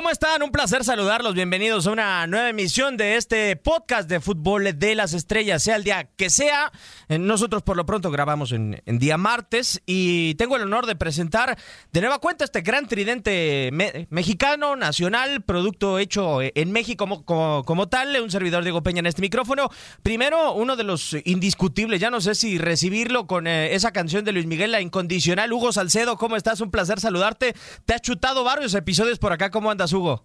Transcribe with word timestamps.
¿Cómo 0.00 0.08
están? 0.08 0.42
Un 0.42 0.50
placer 0.50 0.82
saludarlos. 0.82 1.34
Bienvenidos 1.34 1.86
a 1.86 1.90
una 1.90 2.26
nueva 2.26 2.48
emisión 2.48 2.96
de 2.96 3.16
este 3.16 3.54
podcast 3.56 4.08
de 4.08 4.18
fútbol 4.18 4.64
de 4.78 4.94
las 4.94 5.12
estrellas, 5.12 5.62
sea 5.62 5.76
el 5.76 5.84
día 5.84 6.08
que 6.16 6.30
sea. 6.30 6.72
Eh, 7.10 7.18
Nosotros 7.18 7.62
por 7.62 7.76
lo 7.76 7.84
pronto 7.84 8.10
grabamos 8.10 8.50
en, 8.52 8.80
día 8.86 9.18
martes 9.18 9.82
y 9.84 10.36
tengo 10.36 10.56
el 10.56 10.62
honor 10.62 10.86
de 10.86 10.96
presentar 10.96 11.58
de 11.92 12.00
nueva 12.00 12.18
cuenta 12.18 12.46
este 12.46 12.62
gran 12.62 12.88
tridente 12.88 13.68
me- 13.74 14.06
mexicano, 14.08 14.74
nacional, 14.74 15.42
producto 15.42 15.98
hecho 15.98 16.38
en 16.40 16.72
México 16.72 17.04
como, 17.04 17.26
como, 17.26 17.62
como 17.66 17.88
tal. 17.90 18.18
Un 18.22 18.30
servidor 18.30 18.62
Diego 18.62 18.82
Peña 18.82 19.00
en 19.00 19.06
este 19.06 19.20
micrófono. 19.20 19.68
Primero, 20.02 20.54
uno 20.54 20.76
de 20.76 20.84
los 20.84 21.14
indiscutibles, 21.26 22.00
ya 22.00 22.08
no 22.08 22.22
sé 22.22 22.34
si 22.34 22.56
recibirlo 22.56 23.26
con 23.26 23.46
eh, 23.46 23.74
esa 23.74 23.92
canción 23.92 24.24
de 24.24 24.32
Luis 24.32 24.46
Miguel, 24.46 24.72
la 24.72 24.80
incondicional. 24.80 25.52
Hugo 25.52 25.72
Salcedo, 25.74 26.16
¿cómo 26.16 26.36
estás? 26.36 26.62
Un 26.62 26.70
placer 26.70 27.00
saludarte. 27.00 27.54
Te 27.84 27.92
has 27.92 28.00
chutado 28.00 28.44
varios 28.44 28.72
episodios 28.72 29.18
por 29.18 29.34
acá. 29.34 29.50
¿Cómo 29.50 29.70
andas, 29.70 29.89
Hugo? 29.92 30.24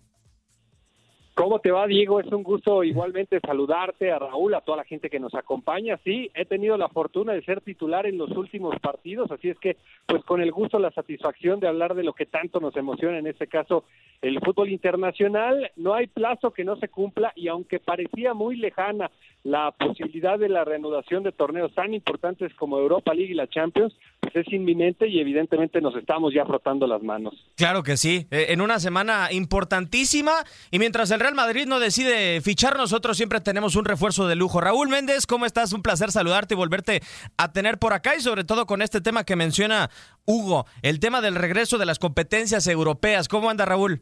¿Cómo 1.36 1.60
te 1.60 1.70
va, 1.70 1.86
Diego? 1.86 2.22
Es 2.22 2.32
un 2.32 2.44
gusto 2.44 2.82
igualmente 2.82 3.42
saludarte 3.42 4.10
a 4.10 4.18
Raúl, 4.18 4.54
a 4.54 4.62
toda 4.62 4.78
la 4.78 4.84
gente 4.86 5.10
que 5.10 5.20
nos 5.20 5.36
acompaña. 5.36 6.00
Sí, 6.02 6.32
he 6.34 6.46
tenido 6.46 6.78
la 6.78 6.88
fortuna 6.88 7.34
de 7.34 7.44
ser 7.44 7.60
titular 7.60 8.06
en 8.06 8.18
los 8.18 8.32
últimos 8.32 8.80
partidos, 8.80 9.30
así 9.30 9.50
es 9.50 9.60
que, 9.60 9.76
pues 10.06 10.24
con 10.24 10.40
el 10.40 10.54
gusto, 10.54 10.80
la 10.80 10.92
satisfacción 10.92 11.60
de 11.60 11.68
hablar 11.68 11.94
de 11.94 12.04
lo 12.04 12.14
que 12.14 12.26
tanto 12.26 12.62
nos 12.62 12.74
emociona, 12.78 13.20
en 13.20 13.28
este 13.28 13.48
caso, 13.48 13.84
el 14.28 14.40
fútbol 14.40 14.70
internacional. 14.70 15.72
No 15.76 15.94
hay 15.94 16.08
plazo 16.08 16.52
que 16.52 16.64
no 16.64 16.78
se 16.78 16.88
cumpla 16.88 17.32
y 17.36 17.48
aunque 17.48 17.80
parecía 17.80 18.34
muy 18.34 18.58
lejana 18.58 19.12
la 19.44 19.72
posibilidad 19.72 20.40
de 20.40 20.50
la 20.50 20.66
reanudación 20.66 21.22
de 21.22 21.32
torneos 21.32 21.72
tan 21.76 21.94
importantes 21.94 22.52
como 22.56 22.80
Europa 22.80 23.14
League 23.14 23.32
y 23.32 23.36
la 23.36 23.48
Champions, 23.48 23.94
pues 24.20 24.36
es 24.36 24.52
inminente 24.52 25.08
y 25.08 25.20
evidentemente 25.20 25.80
nos 25.82 25.96
estamos 25.96 26.34
ya 26.34 26.44
frotando 26.46 26.88
las 26.88 27.04
manos. 27.04 27.36
Claro 27.56 27.84
que 27.84 27.96
sí, 27.98 28.26
eh, 28.32 28.48
en 28.50 28.62
una 28.62 28.80
semana 28.80 29.32
importantísima 29.32 30.32
y 30.72 30.80
mientras 30.80 31.12
el 31.12 31.20
Real 31.20 31.36
Madrid 31.36 31.68
no 31.68 31.80
decide 31.80 32.42
fichar, 32.42 32.78
nosotros 32.78 33.18
siempre 33.18 33.40
tenemos 33.42 33.76
un 33.76 33.86
refuerzo 33.86 34.28
de 34.28 34.36
lujo. 34.36 34.60
Raúl 34.60 34.90
Méndez, 34.90 35.28
¿cómo 35.28 35.46
estás? 35.46 35.72
Un 35.74 35.84
placer 35.84 36.12
saludarte 36.12 36.56
y 36.56 36.58
volverte 36.58 37.02
a 37.38 37.52
tener 37.52 37.78
por 37.78 37.94
acá 37.94 38.16
y 38.16 38.22
sobre 38.22 38.44
todo 38.44 38.66
con 38.66 38.82
este 38.82 39.02
tema 39.02 39.24
que 39.24 39.36
menciona 39.36 39.92
Hugo, 40.26 40.66
el 40.82 41.00
tema 41.00 41.22
del 41.22 41.36
regreso 41.36 41.78
de 41.78 41.86
las 41.86 42.00
competencias 42.00 42.66
europeas. 42.66 43.28
¿Cómo 43.28 43.52
anda 43.52 43.66
Raúl? 43.66 44.02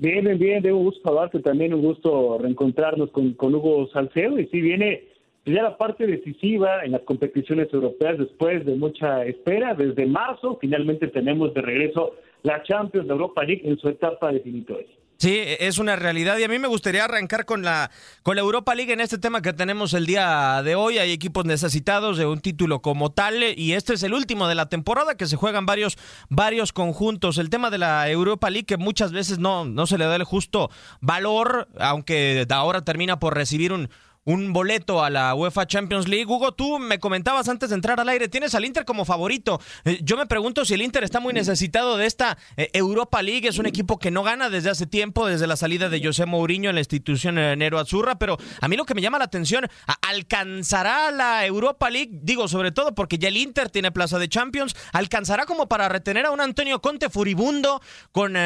Bien, 0.00 0.22
bien, 0.22 0.38
bien, 0.38 0.62
de 0.62 0.72
un 0.72 0.84
gusto 0.84 1.00
saludarte 1.02 1.40
también, 1.40 1.74
un 1.74 1.82
gusto 1.82 2.38
reencontrarnos 2.38 3.10
con, 3.10 3.34
Hugo 3.36 3.88
Salcedo 3.88 4.38
y 4.38 4.46
sí 4.46 4.60
viene 4.60 5.08
ya 5.44 5.64
la 5.64 5.76
parte 5.76 6.06
decisiva 6.06 6.84
en 6.84 6.92
las 6.92 7.00
competiciones 7.00 7.66
europeas 7.72 8.16
después 8.16 8.64
de 8.64 8.76
mucha 8.76 9.24
espera, 9.24 9.74
desde 9.74 10.06
marzo 10.06 10.56
finalmente 10.60 11.08
tenemos 11.08 11.52
de 11.52 11.62
regreso 11.62 12.14
la 12.44 12.62
Champions 12.62 13.08
de 13.08 13.12
Europa 13.12 13.42
League 13.42 13.68
en 13.68 13.76
su 13.76 13.88
etapa 13.88 14.30
definitoria. 14.30 14.86
Sí, 15.20 15.36
es 15.36 15.78
una 15.78 15.96
realidad 15.96 16.38
y 16.38 16.44
a 16.44 16.48
mí 16.48 16.60
me 16.60 16.68
gustaría 16.68 17.04
arrancar 17.04 17.44
con 17.44 17.62
la 17.62 17.90
con 18.22 18.36
la 18.36 18.42
Europa 18.42 18.76
League 18.76 18.92
en 18.92 19.00
este 19.00 19.18
tema 19.18 19.42
que 19.42 19.52
tenemos 19.52 19.92
el 19.94 20.06
día 20.06 20.62
de 20.62 20.76
hoy. 20.76 20.98
Hay 20.98 21.10
equipos 21.10 21.44
necesitados 21.44 22.18
de 22.18 22.26
un 22.26 22.38
título 22.38 22.82
como 22.82 23.10
tal 23.10 23.42
y 23.42 23.72
este 23.72 23.94
es 23.94 24.04
el 24.04 24.14
último 24.14 24.46
de 24.46 24.54
la 24.54 24.68
temporada 24.68 25.16
que 25.16 25.26
se 25.26 25.34
juegan 25.34 25.66
varios 25.66 25.98
varios 26.28 26.72
conjuntos. 26.72 27.38
El 27.38 27.50
tema 27.50 27.68
de 27.70 27.78
la 27.78 28.08
Europa 28.08 28.48
League 28.48 28.66
que 28.66 28.76
muchas 28.76 29.10
veces 29.10 29.40
no 29.40 29.64
no 29.64 29.88
se 29.88 29.98
le 29.98 30.04
da 30.04 30.14
el 30.14 30.22
justo 30.22 30.70
valor, 31.00 31.66
aunque 31.80 32.46
ahora 32.48 32.84
termina 32.84 33.18
por 33.18 33.34
recibir 33.34 33.72
un 33.72 33.90
un 34.28 34.52
boleto 34.52 35.02
a 35.02 35.08
la 35.08 35.34
UEFA 35.34 35.66
Champions 35.66 36.06
League. 36.06 36.26
Hugo, 36.26 36.52
tú 36.52 36.78
me 36.78 36.98
comentabas 36.98 37.48
antes 37.48 37.70
de 37.70 37.76
entrar 37.76 37.98
al 37.98 38.10
aire, 38.10 38.28
tienes 38.28 38.54
al 38.54 38.66
Inter 38.66 38.84
como 38.84 39.06
favorito. 39.06 39.58
Eh, 39.86 40.00
yo 40.02 40.18
me 40.18 40.26
pregunto 40.26 40.66
si 40.66 40.74
el 40.74 40.82
Inter 40.82 41.02
está 41.02 41.18
muy 41.18 41.32
necesitado 41.32 41.96
de 41.96 42.04
esta 42.04 42.36
eh, 42.58 42.68
Europa 42.74 43.22
League. 43.22 43.48
Es 43.48 43.56
un 43.58 43.64
equipo 43.64 43.98
que 43.98 44.10
no 44.10 44.22
gana 44.22 44.50
desde 44.50 44.68
hace 44.68 44.86
tiempo, 44.86 45.26
desde 45.26 45.46
la 45.46 45.56
salida 45.56 45.88
de 45.88 46.04
José 46.04 46.26
Mourinho 46.26 46.68
en 46.68 46.74
la 46.74 46.82
institución 46.82 47.38
eh, 47.38 47.56
Nero 47.56 47.78
Azurra. 47.78 48.18
Pero 48.18 48.36
a 48.60 48.68
mí 48.68 48.76
lo 48.76 48.84
que 48.84 48.94
me 48.94 49.00
llama 49.00 49.16
la 49.18 49.24
atención, 49.24 49.64
¿a- 49.86 49.96
¿alcanzará 50.10 51.10
la 51.10 51.46
Europa 51.46 51.88
League? 51.88 52.10
Digo, 52.22 52.48
sobre 52.48 52.70
todo 52.70 52.94
porque 52.94 53.16
ya 53.16 53.28
el 53.28 53.38
Inter 53.38 53.70
tiene 53.70 53.92
plaza 53.92 54.18
de 54.18 54.28
Champions. 54.28 54.76
¿Alcanzará 54.92 55.46
como 55.46 55.68
para 55.68 55.88
retener 55.88 56.26
a 56.26 56.32
un 56.32 56.42
Antonio 56.42 56.82
Conte 56.82 57.08
furibundo 57.08 57.80
con 58.12 58.36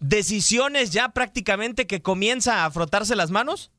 decisiones 0.00 0.90
ya 0.90 1.10
prácticamente 1.10 1.86
que 1.86 2.02
comienza 2.02 2.64
a 2.64 2.70
frotarse 2.72 3.14
las 3.14 3.30
manos? 3.30 3.70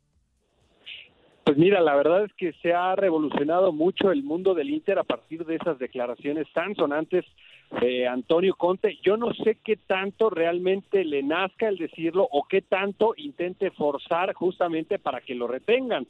Pues 1.45 1.59
mira, 1.59 1.79
la 1.79 1.95
verdad 1.95 2.25
es 2.25 2.33
que 2.33 2.53
se 2.53 2.73
ha 2.73 2.95
revolucionado 2.95 3.71
mucho 3.71 4.11
el 4.11 4.23
mundo 4.23 4.55
del 4.55 4.71
Inter 4.71 4.97
a 4.97 5.03
partir 5.03 5.45
de 5.45 5.57
esas 5.57 5.77
declaraciones 5.77 6.51
tan 6.53 6.73
sonantes 6.73 7.23
de 7.79 8.07
Antonio 8.07 8.55
Conte. 8.55 8.97
Yo 9.03 9.15
no 9.15 9.31
sé 9.31 9.59
qué 9.63 9.75
tanto 9.75 10.31
realmente 10.31 11.05
le 11.05 11.21
nazca 11.21 11.67
el 11.67 11.77
decirlo 11.77 12.27
o 12.31 12.47
qué 12.47 12.63
tanto 12.63 13.13
intente 13.15 13.69
forzar 13.69 14.33
justamente 14.33 14.97
para 14.97 15.21
que 15.21 15.35
lo 15.35 15.45
retengan. 15.45 16.07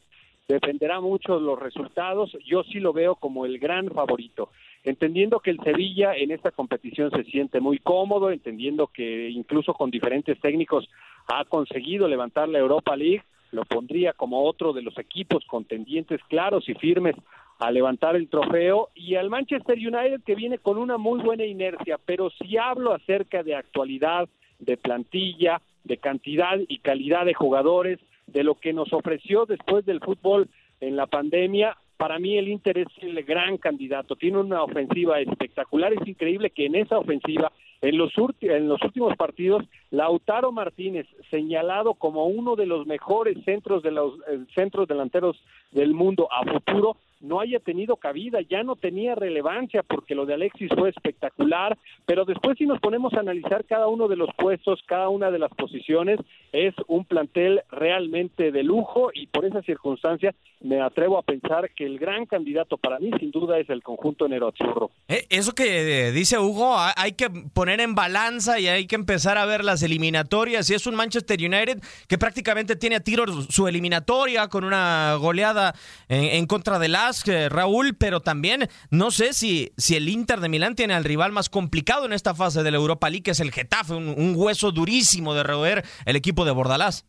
Dependerá 0.47 1.01
mucho 1.01 1.37
de 1.37 1.45
los 1.45 1.59
resultados. 1.59 2.31
Yo 2.45 2.63
sí 2.63 2.79
lo 2.79 2.93
veo 2.93 3.15
como 3.15 3.45
el 3.45 3.59
gran 3.59 3.89
favorito. 3.89 4.51
Entendiendo 4.85 5.41
que 5.41 5.51
el 5.51 5.59
Sevilla 5.65 6.15
en 6.15 6.31
esta 6.31 6.51
competición 6.51 7.11
se 7.11 7.25
siente 7.25 7.59
muy 7.59 7.79
cómodo, 7.79 8.31
entendiendo 8.31 8.87
que 8.87 9.27
incluso 9.31 9.73
con 9.73 9.91
diferentes 9.91 10.39
técnicos 10.39 10.87
ha 11.27 11.43
conseguido 11.43 12.07
levantar 12.07 12.47
la 12.47 12.59
Europa 12.59 12.95
League, 12.95 13.23
lo 13.55 13.65
pondría 13.65 14.13
como 14.13 14.43
otro 14.43 14.73
de 14.73 14.81
los 14.81 14.97
equipos 14.99 15.43
contendientes 15.45 16.21
claros 16.27 16.69
y 16.69 16.75
firmes 16.75 17.15
a 17.59 17.71
levantar 17.71 18.15
el 18.15 18.29
trofeo. 18.29 18.89
Y 18.93 19.15
al 19.15 19.29
Manchester 19.29 19.77
United 19.77 20.21
que 20.23 20.35
viene 20.35 20.59
con 20.59 20.77
una 20.77 20.97
muy 20.97 21.21
buena 21.21 21.45
inercia, 21.45 21.97
pero 22.05 22.29
si 22.29 22.57
hablo 22.57 22.93
acerca 22.93 23.41
de 23.41 23.55
actualidad, 23.55 24.29
de 24.59 24.77
plantilla, 24.77 25.61
de 25.83 25.97
cantidad 25.97 26.59
y 26.67 26.79
calidad 26.79 27.25
de 27.25 27.33
jugadores, 27.33 27.99
de 28.27 28.43
lo 28.43 28.55
que 28.55 28.73
nos 28.73 28.91
ofreció 28.91 29.45
después 29.45 29.85
del 29.85 30.01
fútbol 30.01 30.49
en 30.81 30.95
la 30.95 31.07
pandemia, 31.07 31.77
para 31.97 32.19
mí 32.19 32.37
el 32.37 32.49
Inter 32.49 32.79
es 32.79 32.87
el 33.01 33.23
gran 33.23 33.57
candidato, 33.57 34.15
tiene 34.15 34.39
una 34.39 34.63
ofensiva 34.63 35.19
espectacular, 35.19 35.93
es 35.93 36.05
increíble 36.07 36.49
que 36.49 36.65
en 36.65 36.75
esa 36.75 36.97
ofensiva 36.97 37.51
en 37.85 37.97
los, 37.97 38.11
en 38.41 38.67
los 38.67 38.81
últimos 38.81 39.15
partidos, 39.15 39.63
Lautaro 39.91 40.51
Martínez, 40.51 41.05
señalado 41.29 41.93
como 41.93 42.25
uno 42.25 42.55
de 42.55 42.65
los 42.65 42.87
mejores 42.87 43.37
centros 43.45 43.83
de 43.83 43.91
los 43.91 44.15
eh, 44.27 44.39
centros 44.55 44.87
delanteros 44.87 45.39
del 45.71 45.93
mundo 45.93 46.27
a 46.31 46.43
futuro, 46.51 46.97
no 47.25 47.39
haya 47.39 47.59
tenido 47.59 47.97
cabida, 47.97 48.39
ya 48.49 48.63
no 48.63 48.75
tenía 48.75 49.15
relevancia 49.15 49.83
porque 49.83 50.15
lo 50.15 50.25
de 50.25 50.35
Alexis 50.35 50.69
fue 50.77 50.89
espectacular, 50.89 51.77
pero 52.05 52.25
después 52.25 52.57
si 52.57 52.65
nos 52.65 52.79
ponemos 52.79 53.13
a 53.13 53.19
analizar 53.19 53.65
cada 53.65 53.87
uno 53.87 54.07
de 54.07 54.15
los 54.15 54.29
puestos, 54.37 54.79
cada 54.85 55.09
una 55.09 55.31
de 55.31 55.39
las 55.39 55.51
posiciones, 55.51 56.19
es 56.51 56.73
un 56.87 57.05
plantel 57.05 57.61
realmente 57.71 58.51
de 58.51 58.63
lujo 58.63 59.09
y 59.13 59.27
por 59.27 59.45
esa 59.45 59.61
circunstancia 59.63 60.33
me 60.61 60.81
atrevo 60.81 61.17
a 61.17 61.21
pensar 61.21 61.69
que 61.75 61.85
el 61.85 61.99
gran 61.99 62.25
candidato 62.25 62.77
para 62.77 62.99
mí 62.99 63.11
sin 63.19 63.31
duda 63.31 63.59
es 63.59 63.69
el 63.69 63.83
conjunto 63.83 64.27
Nero 64.27 64.47
Azzurro. 64.47 64.91
Eh, 65.07 65.25
Eso 65.29 65.53
que 65.53 66.07
eh, 66.07 66.11
dice 66.11 66.39
Hugo, 66.39 66.75
ha- 66.77 66.93
hay 66.97 67.11
que 67.13 67.29
poner 67.53 67.81
en 67.81 67.93
balanza 67.95 68.59
y 68.59 68.67
hay 68.67 68.87
que 68.87 68.95
empezar 68.95 69.37
a 69.37 69.45
ver 69.45 69.63
las 69.63 69.83
eliminatorias. 69.83 70.69
Y 70.69 70.73
es 70.73 70.87
un 70.87 70.95
Manchester 70.95 71.37
United 71.39 71.79
que 72.07 72.17
prácticamente 72.17 72.75
tiene 72.75 72.95
a 72.95 72.99
tiro 72.99 73.25
su 73.27 73.67
eliminatoria 73.67 74.47
con 74.47 74.63
una 74.63 75.15
goleada 75.19 75.73
en, 76.09 76.45
contra 76.47 76.79
del 76.79 76.95
Eh, 77.27 77.49
Raúl, 77.49 77.95
pero 77.97 78.19
también 78.19 78.67
no 78.91 79.11
sé 79.11 79.33
si, 79.33 79.71
si 79.77 79.95
el 79.95 80.09
Inter 80.09 80.39
de 80.39 80.49
Milán 80.49 80.75
tiene 80.75 80.93
al 80.93 81.03
rival 81.03 81.31
más 81.31 81.49
complicado 81.49 82.05
en 82.05 82.13
esta 82.13 82.33
fase 82.33 82.63
de 82.63 82.71
la 82.71 82.77
Europa 82.77 83.09
League, 83.09 83.23
que 83.23 83.31
es 83.31 83.39
el 83.39 83.51
Getafe, 83.51 83.93
un, 83.93 84.33
hueso 84.35 84.71
durísimo 84.71 85.33
de 85.33 85.43
roer 85.43 85.83
el 86.05 86.15
equipo 86.15 86.45
de 86.45 86.51
Bordalás. 86.51 87.07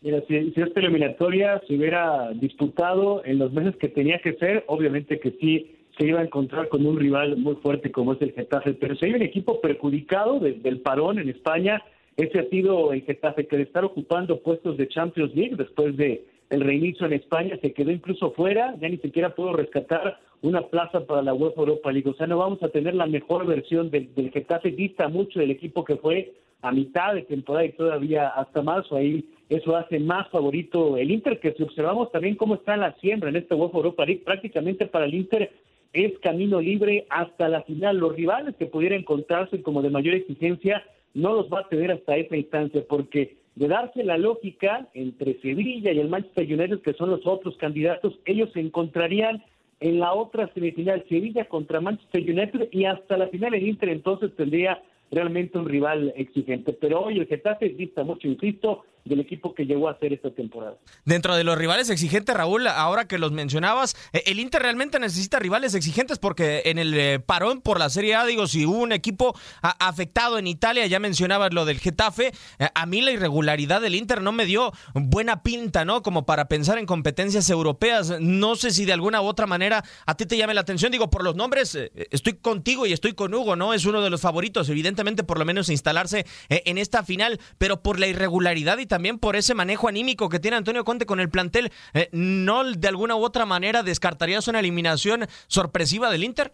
Mira, 0.00 0.22
si, 0.26 0.52
esta 0.56 0.80
eliminatoria 0.80 1.60
se 1.66 1.74
hubiera 1.74 2.30
disputado 2.32 3.22
en 3.24 3.38
los 3.38 3.52
meses 3.52 3.76
que 3.76 3.88
tenía 3.88 4.18
que 4.20 4.32
ser, 4.34 4.64
obviamente 4.66 5.20
que 5.20 5.32
sí 5.40 5.76
se 5.98 6.06
iba 6.06 6.20
a 6.20 6.24
encontrar 6.24 6.68
con 6.68 6.86
un 6.86 6.98
rival 6.98 7.36
muy 7.36 7.56
fuerte 7.56 7.90
como 7.90 8.14
es 8.14 8.22
el 8.22 8.32
Getafe, 8.32 8.72
pero 8.74 8.96
si 8.96 9.06
hay 9.06 9.12
un 9.12 9.22
equipo 9.22 9.60
perjudicado 9.60 10.40
desde 10.40 10.68
el 10.68 10.80
parón 10.80 11.18
en 11.18 11.28
España, 11.28 11.82
ese 12.16 12.38
ha 12.38 12.48
sido 12.48 12.92
el 12.92 13.02
Getafe, 13.02 13.46
que 13.46 13.56
de 13.56 13.62
estar 13.64 13.84
ocupando 13.84 14.40
puestos 14.40 14.76
de 14.76 14.88
Champions 14.88 15.34
League 15.34 15.56
después 15.56 15.96
de 15.96 16.24
el 16.50 16.60
reinicio 16.60 17.06
en 17.06 17.14
España, 17.14 17.56
se 17.62 17.72
quedó 17.72 17.90
incluso 17.90 18.32
fuera, 18.32 18.74
ya 18.80 18.88
ni 18.88 18.98
siquiera 18.98 19.34
pudo 19.34 19.54
rescatar 19.54 20.18
una 20.42 20.62
plaza 20.62 21.06
para 21.06 21.22
la 21.22 21.34
UEFA 21.34 21.60
Europa 21.60 21.92
League, 21.92 22.10
o 22.10 22.14
sea, 22.14 22.26
no 22.26 22.38
vamos 22.38 22.62
a 22.62 22.68
tener 22.68 22.94
la 22.94 23.06
mejor 23.06 23.46
versión 23.46 23.90
del, 23.90 24.14
del 24.14 24.30
Getafe, 24.30 24.70
dista 24.70 25.08
mucho 25.08 25.38
del 25.38 25.50
equipo 25.50 25.84
que 25.84 25.96
fue 25.96 26.32
a 26.62 26.72
mitad 26.72 27.14
de 27.14 27.22
temporada 27.22 27.64
y 27.64 27.72
todavía 27.72 28.28
hasta 28.28 28.62
marzo, 28.62 28.96
ahí 28.96 29.24
eso 29.48 29.76
hace 29.76 29.98
más 29.98 30.28
favorito 30.30 30.96
el 30.96 31.10
Inter, 31.10 31.40
que 31.40 31.52
si 31.52 31.62
observamos 31.62 32.12
también 32.12 32.36
cómo 32.36 32.54
está 32.54 32.76
la 32.76 32.94
siembra 33.00 33.30
en 33.30 33.36
este 33.36 33.54
UEFA 33.54 33.78
Europa 33.78 34.04
League, 34.04 34.22
prácticamente 34.24 34.86
para 34.86 35.06
el 35.06 35.14
Inter 35.14 35.50
es 35.92 36.16
camino 36.20 36.60
libre 36.60 37.06
hasta 37.10 37.48
la 37.48 37.62
final. 37.62 37.98
Los 37.98 38.14
rivales 38.14 38.54
que 38.56 38.66
pudiera 38.66 38.94
encontrarse 38.94 39.60
como 39.62 39.82
de 39.82 39.90
mayor 39.90 40.14
exigencia 40.14 40.84
no 41.14 41.34
los 41.34 41.52
va 41.52 41.60
a 41.60 41.68
tener 41.68 41.90
hasta 41.90 42.16
esa 42.16 42.36
instancia, 42.36 42.84
porque 42.88 43.38
de 43.54 43.68
darse 43.68 44.04
la 44.04 44.16
lógica 44.16 44.88
entre 44.94 45.40
Sevilla 45.40 45.92
y 45.92 45.98
el 45.98 46.08
Manchester 46.08 46.44
United, 46.44 46.80
que 46.80 46.94
son 46.94 47.10
los 47.10 47.26
otros 47.26 47.56
candidatos, 47.56 48.18
ellos 48.24 48.50
se 48.52 48.60
encontrarían 48.60 49.42
en 49.80 49.98
la 49.98 50.12
otra 50.12 50.52
semifinal, 50.52 51.04
Sevilla 51.08 51.46
contra 51.46 51.80
Manchester 51.80 52.22
United, 52.22 52.68
y 52.70 52.84
hasta 52.84 53.16
la 53.16 53.28
final 53.28 53.54
el 53.54 53.66
Inter 53.66 53.88
entonces 53.88 54.30
tendría 54.36 54.82
realmente 55.10 55.58
un 55.58 55.68
rival 55.68 56.12
exigente. 56.16 56.72
Pero 56.72 57.02
hoy 57.02 57.18
el 57.18 57.26
Getafe 57.26 57.70
dista 57.70 58.04
mucho, 58.04 58.28
insisto, 58.28 58.84
del 59.04 59.20
equipo 59.20 59.54
que 59.54 59.64
llegó 59.64 59.88
a 59.88 59.92
hacer 59.92 60.12
esta 60.12 60.30
temporada. 60.30 60.76
Dentro 61.04 61.36
de 61.36 61.44
los 61.44 61.56
rivales 61.56 61.90
exigentes, 61.90 62.34
Raúl, 62.34 62.66
ahora 62.66 63.06
que 63.06 63.18
los 63.18 63.32
mencionabas, 63.32 63.96
eh, 64.12 64.22
el 64.26 64.40
Inter 64.40 64.62
realmente 64.62 64.98
necesita 64.98 65.38
rivales 65.38 65.74
exigentes 65.74 66.18
porque 66.18 66.62
en 66.66 66.78
el 66.78 66.94
eh, 66.94 67.20
parón 67.20 67.60
por 67.60 67.78
la 67.78 67.88
Serie 67.90 68.14
A, 68.14 68.24
digo, 68.24 68.46
si 68.46 68.66
hubo 68.66 68.78
un 68.78 68.92
equipo 68.92 69.34
afectado 69.62 70.38
en 70.38 70.46
Italia, 70.46 70.86
ya 70.86 70.98
mencionabas 70.98 71.52
lo 71.52 71.64
del 71.64 71.78
Getafe, 71.78 72.32
eh, 72.58 72.68
a 72.74 72.86
mí 72.86 73.00
la 73.00 73.12
irregularidad 73.12 73.80
del 73.80 73.94
Inter 73.94 74.22
no 74.22 74.32
me 74.32 74.46
dio 74.46 74.72
buena 74.94 75.42
pinta, 75.42 75.84
¿no? 75.84 76.02
Como 76.02 76.26
para 76.26 76.48
pensar 76.48 76.78
en 76.78 76.86
competencias 76.86 77.48
europeas. 77.50 78.20
No 78.20 78.56
sé 78.56 78.70
si 78.70 78.84
de 78.84 78.92
alguna 78.92 79.22
u 79.22 79.26
otra 79.26 79.46
manera 79.46 79.84
a 80.06 80.16
ti 80.16 80.26
te 80.26 80.36
llame 80.36 80.54
la 80.54 80.60
atención. 80.60 80.92
Digo, 80.92 81.10
por 81.10 81.24
los 81.24 81.36
nombres, 81.36 81.78
estoy 82.10 82.34
contigo 82.34 82.86
y 82.86 82.92
estoy 82.92 83.12
con 83.14 83.32
Hugo, 83.34 83.56
¿no? 83.56 83.74
Es 83.74 83.86
uno 83.86 84.02
de 84.02 84.10
los 84.10 84.20
favoritos, 84.20 84.68
evidentemente, 84.68 85.24
por 85.24 85.38
lo 85.38 85.44
menos 85.44 85.68
instalarse 85.68 86.26
en 86.48 86.78
esta 86.78 87.02
final, 87.02 87.40
pero 87.58 87.82
por 87.82 87.98
la 87.98 88.06
irregularidad 88.06 88.78
y 88.78 88.86
también 88.90 89.18
por 89.18 89.36
ese 89.36 89.54
manejo 89.54 89.88
anímico 89.88 90.28
que 90.28 90.40
tiene 90.40 90.56
Antonio 90.56 90.84
Conte 90.84 91.06
con 91.06 91.20
el 91.20 91.30
plantel, 91.30 91.70
eh, 91.94 92.08
¿no 92.12 92.64
de 92.64 92.88
alguna 92.88 93.16
u 93.16 93.22
otra 93.22 93.46
manera 93.46 93.82
descartarías 93.82 94.48
una 94.48 94.58
eliminación 94.60 95.26
sorpresiva 95.46 96.10
del 96.10 96.24
Inter? 96.24 96.52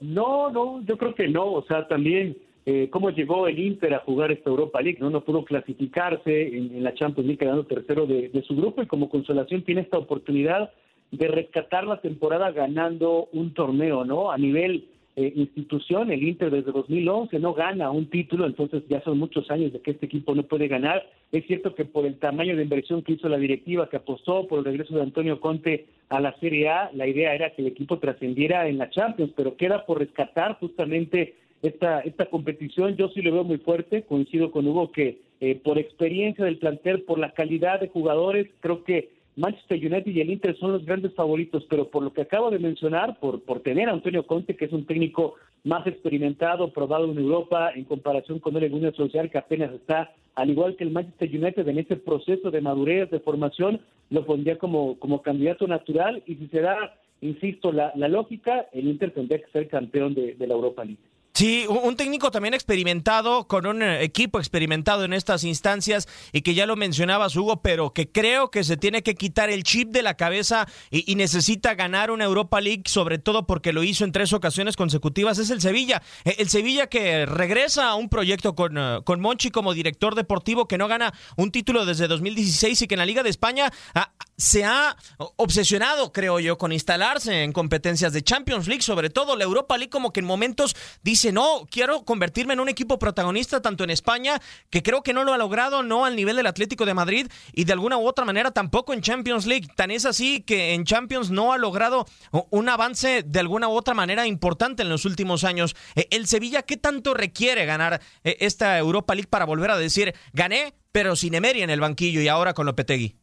No, 0.00 0.50
no, 0.50 0.82
yo 0.82 0.98
creo 0.98 1.14
que 1.14 1.28
no. 1.28 1.52
O 1.52 1.62
sea, 1.62 1.86
también 1.86 2.36
eh, 2.66 2.88
cómo 2.90 3.10
llegó 3.10 3.46
el 3.46 3.58
Inter 3.58 3.94
a 3.94 4.00
jugar 4.00 4.32
esta 4.32 4.50
Europa 4.50 4.82
League, 4.82 4.98
¿no? 5.00 5.10
No 5.10 5.24
pudo 5.24 5.44
clasificarse 5.44 6.48
en, 6.48 6.82
la 6.82 6.92
Champions 6.94 7.26
League 7.26 7.38
quedando 7.38 7.64
tercero 7.64 8.06
de, 8.06 8.28
de, 8.28 8.42
su 8.42 8.56
grupo 8.56 8.82
y 8.82 8.86
como 8.86 9.08
consolación 9.08 9.62
tiene 9.62 9.82
esta 9.82 9.96
oportunidad 9.96 10.70
de 11.12 11.28
rescatar 11.28 11.86
la 11.86 12.00
temporada 12.00 12.50
ganando 12.50 13.28
un 13.32 13.54
torneo, 13.54 14.04
¿no? 14.04 14.32
A 14.32 14.36
nivel 14.36 14.88
eh, 15.20 15.32
institución, 15.34 16.12
el 16.12 16.22
Inter 16.22 16.48
desde 16.48 16.70
2011 16.70 17.40
no 17.40 17.52
gana 17.52 17.90
un 17.90 18.06
título, 18.06 18.46
entonces 18.46 18.84
ya 18.88 19.00
son 19.00 19.18
muchos 19.18 19.50
años 19.50 19.72
de 19.72 19.80
que 19.80 19.90
este 19.90 20.06
equipo 20.06 20.32
no 20.32 20.44
puede 20.44 20.68
ganar. 20.68 21.04
Es 21.32 21.44
cierto 21.48 21.74
que 21.74 21.84
por 21.84 22.06
el 22.06 22.20
tamaño 22.20 22.54
de 22.56 22.62
inversión 22.62 23.02
que 23.02 23.14
hizo 23.14 23.28
la 23.28 23.36
directiva, 23.36 23.88
que 23.88 23.96
apostó 23.96 24.46
por 24.46 24.60
el 24.60 24.66
regreso 24.66 24.94
de 24.94 25.02
Antonio 25.02 25.40
Conte 25.40 25.86
a 26.08 26.20
la 26.20 26.38
Serie 26.38 26.68
A, 26.68 26.92
la 26.94 27.08
idea 27.08 27.34
era 27.34 27.50
que 27.50 27.62
el 27.62 27.68
equipo 27.68 27.98
trascendiera 27.98 28.68
en 28.68 28.78
la 28.78 28.90
Champions, 28.90 29.32
pero 29.36 29.56
queda 29.56 29.86
por 29.86 29.98
rescatar 29.98 30.56
justamente 30.60 31.34
esta, 31.62 31.98
esta 32.02 32.26
competición. 32.26 32.94
Yo 32.94 33.08
sí 33.08 33.20
lo 33.20 33.32
veo 33.32 33.42
muy 33.42 33.58
fuerte, 33.58 34.02
coincido 34.02 34.52
con 34.52 34.68
Hugo 34.68 34.92
que 34.92 35.18
eh, 35.40 35.56
por 35.56 35.78
experiencia 35.78 36.44
del 36.44 36.58
plantel, 36.58 37.02
por 37.02 37.18
la 37.18 37.32
calidad 37.32 37.80
de 37.80 37.88
jugadores, 37.88 38.46
creo 38.60 38.84
que 38.84 39.08
Manchester 39.38 39.78
United 39.78 40.10
y 40.10 40.20
el 40.20 40.30
Inter 40.30 40.56
son 40.58 40.72
los 40.72 40.84
grandes 40.84 41.14
favoritos, 41.14 41.64
pero 41.70 41.88
por 41.88 42.02
lo 42.02 42.12
que 42.12 42.22
acabo 42.22 42.50
de 42.50 42.58
mencionar, 42.58 43.20
por, 43.20 43.40
por 43.44 43.60
tener 43.60 43.88
a 43.88 43.92
Antonio 43.92 44.26
Conte, 44.26 44.56
que 44.56 44.64
es 44.64 44.72
un 44.72 44.84
técnico 44.84 45.34
más 45.62 45.86
experimentado, 45.86 46.72
probado 46.72 47.10
en 47.10 47.18
Europa, 47.18 47.70
en 47.72 47.84
comparación 47.84 48.40
con 48.40 48.56
el 48.56 48.68
Gunnar 48.68 48.96
Social, 48.96 49.30
que 49.30 49.38
apenas 49.38 49.72
está, 49.72 50.12
al 50.34 50.50
igual 50.50 50.74
que 50.74 50.82
el 50.82 50.90
Manchester 50.90 51.30
United, 51.32 51.68
en 51.68 51.78
ese 51.78 51.94
proceso 51.94 52.50
de 52.50 52.60
madurez, 52.60 53.10
de 53.10 53.20
formación, 53.20 53.80
lo 54.10 54.26
pondría 54.26 54.58
como, 54.58 54.98
como 54.98 55.22
candidato 55.22 55.68
natural, 55.68 56.20
y 56.26 56.34
si 56.34 56.48
se 56.48 56.60
da, 56.60 56.96
insisto, 57.20 57.70
la, 57.70 57.92
la 57.94 58.08
lógica, 58.08 58.66
el 58.72 58.88
Inter 58.88 59.12
tendría 59.12 59.38
que 59.38 59.52
ser 59.52 59.68
campeón 59.68 60.14
de, 60.14 60.34
de 60.34 60.46
la 60.48 60.54
Europa 60.54 60.84
League. 60.84 60.98
Sí, 61.38 61.66
un 61.68 61.94
técnico 61.94 62.32
también 62.32 62.52
experimentado, 62.52 63.46
con 63.46 63.64
un 63.64 63.80
eh, 63.80 64.02
equipo 64.02 64.40
experimentado 64.40 65.04
en 65.04 65.12
estas 65.12 65.44
instancias 65.44 66.08
y 66.32 66.42
que 66.42 66.54
ya 66.54 66.66
lo 66.66 66.74
mencionabas, 66.74 67.36
Hugo, 67.36 67.62
pero 67.62 67.92
que 67.92 68.10
creo 68.10 68.50
que 68.50 68.64
se 68.64 68.76
tiene 68.76 69.04
que 69.04 69.14
quitar 69.14 69.48
el 69.48 69.62
chip 69.62 69.90
de 69.90 70.02
la 70.02 70.14
cabeza 70.14 70.66
y, 70.90 71.14
necesita 71.14 71.76
ganar 71.76 72.10
una 72.10 72.24
Europa 72.24 72.60
League, 72.60 72.82
sobre 72.86 73.18
todo 73.18 73.46
porque 73.46 73.72
lo 73.72 73.84
hizo 73.84 74.04
en 74.04 74.10
tres 74.10 74.32
ocasiones 74.32 74.74
consecutivas, 74.74 75.38
es 75.38 75.50
el 75.50 75.60
Sevilla. 75.60 76.02
E, 76.24 76.34
el 76.40 76.48
Sevilla 76.48 76.88
que 76.88 77.24
regresa 77.24 77.90
a 77.90 77.94
un 77.94 78.08
proyecto 78.08 78.56
con, 78.56 78.76
eh, 78.76 78.98
con 79.04 79.20
Monchi 79.20 79.52
como 79.52 79.74
director 79.74 80.16
deportivo, 80.16 80.66
que 80.66 80.76
no 80.76 80.88
gana 80.88 81.14
un 81.36 81.52
título 81.52 81.86
desde 81.86 82.08
2016 82.08 82.82
y 82.82 82.88
que 82.88 82.96
en 82.96 82.98
la 82.98 83.06
Liga 83.06 83.22
de 83.22 83.30
España 83.30 83.72
ah, 83.94 84.12
se 84.36 84.64
ha 84.64 84.96
obsesionado, 85.36 86.12
creo 86.12 86.40
yo, 86.40 86.58
con 86.58 86.72
instalarse 86.72 87.44
en 87.44 87.52
competencias 87.52 88.12
de 88.12 88.22
Champions 88.22 88.66
League, 88.66 88.82
sobre 88.82 89.08
todo 89.08 89.36
la 89.36 89.44
Europa 89.44 89.78
League, 89.78 89.90
como 89.90 90.12
que 90.12 90.18
en 90.18 90.26
momentos 90.26 90.74
dice 91.04 91.27
no, 91.32 91.66
quiero 91.70 92.04
convertirme 92.04 92.54
en 92.54 92.60
un 92.60 92.68
equipo 92.68 92.98
protagonista 92.98 93.62
tanto 93.62 93.84
en 93.84 93.90
España, 93.90 94.40
que 94.70 94.82
creo 94.82 95.02
que 95.02 95.12
no 95.12 95.24
lo 95.24 95.32
ha 95.32 95.38
logrado, 95.38 95.82
no 95.82 96.04
al 96.04 96.16
nivel 96.16 96.36
del 96.36 96.46
Atlético 96.46 96.86
de 96.86 96.94
Madrid 96.94 97.26
y 97.52 97.64
de 97.64 97.72
alguna 97.72 97.98
u 97.98 98.06
otra 98.06 98.24
manera 98.24 98.50
tampoco 98.50 98.92
en 98.92 99.00
Champions 99.00 99.46
League. 99.46 99.68
Tan 99.76 99.90
es 99.90 100.06
así 100.06 100.42
que 100.42 100.74
en 100.74 100.84
Champions 100.84 101.30
no 101.30 101.52
ha 101.52 101.58
logrado 101.58 102.06
un 102.50 102.68
avance 102.68 103.22
de 103.22 103.40
alguna 103.40 103.68
u 103.68 103.72
otra 103.72 103.94
manera 103.94 104.26
importante 104.26 104.82
en 104.82 104.88
los 104.88 105.04
últimos 105.04 105.44
años. 105.44 105.74
Eh, 105.94 106.06
el 106.10 106.26
Sevilla, 106.26 106.62
¿qué 106.62 106.76
tanto 106.76 107.14
requiere 107.14 107.66
ganar 107.66 108.00
eh, 108.24 108.36
esta 108.40 108.78
Europa 108.78 109.14
League 109.14 109.28
para 109.30 109.44
volver 109.44 109.70
a 109.70 109.78
decir, 109.78 110.14
gané, 110.32 110.74
pero 110.92 111.16
sin 111.16 111.34
Emery 111.34 111.62
en 111.62 111.70
el 111.70 111.80
banquillo 111.80 112.20
y 112.20 112.28
ahora 112.28 112.54
con 112.54 112.66
Lopetegui? 112.66 113.14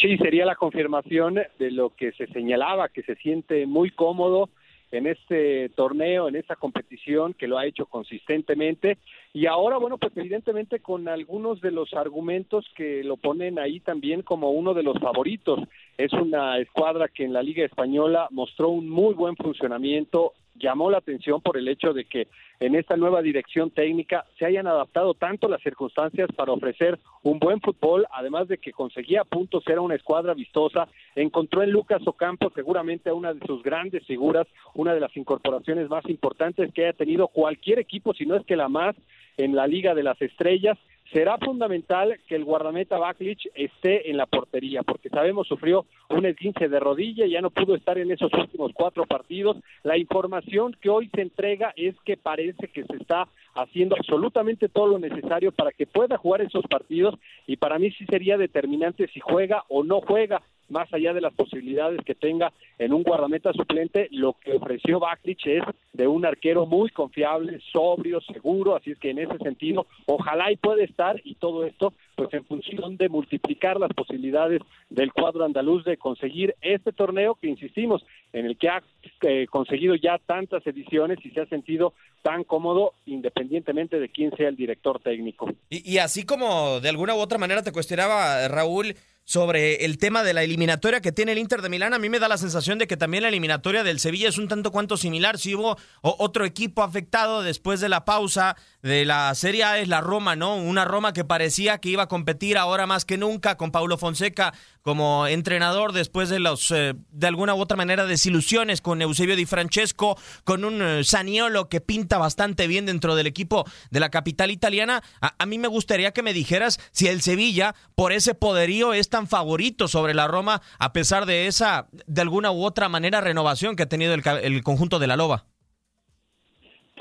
Sí, 0.00 0.18
sería 0.18 0.44
la 0.44 0.56
confirmación 0.56 1.36
de 1.58 1.70
lo 1.70 1.90
que 1.90 2.12
se 2.12 2.26
señalaba, 2.28 2.90
que 2.90 3.02
se 3.02 3.16
siente 3.16 3.66
muy 3.66 3.90
cómodo 3.90 4.50
en 4.92 5.06
este 5.06 5.68
torneo, 5.70 6.28
en 6.28 6.36
esta 6.36 6.56
competición, 6.56 7.34
que 7.34 7.48
lo 7.48 7.58
ha 7.58 7.66
hecho 7.66 7.86
consistentemente. 7.86 8.98
Y 9.32 9.46
ahora, 9.46 9.78
bueno, 9.78 9.98
pues 9.98 10.16
evidentemente 10.16 10.80
con 10.80 11.08
algunos 11.08 11.60
de 11.60 11.70
los 11.70 11.92
argumentos 11.94 12.64
que 12.74 13.02
lo 13.04 13.16
ponen 13.16 13.58
ahí 13.58 13.80
también 13.80 14.22
como 14.22 14.50
uno 14.50 14.74
de 14.74 14.82
los 14.82 14.98
favoritos. 14.98 15.60
Es 15.98 16.12
una 16.12 16.58
escuadra 16.58 17.08
que 17.08 17.24
en 17.24 17.32
la 17.32 17.42
Liga 17.42 17.64
Española 17.64 18.28
mostró 18.30 18.68
un 18.68 18.88
muy 18.88 19.14
buen 19.14 19.36
funcionamiento, 19.36 20.32
llamó 20.58 20.90
la 20.90 20.98
atención 20.98 21.40
por 21.40 21.56
el 21.56 21.68
hecho 21.68 21.92
de 21.92 22.04
que 22.04 22.28
en 22.60 22.74
esta 22.74 22.96
nueva 22.96 23.22
dirección 23.22 23.70
técnica 23.70 24.24
se 24.38 24.46
hayan 24.46 24.66
adaptado 24.66 25.14
tanto 25.14 25.48
las 25.48 25.62
circunstancias 25.62 26.28
para 26.34 26.52
ofrecer 26.52 26.98
un 27.22 27.38
buen 27.38 27.60
fútbol, 27.60 28.06
además 28.12 28.48
de 28.48 28.58
que 28.58 28.72
conseguía 28.72 29.24
puntos, 29.24 29.64
era 29.66 29.80
una 29.80 29.94
escuadra 29.94 30.34
vistosa, 30.34 30.88
encontró 31.14 31.62
en 31.62 31.70
Lucas 31.70 32.02
Ocampo 32.06 32.50
seguramente 32.54 33.12
una 33.12 33.34
de 33.34 33.46
sus 33.46 33.62
grandes 33.62 34.06
figuras, 34.06 34.46
una 34.74 34.94
de 34.94 35.00
las 35.00 35.14
incorporaciones 35.16 35.88
más 35.88 36.04
importantes 36.08 36.72
que 36.72 36.84
haya 36.84 36.92
tenido 36.92 37.28
cualquier 37.28 37.78
equipo, 37.78 38.14
si 38.14 38.24
no 38.26 38.36
es 38.36 38.44
que 38.46 38.56
la 38.56 38.68
más 38.68 38.96
en 39.36 39.54
la 39.54 39.66
Liga 39.66 39.94
de 39.94 40.02
las 40.02 40.20
Estrellas, 40.22 40.78
será 41.12 41.38
fundamental 41.38 42.18
que 42.26 42.34
el 42.34 42.44
guardameta 42.44 42.98
Baklich 42.98 43.48
esté 43.54 44.10
en 44.10 44.16
la 44.16 44.26
portería, 44.26 44.82
porque 44.82 45.08
sabemos 45.08 45.46
sufrió 45.46 45.86
un 46.10 46.26
esguince 46.26 46.68
de 46.68 46.80
rodilla 46.80 47.26
y 47.26 47.30
ya 47.30 47.40
no 47.40 47.50
pudo 47.50 47.74
estar 47.74 47.98
en 47.98 48.10
esos 48.10 48.32
últimos 48.32 48.72
cuatro 48.74 49.06
partidos. 49.06 49.56
La 49.82 49.96
información 49.96 50.76
que 50.80 50.90
hoy 50.90 51.08
se 51.14 51.22
entrega 51.22 51.72
es 51.76 51.94
que 52.04 52.16
parece 52.16 52.68
que 52.68 52.84
se 52.84 52.96
está 52.96 53.28
haciendo 53.54 53.96
absolutamente 53.96 54.68
todo 54.68 54.86
lo 54.88 54.98
necesario 54.98 55.52
para 55.52 55.72
que 55.72 55.86
pueda 55.86 56.18
jugar 56.18 56.42
esos 56.42 56.66
partidos 56.66 57.14
y 57.46 57.56
para 57.56 57.78
mí 57.78 57.90
sí 57.92 58.04
sería 58.06 58.36
determinante 58.36 59.08
si 59.08 59.20
juega 59.20 59.64
o 59.68 59.82
no 59.82 60.00
juega 60.00 60.42
más 60.68 60.92
allá 60.92 61.12
de 61.12 61.20
las 61.20 61.32
posibilidades 61.34 62.00
que 62.04 62.14
tenga 62.14 62.52
en 62.78 62.92
un 62.92 63.02
guardameta 63.02 63.52
suplente, 63.52 64.08
lo 64.10 64.34
que 64.34 64.52
ofreció 64.52 65.00
Baklich 65.00 65.46
es 65.46 65.62
de 65.92 66.06
un 66.06 66.26
arquero 66.26 66.66
muy 66.66 66.90
confiable, 66.90 67.60
sobrio, 67.72 68.20
seguro, 68.20 68.76
así 68.76 68.90
es 68.90 68.98
que 68.98 69.10
en 69.10 69.18
ese 69.18 69.38
sentido, 69.38 69.86
ojalá 70.06 70.52
y 70.52 70.56
puede 70.56 70.84
estar 70.84 71.20
y 71.24 71.34
todo 71.36 71.64
esto 71.64 71.92
pues 72.16 72.32
en 72.32 72.44
función 72.44 72.96
de 72.96 73.08
multiplicar 73.08 73.78
las 73.78 73.92
posibilidades 73.92 74.62
del 74.88 75.12
cuadro 75.12 75.44
andaluz 75.44 75.84
de 75.84 75.98
conseguir 75.98 76.54
este 76.62 76.92
torneo 76.92 77.34
que 77.34 77.48
insistimos 77.48 78.04
en 78.32 78.46
el 78.46 78.56
que 78.56 78.68
ha 78.68 78.82
eh, 79.22 79.46
conseguido 79.50 79.94
ya 79.94 80.18
tantas 80.18 80.66
ediciones 80.66 81.18
y 81.24 81.30
se 81.30 81.42
ha 81.42 81.46
sentido 81.46 81.92
tan 82.22 82.44
cómodo 82.44 82.94
independientemente 83.04 84.00
de 84.00 84.08
quién 84.08 84.34
sea 84.36 84.48
el 84.48 84.56
director 84.56 85.00
técnico. 85.00 85.48
Y, 85.68 85.92
y 85.92 85.98
así 85.98 86.24
como 86.24 86.80
de 86.80 86.88
alguna 86.88 87.14
u 87.14 87.18
otra 87.18 87.38
manera 87.38 87.62
te 87.62 87.72
cuestionaba 87.72 88.48
Raúl 88.48 88.94
sobre 89.26 89.84
el 89.84 89.98
tema 89.98 90.22
de 90.22 90.32
la 90.32 90.44
eliminatoria 90.44 91.00
que 91.00 91.10
tiene 91.10 91.32
el 91.32 91.38
Inter 91.38 91.60
de 91.60 91.68
Milán, 91.68 91.92
a 91.92 91.98
mí 91.98 92.08
me 92.08 92.20
da 92.20 92.28
la 92.28 92.38
sensación 92.38 92.78
de 92.78 92.86
que 92.86 92.96
también 92.96 93.24
la 93.24 93.28
eliminatoria 93.28 93.82
del 93.82 93.98
Sevilla 93.98 94.28
es 94.28 94.38
un 94.38 94.46
tanto 94.46 94.70
cuanto 94.70 94.96
similar. 94.96 95.36
Si 95.36 95.52
hubo 95.52 95.76
otro 96.00 96.44
equipo 96.44 96.84
afectado 96.84 97.42
después 97.42 97.80
de 97.80 97.88
la 97.88 98.04
pausa 98.04 98.56
de 98.82 99.04
la 99.04 99.34
Serie 99.34 99.64
A 99.64 99.80
es 99.80 99.88
la 99.88 100.00
Roma, 100.00 100.36
¿no? 100.36 100.54
Una 100.54 100.84
Roma 100.84 101.12
que 101.12 101.24
parecía 101.24 101.78
que 101.78 101.88
iba 101.88 102.04
a 102.04 102.08
competir 102.08 102.56
ahora 102.56 102.86
más 102.86 103.04
que 103.04 103.18
nunca 103.18 103.56
con 103.56 103.72
Paulo 103.72 103.98
Fonseca 103.98 104.54
como 104.86 105.26
entrenador 105.26 105.90
después 105.90 106.28
de 106.28 106.38
los 106.38 106.70
eh, 106.70 106.94
de 107.10 107.26
alguna 107.26 107.56
u 107.56 107.60
otra 107.60 107.76
manera 107.76 108.06
desilusiones 108.06 108.80
con 108.80 109.02
Eusebio 109.02 109.34
Di 109.34 109.44
Francesco, 109.44 110.16
con 110.44 110.64
un 110.64 110.80
eh, 110.80 111.02
Saniolo 111.02 111.68
que 111.68 111.80
pinta 111.80 112.18
bastante 112.18 112.68
bien 112.68 112.86
dentro 112.86 113.16
del 113.16 113.26
equipo 113.26 113.64
de 113.90 113.98
la 113.98 114.10
capital 114.10 114.52
italiana. 114.52 115.02
A, 115.20 115.34
a 115.42 115.44
mí 115.44 115.58
me 115.58 115.66
gustaría 115.66 116.12
que 116.12 116.22
me 116.22 116.32
dijeras 116.32 116.78
si 116.92 117.08
el 117.08 117.20
Sevilla 117.20 117.74
por 117.96 118.12
ese 118.12 118.36
poderío 118.36 118.92
es 118.92 119.08
tan 119.08 119.26
favorito 119.26 119.88
sobre 119.88 120.14
la 120.14 120.28
Roma 120.28 120.62
a 120.78 120.92
pesar 120.92 121.26
de 121.26 121.48
esa 121.48 121.88
de 122.06 122.20
alguna 122.20 122.52
u 122.52 122.64
otra 122.64 122.88
manera 122.88 123.20
renovación 123.20 123.74
que 123.74 123.82
ha 123.82 123.88
tenido 123.88 124.14
el, 124.14 124.22
el 124.44 124.62
conjunto 124.62 125.00
de 125.00 125.08
la 125.08 125.16
Loba. 125.16 125.46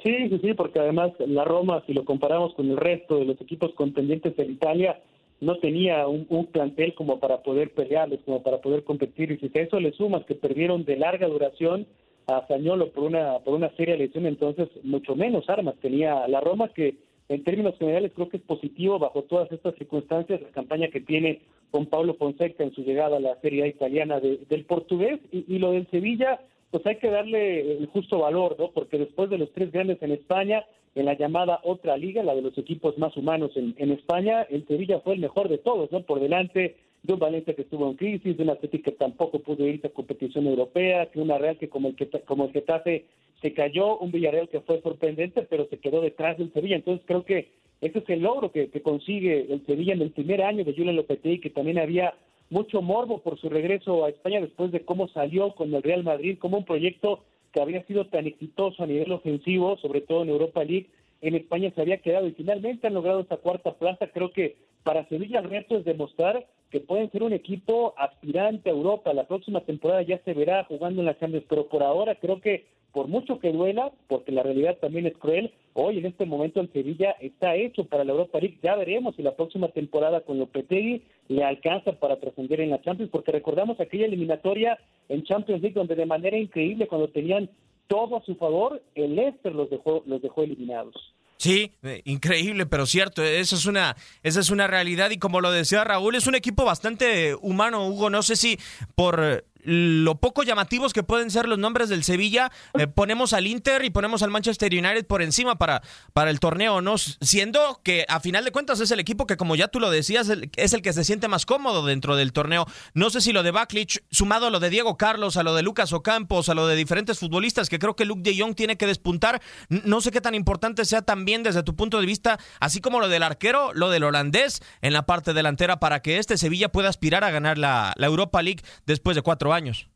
Sí, 0.02 0.30
sí, 0.30 0.40
sí, 0.42 0.54
porque 0.56 0.80
además 0.80 1.12
la 1.20 1.44
Roma, 1.44 1.84
si 1.86 1.94
lo 1.94 2.04
comparamos 2.04 2.56
con 2.56 2.68
el 2.68 2.78
resto 2.78 3.18
de 3.18 3.26
los 3.26 3.40
equipos 3.40 3.76
contendientes 3.76 4.34
en 4.40 4.54
Italia, 4.54 5.00
no 5.42 5.58
tenía 5.58 6.08
un, 6.08 6.26
plantel 6.48 6.94
como 6.96 7.20
para 7.20 7.44
poder 7.44 7.72
pelearles, 7.72 8.22
como 8.26 8.42
para 8.42 8.62
poder 8.62 8.84
competir. 8.84 9.32
Y 9.32 9.38
si 9.38 9.58
a 9.58 9.62
eso 9.62 9.80
le 9.80 9.92
sumas 9.92 10.26
que 10.26 10.36
perdieron 10.36 10.86
de 10.86 10.98
larga 10.98 11.28
duración 11.28 11.86
a 12.28 12.48
Sañolo 12.48 12.92
por 12.92 13.04
una, 13.04 13.40
por 13.40 13.54
una 13.54 13.70
seria 13.76 13.96
lesión, 13.96 14.26
entonces 14.26 14.70
mucho 14.84 15.16
menos 15.16 15.50
armas 15.50 15.76
tenía 15.82 16.28
la 16.28 16.42
Roma, 16.42 16.70
que 16.70 16.96
en 17.30 17.44
términos 17.44 17.78
generales 17.78 18.12
creo 18.16 18.30
que 18.30 18.38
es 18.38 18.44
positivo 18.44 19.00
bajo 19.00 19.24
todas 19.24 19.52
estas 19.52 19.76
circunstancias 19.76 20.42
la 20.42 20.50
campaña 20.50 20.90
que 20.90 21.02
tiene 21.02 21.42
con 21.72 21.88
Pablo 21.88 22.14
Fonseca 22.16 22.64
en 22.64 22.74
su 22.74 22.84
llegada 22.84 23.18
a 23.18 23.20
la 23.20 23.40
Serie 23.42 23.64
A 23.64 23.68
italiana 23.68 24.20
del 24.20 24.66
portugués 24.66 25.20
y, 25.32 25.46
y 25.48 25.60
lo 25.60 25.72
del 25.72 25.88
Sevilla 25.90 26.40
pues 26.72 26.86
hay 26.86 26.98
que 26.98 27.10
darle 27.10 27.78
el 27.78 27.88
justo 27.88 28.20
valor, 28.20 28.56
¿no? 28.60 28.72
Porque 28.72 28.98
después 28.98 29.30
de 29.30 29.38
los 29.38 29.52
tres 29.54 29.72
grandes 29.72 30.02
en 30.02 30.12
España, 30.12 30.66
en 30.96 31.06
la 31.06 31.18
llamada 31.18 31.60
otra 31.64 31.98
liga, 31.98 32.24
la 32.24 32.36
de 32.36 32.42
los 32.42 32.58
equipos 32.58 32.98
más 32.98 33.16
humanos 33.18 33.52
en, 33.56 33.92
España, 33.92 34.44
el 34.50 34.66
Sevilla 34.68 35.00
fue 35.00 35.16
el 35.16 35.20
mejor 35.20 35.50
de 35.50 35.58
todos, 35.58 35.92
¿no? 35.92 36.02
Por 36.02 36.20
delante 36.20 36.76
de 37.04 37.14
un 37.14 37.20
Valencia 37.20 37.54
que 37.54 37.64
estuvo 37.64 37.90
en 37.90 37.98
crisis, 37.98 38.38
de 38.38 38.44
una 38.44 38.54
Atlético 38.54 38.92
que 38.92 38.98
tampoco 38.98 39.40
pudo 39.40 39.68
irse 39.68 39.88
a 39.88 39.94
competición 39.94 40.48
europea, 40.48 41.08
que 41.08 41.20
una 41.20 41.38
Real 41.38 41.58
que 41.58 41.70
como 41.70 41.90
el 41.90 41.96
que 41.96 42.10
como 42.26 42.46
el 42.46 42.52
Getafe 42.52 43.06
se 43.42 43.54
cayó, 43.54 43.98
un 43.98 44.12
Villarreal 44.12 44.50
que 44.50 44.62
fue 44.62 44.82
sorprendente, 44.82 45.44
pero 45.44 45.68
se 45.70 45.78
quedó 45.78 46.02
detrás 46.02 46.38
del 46.38 46.52
Sevilla. 46.54 46.78
Entonces 46.78 47.06
creo 47.06 47.26
que 47.26 47.50
ese 47.82 48.00
es 48.00 48.10
el 48.10 48.22
logro 48.22 48.52
que, 48.52 48.70
consigue 48.82 49.52
el 49.54 49.66
Sevilla 49.66 49.94
en 49.94 50.02
el 50.02 50.12
primer 50.12 50.42
año 50.42 50.64
de 50.64 50.74
Julian 50.74 50.96
Lopetegui, 50.96 51.40
que 51.40 51.50
también 51.50 51.78
había 51.78 52.14
mucho 52.50 52.82
morbo 52.82 53.20
por 53.20 53.40
su 53.40 53.50
regreso 53.50 54.06
a 54.06 54.10
España 54.10 54.42
después 54.42 54.72
de 54.72 54.86
cómo 54.86 55.08
salió 55.10 55.54
con 55.56 55.74
el 55.74 55.84
Real 55.84 56.04
Madrid, 56.04 56.38
como 56.40 56.58
un 56.58 56.66
proyecto 56.66 57.24
que 57.52 57.62
había 57.62 57.84
sido 57.86 58.08
tan 58.08 58.28
exitoso 58.28 58.84
a 58.84 58.88
nivel 58.88 59.12
ofensivo, 59.12 59.78
sobre 59.78 60.02
todo 60.02 60.24
en 60.24 60.30
Europa 60.30 60.64
League, 60.64 60.88
en 61.22 61.36
España 61.36 61.72
se 61.74 61.82
había 61.82 61.98
quedado 61.98 62.28
y 62.28 62.32
finalmente 62.32 62.88
han 62.88 62.94
logrado 62.94 63.22
esta 63.22 63.38
cuarta 63.38 63.74
plaza. 63.74 64.08
Creo 64.08 64.32
que 64.32 64.56
para 64.84 65.08
Sevilla 65.08 65.40
el 65.40 65.66
es 65.70 65.86
demostrar 65.86 66.46
que 66.70 66.80
pueden 66.80 67.12
ser 67.12 67.24
un 67.24 67.34
equipo 67.34 67.94
aspirante 67.98 68.70
a 68.70 68.74
Europa. 68.74 69.14
La 69.14 69.28
próxima 69.28 69.62
temporada 69.62 70.02
ya 70.02 70.20
se 70.20 70.34
verá 70.34 70.64
jugando 70.66 71.02
en 71.02 71.08
la 71.08 71.18
Champions, 71.18 71.46
pero 71.50 71.68
por 71.68 71.84
ahora 71.84 72.16
creo 72.16 72.40
que 72.42 72.66
por 72.92 73.08
mucho 73.10 73.40
que 73.40 73.52
duela, 73.52 73.92
porque 74.08 74.32
la 74.32 74.42
realidad 74.42 74.78
también 74.80 75.06
es 75.06 75.18
cruel, 75.18 75.52
hoy 75.74 75.98
en 75.98 76.06
este 76.06 76.26
momento 76.26 76.62
el 76.62 76.72
Sevilla 76.72 77.12
está 77.20 77.54
hecho 77.56 77.84
para 77.84 78.06
la 78.06 78.14
Europa 78.14 78.40
League. 78.40 78.58
Ya 78.64 78.74
veremos 78.78 79.18
si 79.18 79.22
la 79.22 79.36
próxima 79.36 79.68
temporada 79.68 80.22
con 80.22 80.40
Lopetegui 80.40 81.04
le 81.28 81.44
alcanza 81.44 81.92
para 82.00 82.22
trascender 82.22 82.62
en 82.62 82.70
la 82.70 82.82
Champions, 82.82 83.12
porque 83.12 83.34
recordamos 83.34 83.82
aquella 83.82 84.06
eliminatoria 84.06 84.80
en 85.10 85.24
Champions 85.24 85.62
League 85.62 85.76
donde 85.76 85.96
de 85.96 86.06
manera 86.06 86.38
increíble 86.38 86.88
cuando 86.88 87.10
tenían 87.10 87.50
todo 87.88 88.18
a 88.18 88.24
su 88.24 88.36
favor, 88.36 88.82
el 88.96 89.16
Leicester 89.16 89.54
los 89.54 89.70
dejó, 89.70 90.04
los 90.06 90.22
dejó 90.22 90.44
eliminados. 90.44 90.96
Sí, 91.38 91.72
eh, 91.84 92.02
increíble, 92.06 92.66
pero 92.66 92.86
cierto, 92.86 93.22
esa 93.22 93.56
es 93.56 93.66
una 93.66 93.96
esa 94.24 94.40
es 94.40 94.50
una 94.50 94.68
realidad 94.68 95.10
y 95.12 95.18
como 95.18 95.42
lo 95.42 95.52
decía 95.52 95.84
Raúl, 95.84 96.16
es 96.16 96.28
un 96.28 96.36
equipo 96.36 96.64
bastante 96.64 97.36
humano, 97.36 97.88
Hugo, 97.88 98.10
no 98.10 98.24
sé 98.24 98.38
si 98.38 98.58
por 98.96 99.44
lo 99.66 100.16
poco 100.20 100.44
llamativos 100.44 100.94
que 100.94 101.04
pueden 101.04 101.32
ser 101.32 101.48
los 101.48 101.58
nombres 101.58 101.90
del 101.90 102.04
Sevilla, 102.04 102.52
eh, 102.78 102.88
ponemos 102.88 103.34
al 103.34 103.48
Inter 103.48 103.84
y 103.84 103.90
ponemos 103.90 104.22
al 104.22 104.30
Manchester 104.30 104.72
United 104.72 105.06
por 105.08 105.22
encima 105.24 105.56
para, 105.56 105.82
para 106.14 106.30
el 106.30 106.40
torneo, 106.40 106.82
¿no? 106.82 106.98
Siendo 106.98 107.82
que 107.84 108.06
a 108.08 108.20
final 108.20 108.46
de 108.46 108.52
cuentas 108.52 108.80
es 108.80 108.92
el 108.92 109.00
equipo 109.00 109.26
que, 109.26 109.38
como 109.38 109.56
ya 109.56 109.68
tú 109.68 109.80
lo 109.80 109.90
decías, 109.90 110.30
es 110.56 110.74
el 110.74 110.82
que 110.82 110.94
se 110.94 111.04
siente 111.04 111.28
más 111.28 111.46
cómodo 111.46 111.86
dentro 111.86 112.16
del 112.16 112.32
torneo. 112.32 112.68
No 112.94 113.10
sé 113.10 113.22
si 113.22 113.34
lo 113.34 113.42
de 113.42 113.52
Baklich, 113.52 114.04
sumado 114.12 114.48
a 114.48 114.50
lo 114.52 114.60
de 114.60 114.70
Diego 114.70 114.98
Carlos, 114.98 115.36
a 115.36 115.44
lo 115.44 115.56
de 115.56 115.64
Lucas 115.64 115.94
Ocampos, 115.94 116.50
a 116.50 116.54
lo 116.54 116.68
de 116.68 116.76
diferentes 116.76 117.18
futbolistas, 117.18 117.68
que 117.68 117.80
creo 117.80 117.96
que 117.96 118.06
Luke 118.06 118.22
de 118.22 118.40
Jong 118.40 118.56
tiene 118.56 118.78
que 118.78 118.86
despuntar, 118.86 119.42
no 119.70 120.00
sé 120.02 120.12
qué 120.12 120.22
tan 120.22 120.36
importante 120.36 120.86
sea 120.86 121.02
también 121.02 121.42
desde 121.42 121.64
tu 121.64 121.76
punto 121.76 122.00
de 122.00 122.06
vista, 122.06 122.40
así 122.60 122.82
como 122.82 123.00
lo 123.00 123.10
del 123.10 123.24
arquero, 123.24 123.74
lo 123.74 123.90
del 123.90 124.04
holandés 124.04 124.62
en 124.82 124.94
la 124.94 125.08
parte 125.08 125.34
delantera, 125.34 125.80
para 125.80 126.02
que 126.02 126.20
este 126.20 126.38
Sevilla 126.38 126.72
pueda 126.72 126.90
aspirar 126.90 127.24
a 127.24 127.32
ganar 127.32 127.58
la, 127.58 127.94
la 127.96 128.06
Europa 128.06 128.44
League 128.44 128.64
después 128.86 129.16
de 129.16 129.24
cuatro 129.24 129.54
años 129.54 129.55
años. 129.56 129.90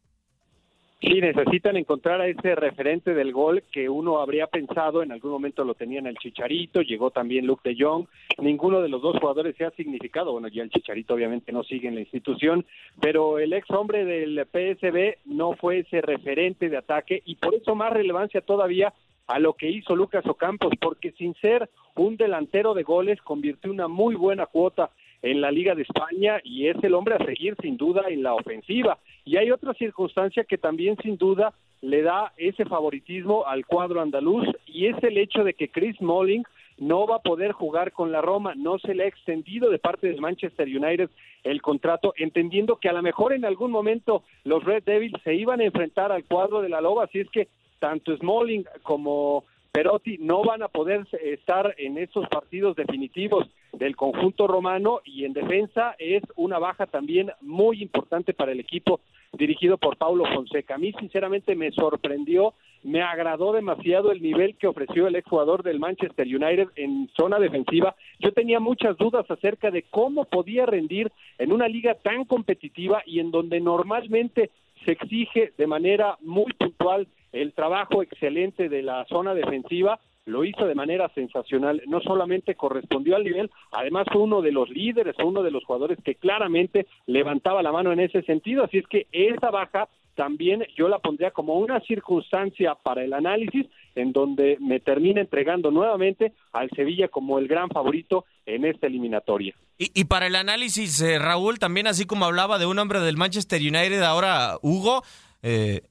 Sí, 1.02 1.22
necesitan 1.22 1.78
encontrar 1.78 2.20
a 2.20 2.28
ese 2.28 2.56
referente 2.56 3.14
del 3.14 3.32
gol 3.32 3.64
que 3.72 3.88
uno 3.88 4.20
habría 4.20 4.48
pensado 4.48 5.02
en 5.02 5.14
algún 5.14 5.32
momento 5.32 5.64
lo 5.64 5.74
tenían 5.74 6.08
el 6.08 6.18
Chicharito, 6.18 6.82
llegó 6.82 7.10
también 7.10 7.48
Luke 7.48 7.70
de 7.70 7.82
Jong, 7.82 8.06
ninguno 8.40 8.82
de 8.82 8.90
los 8.90 9.02
dos 9.02 9.18
jugadores 9.18 9.56
se 9.56 9.64
ha 9.64 9.72
significado, 9.72 10.34
bueno, 10.34 10.50
ya 10.50 10.62
el 10.62 10.70
Chicharito 10.70 11.14
obviamente 11.14 11.54
no 11.54 11.64
sigue 11.64 11.88
en 11.88 11.96
la 11.96 12.02
institución, 12.02 12.66
pero 13.00 13.40
el 13.40 13.54
ex 13.54 13.70
hombre 13.72 14.04
del 14.04 14.46
PSB 14.46 15.20
no 15.24 15.54
fue 15.54 15.80
ese 15.80 16.02
referente 16.02 16.68
de 16.68 16.76
ataque 16.76 17.24
y 17.26 17.36
por 17.36 17.56
eso 17.56 17.76
más 17.76 17.94
relevancia 17.94 18.42
todavía 18.42 18.94
a 19.28 19.40
lo 19.40 19.54
que 19.54 19.70
hizo 19.70 19.96
Lucas 19.96 20.26
Ocampos, 20.26 20.74
porque 20.82 21.14
sin 21.14 21.34
ser 21.36 21.70
un 21.96 22.18
delantero 22.18 22.74
de 22.74 22.84
goles 22.84 23.22
convirtió 23.22 23.72
una 23.72 23.88
muy 23.88 24.16
buena 24.16 24.48
cuota 24.48 24.90
en 25.22 25.42
la 25.42 25.52
Liga 25.52 25.76
de 25.76 25.84
España 25.84 26.40
y 26.44 26.68
es 26.68 26.78
el 26.84 26.94
hombre 26.94 27.16
a 27.16 27.26
seguir 27.26 27.56
sin 27.62 27.78
duda 27.78 28.04
en 28.08 28.24
la 28.24 28.34
ofensiva. 28.34 28.98
Y 29.26 29.38
hay 29.38 29.52
otra 29.52 29.74
circunstancia 29.74 30.44
que 30.44 30.58
también 30.58 30.98
sin 31.02 31.18
duda 31.18 31.54
le 31.82 32.02
da 32.02 32.34
ese 32.38 32.66
favoritismo 32.66 33.46
al 33.46 33.66
cuadro 33.66 34.02
andaluz 34.02 34.48
y 34.68 34.88
es 34.88 35.02
el 35.04 35.18
hecho 35.18 35.44
de 35.44 35.54
que 35.54 35.70
Chris 35.70 36.02
Molling 36.02 36.44
no 36.78 37.06
va 37.08 37.18
a 37.18 37.22
poder 37.22 37.52
jugar 37.52 37.92
con 37.92 38.12
la 38.12 38.22
Roma, 38.22 38.54
no 38.56 38.80
se 38.80 38.96
le 38.96 39.04
ha 39.04 39.08
extendido 39.08 39.70
de 39.70 39.80
parte 39.80 40.08
del 40.08 40.22
Manchester 40.22 40.68
United 40.68 41.10
el 41.44 41.62
contrato, 41.62 42.14
entendiendo 42.18 42.78
que 42.78 42.90
a 42.90 42.94
lo 42.94 43.02
mejor 43.02 43.34
en 43.34 43.46
algún 43.46 43.72
momento 43.72 44.24
los 44.44 44.64
Red 44.64 44.84
Devils 44.84 45.22
se 45.24 45.36
iban 45.36 45.62
a 45.62 45.66
enfrentar 45.66 46.12
al 46.12 46.26
cuadro 46.26 46.62
de 46.62 46.70
la 46.70 46.82
Loba, 46.82 47.06
así 47.06 47.20
es 47.20 47.30
que 47.30 47.48
tanto 47.80 48.16
Smalling 48.16 48.66
como 48.84 49.46
Perotti 49.72 50.18
no 50.20 50.44
van 50.44 50.64
a 50.64 50.68
poder 50.68 51.06
estar 51.24 51.76
en 51.78 51.98
esos 51.98 52.28
partidos 52.28 52.76
definitivos 52.76 53.48
del 53.74 53.96
conjunto 53.96 54.48
romano 54.48 55.02
y 55.06 55.26
en 55.26 55.34
defensa 55.34 55.96
es 56.00 56.24
una 56.36 56.58
baja 56.58 56.88
también 56.88 57.32
muy 57.42 57.82
importante 57.82 58.34
para 58.34 58.52
el 58.52 58.60
equipo 58.60 59.00
dirigido 59.34 59.78
por 59.78 59.98
Paulo 59.98 60.26
Fonseca. 60.34 60.76
A 60.76 60.78
mí 60.80 60.92
sinceramente 61.00 61.56
me 61.56 61.72
sorprendió, 61.72 62.56
me 62.84 63.02
agradó 63.02 63.54
demasiado 63.54 64.12
el 64.12 64.22
nivel 64.24 64.56
que 64.56 64.68
ofreció 64.68 65.08
el 65.08 65.16
exjugador 65.16 65.62
del 65.62 65.80
Manchester 65.80 66.26
United 66.26 66.70
en 66.76 67.10
zona 67.16 67.38
defensiva. 67.38 67.96
Yo 68.20 68.34
tenía 68.34 68.60
muchas 68.60 68.98
dudas 68.98 69.30
acerca 69.30 69.70
de 69.70 69.84
cómo 69.84 70.26
podía 70.26 70.66
rendir 70.66 71.12
en 71.38 71.52
una 71.52 71.68
liga 71.68 71.94
tan 71.96 72.26
competitiva 72.26 73.04
y 73.06 73.20
en 73.20 73.30
donde 73.30 73.60
normalmente 73.60 74.50
se 74.86 74.94
exige 74.94 75.54
de 75.58 75.68
manera 75.68 76.18
muy 76.22 76.54
puntual 76.54 77.08
el 77.32 77.54
trabajo 77.54 78.02
excelente 78.02 78.70
de 78.70 78.82
la 78.82 79.06
zona 79.06 79.34
defensiva, 79.34 80.00
lo 80.26 80.44
hizo 80.44 80.66
de 80.66 80.76
manera 80.76 81.10
sensacional, 81.16 81.82
no 81.88 82.02
solamente 82.02 82.56
correspondió 82.56 83.16
al 83.16 83.24
nivel, 83.24 83.50
además 83.72 84.06
fue 84.12 84.22
uno 84.22 84.42
de 84.42 84.52
los 84.52 84.70
líderes, 84.70 85.16
uno 85.24 85.42
de 85.44 85.52
los 85.52 85.64
jugadores 85.66 85.98
que 86.04 86.16
claramente 86.16 86.86
levantaba 87.08 87.64
la 87.64 87.72
mano 87.72 87.92
en 87.92 88.00
ese 88.00 88.22
sentido, 88.24 88.64
así 88.64 88.78
es 88.78 88.88
que 88.88 89.08
esa 89.12 89.50
baja 89.50 89.90
también 90.20 90.66
yo 90.76 90.90
la 90.90 91.00
pondría 91.00 91.32
como 91.32 91.56
una 91.56 91.80
circunstancia 91.80 92.76
para 92.76 93.06
el 93.06 93.14
análisis 93.14 93.66
en 93.96 94.12
donde 94.12 94.58
me 94.60 94.82
termina 94.82 95.22
entregando 95.22 95.72
nuevamente 95.72 96.34
al 96.52 96.70
Sevilla 96.76 97.08
como 97.08 97.40
el 97.40 97.48
gran 97.48 97.70
favorito 97.70 98.26
en 98.46 98.66
esta 98.66 98.88
eliminatoria. 98.88 99.56
Y, 99.78 100.04
para 100.04 100.28
el 100.28 100.36
análisis, 100.36 101.00
eh, 101.00 101.20
Raúl, 101.20 101.58
también 101.58 101.88
así 101.88 102.04
como 102.04 102.26
hablaba 102.26 102.60
de 102.60 102.66
un 102.66 102.78
hombre 102.80 103.00
del 103.00 103.16
Manchester 103.16 103.62
United, 103.62 104.02
ahora 104.02 104.58
Hugo, 104.62 105.04
eh, 105.42 105.84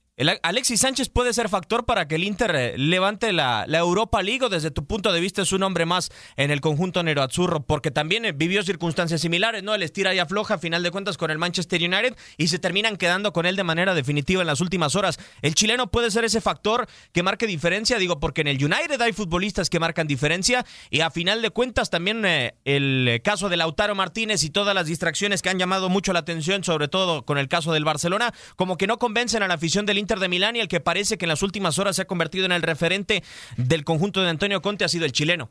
Alexis 0.43 0.81
Sánchez 0.81 1.11
puede 1.11 1.33
ser 1.33 1.49
factor 1.49 1.85
para 1.85 2.09
que 2.09 2.17
el 2.17 2.25
Inter 2.25 2.57
eh, 2.57 2.75
levante 2.77 3.33
la, 3.33 3.67
Europa 3.69 4.21
League 4.21 4.45
o 4.45 4.49
desde 4.49 4.73
tu 4.73 4.85
punto 4.85 5.13
de 5.13 5.21
vista 5.21 5.43
es 5.43 5.53
un 5.53 5.63
hombre 5.63 5.87
más 5.87 6.11
en 6.37 6.51
el 6.51 6.61
conjunto 6.61 6.99
Azzurro 6.99 7.61
porque 7.61 7.93
también 7.93 8.25
eh, 8.25 8.33
vivió 8.33 8.65
circunstancias 8.65 9.21
similares, 9.21 9.63
¿no? 9.63 9.77
El 9.77 9.85
estira 9.85 10.13
y 10.15 10.19
afloja 10.19 10.55
a 10.55 10.59
final 10.59 10.83
de 10.83 10.91
cuentas 10.91 11.17
con 11.17 11.31
el 11.31 11.39
Manchester 11.39 11.81
United 11.81 12.17
y 12.37 12.49
se 12.49 12.59
terminan 12.59 12.97
quedando 12.97 13.33
con 13.33 13.47
él 13.47 13.55
de 13.55 13.63
manera 13.63 13.95
definitiva 13.95 14.41
en 14.41 14.49
las 14.49 14.61
últimas 14.61 14.97
horas. 14.97 15.21
El 15.41 15.55
chileno 15.55 15.89
puede 15.93 16.11
ser 16.11 16.25
ese 16.25 16.41
factor 16.41 16.89
que 17.13 17.23
marque 17.23 17.47
diferencia, 17.47 17.97
digo, 17.99 18.19
porque 18.19 18.41
en 18.41 18.49
el 18.49 18.57
United 18.57 19.01
hay 19.01 19.13
futbolistas 19.13 19.71
que 19.71 19.79
marcan 19.79 20.09
diferencia 20.09 20.67
y 20.91 21.01
a 21.01 21.11
final 21.13 21.43
de 21.43 21.51
cuentas 21.51 21.91
también 21.91 22.25
eh, 22.25 22.55
el 22.65 23.21
caso 23.23 23.49
de 23.49 23.57
Lautaro 23.57 23.95
Martínez 23.95 24.43
y 24.43 24.51
todas 24.51 24.75
las 24.75 24.87
distracciones 24.87 25.43
que 25.43 25.51
han 25.51 25.61
llamado 25.61 25.89
mucho 25.89 26.13
la 26.13 26.19
atención, 26.19 26.65
sobre 26.65 26.89
todo 26.89 27.25
con 27.25 27.39
el 27.39 27.47
caso 27.47 27.73
del 27.73 27.85
Barcelona, 27.85 28.35
como 28.57 28.77
que 28.77 28.89
no 28.89 28.99
convencen 28.99 29.45
a 29.45 29.49
la 29.49 29.55
afición 29.55 29.87
del 29.87 29.99
Inter 29.99 30.08
de 30.17 30.29
Milán 30.29 30.57
y 30.57 30.61
el 30.61 30.69
que 30.69 30.81
parece 30.81 31.19
que 31.19 31.27
en 31.27 31.29
las 31.29 31.43
últimas 31.43 31.79
horas 31.79 31.97
se 31.97 32.03
ha 32.03 32.07
convertido 32.07 32.47
en 32.47 32.53
el 32.53 32.63
referente 32.63 33.23
del 33.59 33.85
conjunto 33.85 34.23
de 34.23 34.31
Antonio 34.31 34.63
Conte 34.63 34.85
ha 34.85 34.89
sido 34.89 35.05
el 35.05 35.13
chileno. 35.13 35.51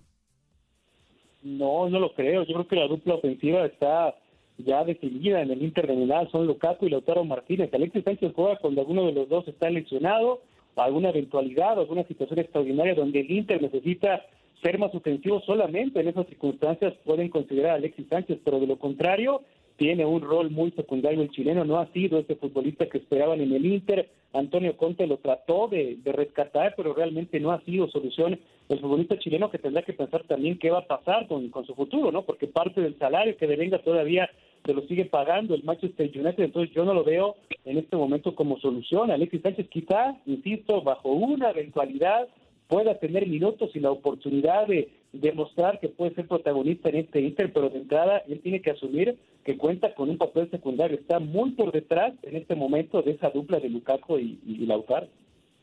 No, 1.44 1.88
no 1.90 2.00
lo 2.00 2.14
creo. 2.14 2.44
Yo 2.44 2.54
creo 2.56 2.68
que 2.68 2.76
la 2.76 2.88
dupla 2.88 3.16
ofensiva 3.16 3.66
está 3.66 4.16
ya 4.58 4.84
definida 4.84 5.42
en 5.42 5.52
el 5.52 5.62
Inter 5.62 5.86
de 5.86 5.96
Milán. 5.96 6.30
Son 6.32 6.48
Lukaku 6.48 6.88
y 6.88 6.90
Lautaro 6.90 7.24
Martínez. 7.24 7.72
Alexis 7.72 8.04
Sánchez 8.04 8.34
juega 8.36 8.58
cuando 8.58 8.82
alguno 8.82 9.06
de 9.06 9.14
los 9.14 9.30
dos 9.30 9.48
está 9.48 9.70
lesionado, 9.70 10.42
alguna 10.76 11.10
eventualidad, 11.10 11.80
alguna 11.80 12.04
situación 12.08 12.40
extraordinaria 12.40 12.96
donde 12.96 13.20
el 13.20 13.32
Inter 13.32 13.62
necesita 13.62 14.26
ser 14.62 14.80
más 14.80 14.94
ofensivo 14.94 15.42
solamente 15.42 16.00
en 16.00 16.08
esas 16.08 16.28
circunstancias 16.28 16.94
pueden 17.06 17.30
considerar 17.30 17.72
a 17.72 17.76
Alexis 17.76 18.08
Sánchez, 18.10 18.40
pero 18.44 18.60
de 18.60 18.68
lo 18.68 18.78
contrario, 18.78 19.42
tiene 19.78 20.06
un 20.06 20.22
rol 20.22 20.50
muy 20.50 20.72
secundario 20.72 21.22
el 21.22 21.30
chileno, 21.30 21.64
no 21.64 21.78
ha 21.78 21.88
sido 21.94 22.20
ese 22.20 22.36
futbolista 22.36 22.88
que 22.88 22.98
esperaban 22.98 23.42
en 23.42 23.54
el 23.54 23.66
Inter, 23.66 24.10
Antonio 24.34 24.76
Conte 24.76 25.08
lo 25.08 25.18
trató 25.18 25.68
de, 25.68 25.98
rescatar, 26.06 26.74
pero 26.76 26.94
realmente 26.94 27.40
no 27.40 27.52
ha 27.52 27.62
sido 27.62 27.88
solución 27.90 28.40
el 28.70 28.80
futbolista 28.80 29.18
chileno 29.18 29.50
que 29.50 29.60
tendrá 29.60 29.84
que 29.84 29.94
pensar 29.94 30.24
también 30.24 30.60
qué 30.60 30.70
va 30.70 30.80
a 30.80 30.88
pasar 30.88 31.28
con, 31.28 31.50
con 31.50 31.66
su 31.66 31.74
futuro, 31.76 32.12
¿no? 32.12 32.24
Porque 32.24 32.48
parte 32.48 32.82
del 32.82 32.98
salario 32.98 33.38
que 33.38 33.48
devenga 33.48 33.80
todavía 33.80 34.30
se 34.66 34.74
lo 34.74 34.82
sigue 34.82 35.06
pagando 35.06 35.56
el 35.56 35.64
Manchester 35.64 36.12
United, 36.14 36.44
entonces 36.44 36.76
yo 36.76 36.84
no 36.84 36.94
lo 36.94 37.04
veo 37.04 37.36
en 37.64 37.78
este 37.78 37.96
momento 37.96 38.36
como 38.36 38.60
solución. 38.60 39.12
Alexis 39.12 39.42
Sánchez 39.42 39.70
quizá, 39.70 40.18
insisto, 40.26 40.82
bajo 40.82 41.10
una 41.10 41.52
eventualidad 41.52 42.28
pueda 42.68 43.00
tener 43.00 43.28
minutos 43.28 43.72
y 43.74 43.80
la 43.80 43.92
oportunidad 43.92 44.68
de 44.68 44.90
demostrar 45.14 45.80
que 45.80 45.90
puede 45.90 46.14
ser 46.16 46.28
protagonista 46.28 46.90
en 46.90 46.98
este 46.98 47.22
Inter, 47.22 47.52
pero 47.54 47.70
de 47.70 47.80
entrada 47.80 48.24
él 48.28 48.42
tiene 48.42 48.62
que 48.62 48.72
asumir 48.72 49.18
que 49.44 49.58
cuenta 49.58 49.94
con 49.94 50.10
un 50.10 50.18
papel 50.18 50.50
secundario. 50.52 50.98
Está 50.98 51.20
muy 51.20 51.52
por 51.52 51.72
detrás 51.72 52.14
en 52.24 52.36
este 52.36 52.56
momento 52.56 53.02
de 53.02 53.12
esa 53.12 53.30
dupla 53.30 53.60
de 53.60 53.70
Lukaku 53.70 54.20
y, 54.20 54.40
y 54.46 54.66
Lautaro. 54.66 55.08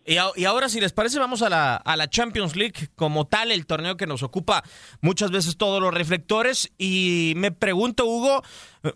Y, 0.06 0.44
ahora, 0.44 0.68
si 0.68 0.80
les 0.80 0.92
parece, 0.92 1.18
vamos 1.18 1.40
a 1.40 1.48
la, 1.48 1.76
a 1.76 1.96
la 1.96 2.10
Champions 2.10 2.56
League 2.56 2.90
como 2.94 3.26
tal, 3.26 3.50
el 3.50 3.64
torneo 3.64 3.96
que 3.96 4.06
nos 4.06 4.22
ocupa 4.22 4.62
muchas 5.00 5.30
veces 5.30 5.56
todos 5.56 5.80
los 5.80 5.94
reflectores. 5.94 6.72
Y 6.76 7.32
me 7.36 7.52
pregunto, 7.52 8.04
Hugo, 8.04 8.42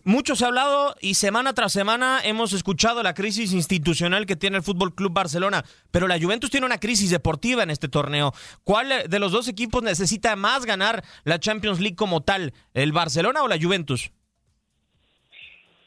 mucho 0.04 0.36
se 0.36 0.44
ha 0.44 0.48
hablado 0.48 0.94
y 1.00 1.14
semana 1.14 1.54
tras 1.54 1.72
semana 1.72 2.20
hemos 2.22 2.52
escuchado 2.52 3.02
la 3.02 3.14
crisis 3.14 3.52
institucional 3.52 4.26
que 4.26 4.36
tiene 4.36 4.58
el 4.58 4.62
Fútbol 4.62 4.94
Club 4.94 5.12
Barcelona, 5.14 5.64
pero 5.90 6.08
la 6.08 6.20
Juventus 6.20 6.50
tiene 6.50 6.66
una 6.66 6.78
crisis 6.78 7.10
deportiva 7.10 7.62
en 7.62 7.70
este 7.70 7.88
torneo. 7.88 8.34
¿Cuál 8.64 9.08
de 9.08 9.18
los 9.18 9.32
dos 9.32 9.48
equipos 9.48 9.82
necesita 9.82 10.36
más 10.36 10.66
ganar 10.66 11.02
la 11.24 11.40
Champions 11.40 11.80
League 11.80 11.96
como 11.96 12.22
tal, 12.22 12.52
el 12.74 12.92
Barcelona 12.92 13.42
o 13.42 13.48
la 13.48 13.58
Juventus? 13.58 14.10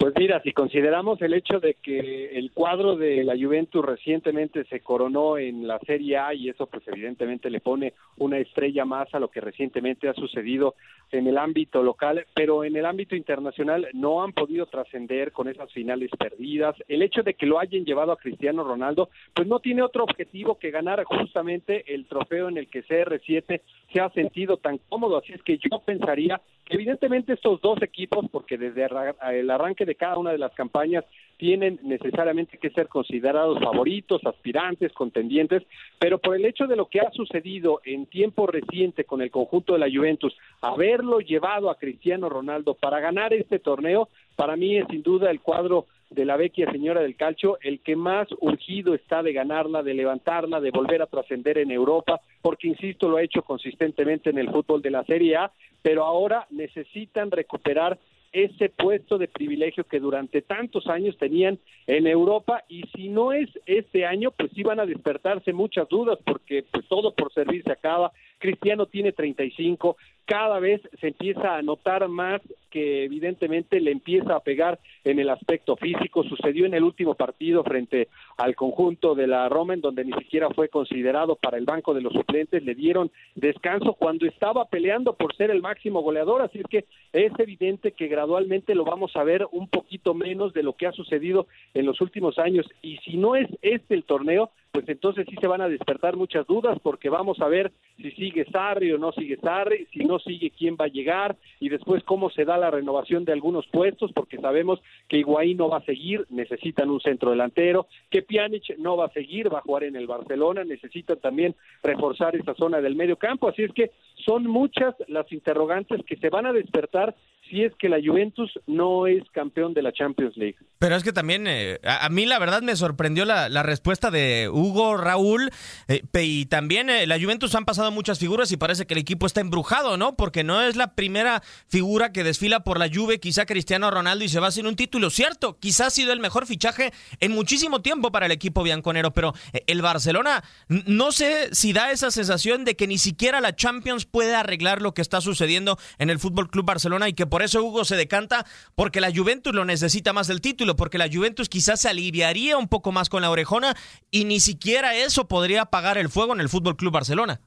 Pues 0.01 0.15
mira, 0.17 0.41
si 0.41 0.51
consideramos 0.51 1.21
el 1.21 1.35
hecho 1.35 1.59
de 1.59 1.75
que 1.75 2.35
el 2.35 2.51
cuadro 2.53 2.95
de 2.95 3.23
la 3.23 3.35
Juventus 3.37 3.85
recientemente 3.85 4.63
se 4.63 4.79
coronó 4.79 5.37
en 5.37 5.67
la 5.67 5.77
Serie 5.77 6.17
A 6.17 6.33
y 6.33 6.49
eso 6.49 6.65
pues 6.65 6.81
evidentemente 6.87 7.51
le 7.51 7.59
pone 7.59 7.93
una 8.17 8.39
estrella 8.39 8.83
más 8.83 9.13
a 9.13 9.19
lo 9.19 9.27
que 9.27 9.41
recientemente 9.41 10.09
ha 10.09 10.15
sucedido 10.15 10.73
en 11.11 11.27
el 11.27 11.37
ámbito 11.37 11.83
local, 11.83 12.25
pero 12.33 12.63
en 12.63 12.75
el 12.77 12.87
ámbito 12.87 13.15
internacional 13.15 13.89
no 13.93 14.23
han 14.23 14.33
podido 14.33 14.65
trascender 14.65 15.31
con 15.31 15.47
esas 15.47 15.71
finales 15.71 16.09
perdidas. 16.17 16.75
El 16.87 17.03
hecho 17.03 17.21
de 17.21 17.35
que 17.35 17.45
lo 17.45 17.59
hayan 17.59 17.85
llevado 17.85 18.11
a 18.11 18.17
Cristiano 18.17 18.63
Ronaldo, 18.63 19.09
pues 19.35 19.47
no 19.47 19.59
tiene 19.59 19.83
otro 19.83 20.03
objetivo 20.05 20.57
que 20.57 20.71
ganar 20.71 21.03
justamente 21.03 21.93
el 21.93 22.07
trofeo 22.07 22.49
en 22.49 22.57
el 22.57 22.69
que 22.69 22.83
CR7 22.83 23.61
se 23.91 23.99
ha 23.99 24.09
sentido 24.09 24.57
tan 24.57 24.77
cómodo, 24.89 25.17
así 25.17 25.33
es 25.33 25.41
que 25.43 25.57
yo 25.57 25.79
pensaría 25.79 26.41
que 26.65 26.75
evidentemente 26.75 27.33
estos 27.33 27.61
dos 27.61 27.81
equipos, 27.81 28.25
porque 28.31 28.57
desde 28.57 28.87
el 29.31 29.49
arranque 29.49 29.85
de 29.85 29.95
cada 29.95 30.17
una 30.17 30.31
de 30.31 30.37
las 30.37 30.53
campañas 30.53 31.03
tienen 31.37 31.79
necesariamente 31.83 32.57
que 32.57 32.69
ser 32.69 32.87
considerados 32.87 33.59
favoritos, 33.59 34.23
aspirantes, 34.25 34.93
contendientes, 34.93 35.63
pero 35.99 36.19
por 36.19 36.35
el 36.35 36.45
hecho 36.45 36.67
de 36.67 36.75
lo 36.75 36.85
que 36.85 37.01
ha 37.01 37.11
sucedido 37.11 37.81
en 37.83 38.05
tiempo 38.05 38.45
reciente 38.47 39.05
con 39.05 39.21
el 39.21 39.31
conjunto 39.31 39.73
de 39.73 39.79
la 39.79 39.89
Juventus, 39.91 40.37
haberlo 40.61 41.19
llevado 41.19 41.69
a 41.69 41.77
Cristiano 41.77 42.29
Ronaldo 42.29 42.75
para 42.75 42.99
ganar 42.99 43.33
este 43.33 43.59
torneo, 43.59 44.09
para 44.35 44.55
mí 44.55 44.77
es 44.77 44.85
sin 44.89 45.01
duda 45.01 45.31
el 45.31 45.41
cuadro 45.41 45.87
de 46.11 46.25
la 46.25 46.37
vecchia 46.37 46.69
señora 46.71 47.01
del 47.01 47.15
calcio, 47.15 47.57
el 47.61 47.79
que 47.79 47.95
más 47.95 48.27
urgido 48.39 48.93
está 48.93 49.23
de 49.23 49.33
ganarla, 49.33 49.81
de 49.81 49.93
levantarla, 49.93 50.59
de 50.59 50.71
volver 50.71 51.01
a 51.01 51.07
trascender 51.07 51.57
en 51.57 51.71
Europa, 51.71 52.19
porque 52.41 52.67
insisto, 52.67 53.09
lo 53.09 53.17
ha 53.17 53.23
hecho 53.23 53.41
consistentemente 53.41 54.29
en 54.29 54.37
el 54.37 54.49
fútbol 54.49 54.81
de 54.81 54.91
la 54.91 55.03
Serie 55.05 55.37
A, 55.37 55.51
pero 55.81 56.03
ahora 56.03 56.45
necesitan 56.51 57.31
recuperar 57.31 57.97
ese 58.33 58.69
puesto 58.69 59.17
de 59.17 59.27
privilegio 59.27 59.83
que 59.83 59.99
durante 59.99 60.41
tantos 60.41 60.87
años 60.87 61.17
tenían 61.17 61.59
en 61.87 62.07
Europa 62.07 62.63
y 62.69 62.83
si 62.95 63.09
no 63.09 63.33
es 63.33 63.49
este 63.65 64.05
año 64.05 64.31
pues 64.31 64.51
iban 64.57 64.79
a 64.79 64.85
despertarse 64.85 65.51
muchas 65.51 65.89
dudas 65.89 66.17
porque 66.25 66.63
pues 66.71 66.87
todo 66.87 67.13
por 67.13 67.33
servir 67.33 67.63
se 67.63 67.73
acaba 67.73 68.13
Cristiano 68.41 68.87
tiene 68.87 69.11
35 69.11 69.95
cada 70.31 70.59
vez 70.59 70.81
se 71.01 71.09
empieza 71.09 71.57
a 71.57 71.61
notar 71.61 72.07
más 72.07 72.41
que 72.69 73.03
evidentemente 73.03 73.81
le 73.81 73.91
empieza 73.91 74.33
a 74.33 74.39
pegar 74.39 74.79
en 75.03 75.19
el 75.19 75.29
aspecto 75.29 75.75
físico. 75.75 76.23
Sucedió 76.23 76.65
en 76.65 76.73
el 76.73 76.85
último 76.85 77.15
partido 77.15 77.65
frente 77.65 78.07
al 78.37 78.55
conjunto 78.55 79.13
de 79.13 79.27
la 79.27 79.49
Roma, 79.49 79.73
en 79.73 79.81
donde 79.81 80.05
ni 80.05 80.13
siquiera 80.13 80.49
fue 80.51 80.69
considerado 80.69 81.35
para 81.35 81.57
el 81.57 81.65
banco 81.65 81.93
de 81.93 81.99
los 81.99 82.13
suplentes. 82.13 82.63
Le 82.63 82.75
dieron 82.75 83.11
descanso 83.35 83.93
cuando 83.95 84.25
estaba 84.25 84.69
peleando 84.69 85.17
por 85.17 85.35
ser 85.35 85.51
el 85.51 85.61
máximo 85.61 86.01
goleador. 86.01 86.41
Así 86.41 86.59
es 86.59 86.67
que 86.69 86.85
es 87.11 87.33
evidente 87.37 87.91
que 87.91 88.07
gradualmente 88.07 88.73
lo 88.73 88.85
vamos 88.85 89.13
a 89.17 89.25
ver 89.25 89.45
un 89.51 89.67
poquito 89.67 90.13
menos 90.13 90.53
de 90.53 90.63
lo 90.63 90.77
que 90.77 90.87
ha 90.87 90.93
sucedido 90.93 91.47
en 91.73 91.85
los 91.85 91.99
últimos 91.99 92.39
años. 92.39 92.65
Y 92.81 92.95
si 92.99 93.17
no 93.17 93.35
es 93.35 93.49
este 93.61 93.95
el 93.95 94.05
torneo, 94.05 94.49
pues 94.71 94.87
entonces 94.87 95.25
sí 95.29 95.35
se 95.39 95.47
van 95.47 95.61
a 95.61 95.67
despertar 95.67 96.15
muchas 96.15 96.47
dudas 96.47 96.79
porque 96.81 97.09
vamos 97.09 97.39
a 97.41 97.47
ver 97.47 97.71
si 97.97 98.11
sigue 98.11 98.45
Sarri 98.45 98.91
o 98.93 98.97
no 98.97 99.11
sigue 99.11 99.37
Sarri, 99.37 99.85
si 99.91 100.05
no 100.05 100.19
sigue 100.19 100.51
quién 100.51 100.77
va 100.79 100.85
a 100.85 100.89
llegar 100.89 101.35
y 101.59 101.69
después 101.69 102.03
cómo 102.03 102.29
se 102.29 102.45
da 102.45 102.57
la 102.57 102.71
renovación 102.71 103.25
de 103.25 103.33
algunos 103.33 103.67
puestos 103.67 104.11
porque 104.13 104.37
sabemos 104.37 104.81
que 105.09 105.17
Higuaín 105.17 105.57
no 105.57 105.69
va 105.69 105.77
a 105.77 105.85
seguir, 105.85 106.25
necesitan 106.29 106.89
un 106.89 107.01
centro 107.01 107.31
delantero, 107.31 107.87
que 108.09 108.21
Pjanic 108.21 108.77
no 108.77 108.95
va 108.95 109.05
a 109.05 109.13
seguir, 109.13 109.53
va 109.53 109.59
a 109.59 109.63
jugar 109.63 109.83
en 109.83 109.95
el 109.95 110.07
Barcelona, 110.07 110.63
necesitan 110.63 111.19
también 111.19 111.55
reforzar 111.83 112.35
esa 112.35 112.53
zona 112.55 112.79
del 112.79 112.95
medio 112.95 113.17
campo, 113.17 113.49
así 113.49 113.63
es 113.63 113.73
que 113.73 113.91
son 114.25 114.47
muchas 114.47 114.95
las 115.07 115.31
interrogantes 115.31 116.03
que 116.05 116.15
se 116.15 116.29
van 116.29 116.45
a 116.45 116.53
despertar 116.53 117.15
si 117.51 117.63
es 117.63 117.73
que 117.77 117.89
la 117.89 117.97
Juventus 118.03 118.49
no 118.65 119.07
es 119.07 119.23
campeón 119.33 119.73
de 119.73 119.81
la 119.81 119.91
Champions 119.91 120.37
League. 120.37 120.55
Pero 120.79 120.95
es 120.95 121.03
que 121.03 121.11
también 121.11 121.45
eh, 121.47 121.79
a, 121.83 122.09
mí 122.09 122.25
la 122.25 122.39
verdad 122.39 122.61
me 122.61 122.75
sorprendió 122.75 123.25
la, 123.25 123.49
respuesta 123.61 124.09
de 124.09 124.49
Hugo 124.51 124.97
Raúl 124.97 125.51
eh, 125.87 126.01
y 126.13 126.45
también 126.45 126.89
eh, 126.89 127.05
la 127.05 127.19
Juventus 127.19 127.53
han 127.53 127.65
pasado 127.65 127.91
muchas 127.91 128.17
figuras 128.17 128.51
y 128.51 128.57
parece 128.57 128.87
que 128.87 128.95
el 128.95 128.99
equipo 128.99 129.27
está 129.27 129.41
embrujado, 129.41 129.97
¿no? 129.97 130.15
Porque 130.15 130.43
no 130.43 130.61
es 130.61 130.75
la 130.75 130.95
primera 130.95 131.43
figura 131.67 132.11
que 132.11 132.23
desfila 132.23 132.63
por 132.63 132.79
la 132.79 132.89
Juve, 132.91 133.19
quizá 133.19 133.45
Cristiano 133.45 133.91
Ronaldo 133.91 134.25
y 134.25 134.29
se 134.29 134.39
va 134.39 134.49
sin 134.49 134.65
un 134.65 134.75
título, 134.75 135.09
cierto, 135.09 135.59
quizá 135.59 135.87
ha 135.87 135.89
sido 135.89 136.13
el 136.13 136.19
mejor 136.19 136.47
fichaje 136.47 136.91
en 137.19 137.33
muchísimo 137.33 137.81
tiempo 137.81 138.11
para 138.11 138.25
el 138.25 138.31
equipo 138.31 138.63
bianconero, 138.63 139.11
pero 139.11 139.33
el 139.67 139.81
Barcelona 139.81 140.43
no 140.69 141.11
sé 141.11 141.53
si 141.53 141.73
da 141.73 141.91
esa 141.91 142.09
sensación 142.09 142.63
de 142.63 142.75
que 142.75 142.87
ni 142.87 142.97
siquiera 142.97 143.41
la 143.41 143.55
Champions 143.55 144.05
puede 144.05 144.35
arreglar 144.35 144.81
lo 144.81 144.93
que 144.93 145.01
está 145.01 145.21
sucediendo 145.21 145.77
en 145.99 146.09
el 146.09 146.17
Fútbol 146.17 146.49
Club 146.49 146.65
Barcelona 146.65 147.09
y 147.09 147.13
que 147.13 147.27
por 147.27 147.40
eso 147.43 147.63
Hugo 147.63 147.85
se 147.85 147.95
decanta 147.95 148.45
porque 148.75 149.01
la 149.01 149.11
Juventus 149.13 149.53
lo 149.53 149.65
necesita 149.65 150.13
más 150.13 150.27
del 150.27 150.41
título, 150.41 150.75
porque 150.75 150.97
la 150.97 151.09
Juventus 151.11 151.49
quizás 151.49 151.81
se 151.81 151.89
aliviaría 151.89 152.57
un 152.57 152.67
poco 152.67 152.91
más 152.91 153.09
con 153.09 153.21
la 153.21 153.29
orejona 153.29 153.73
y 154.09 154.25
ni 154.25 154.39
siquiera 154.39 154.95
eso 154.95 155.27
podría 155.27 155.63
apagar 155.63 155.97
el 155.97 156.09
fuego 156.09 156.33
en 156.33 156.41
el 156.41 156.49
Fútbol 156.49 156.75
Club 156.75 156.93
Barcelona. 156.93 157.41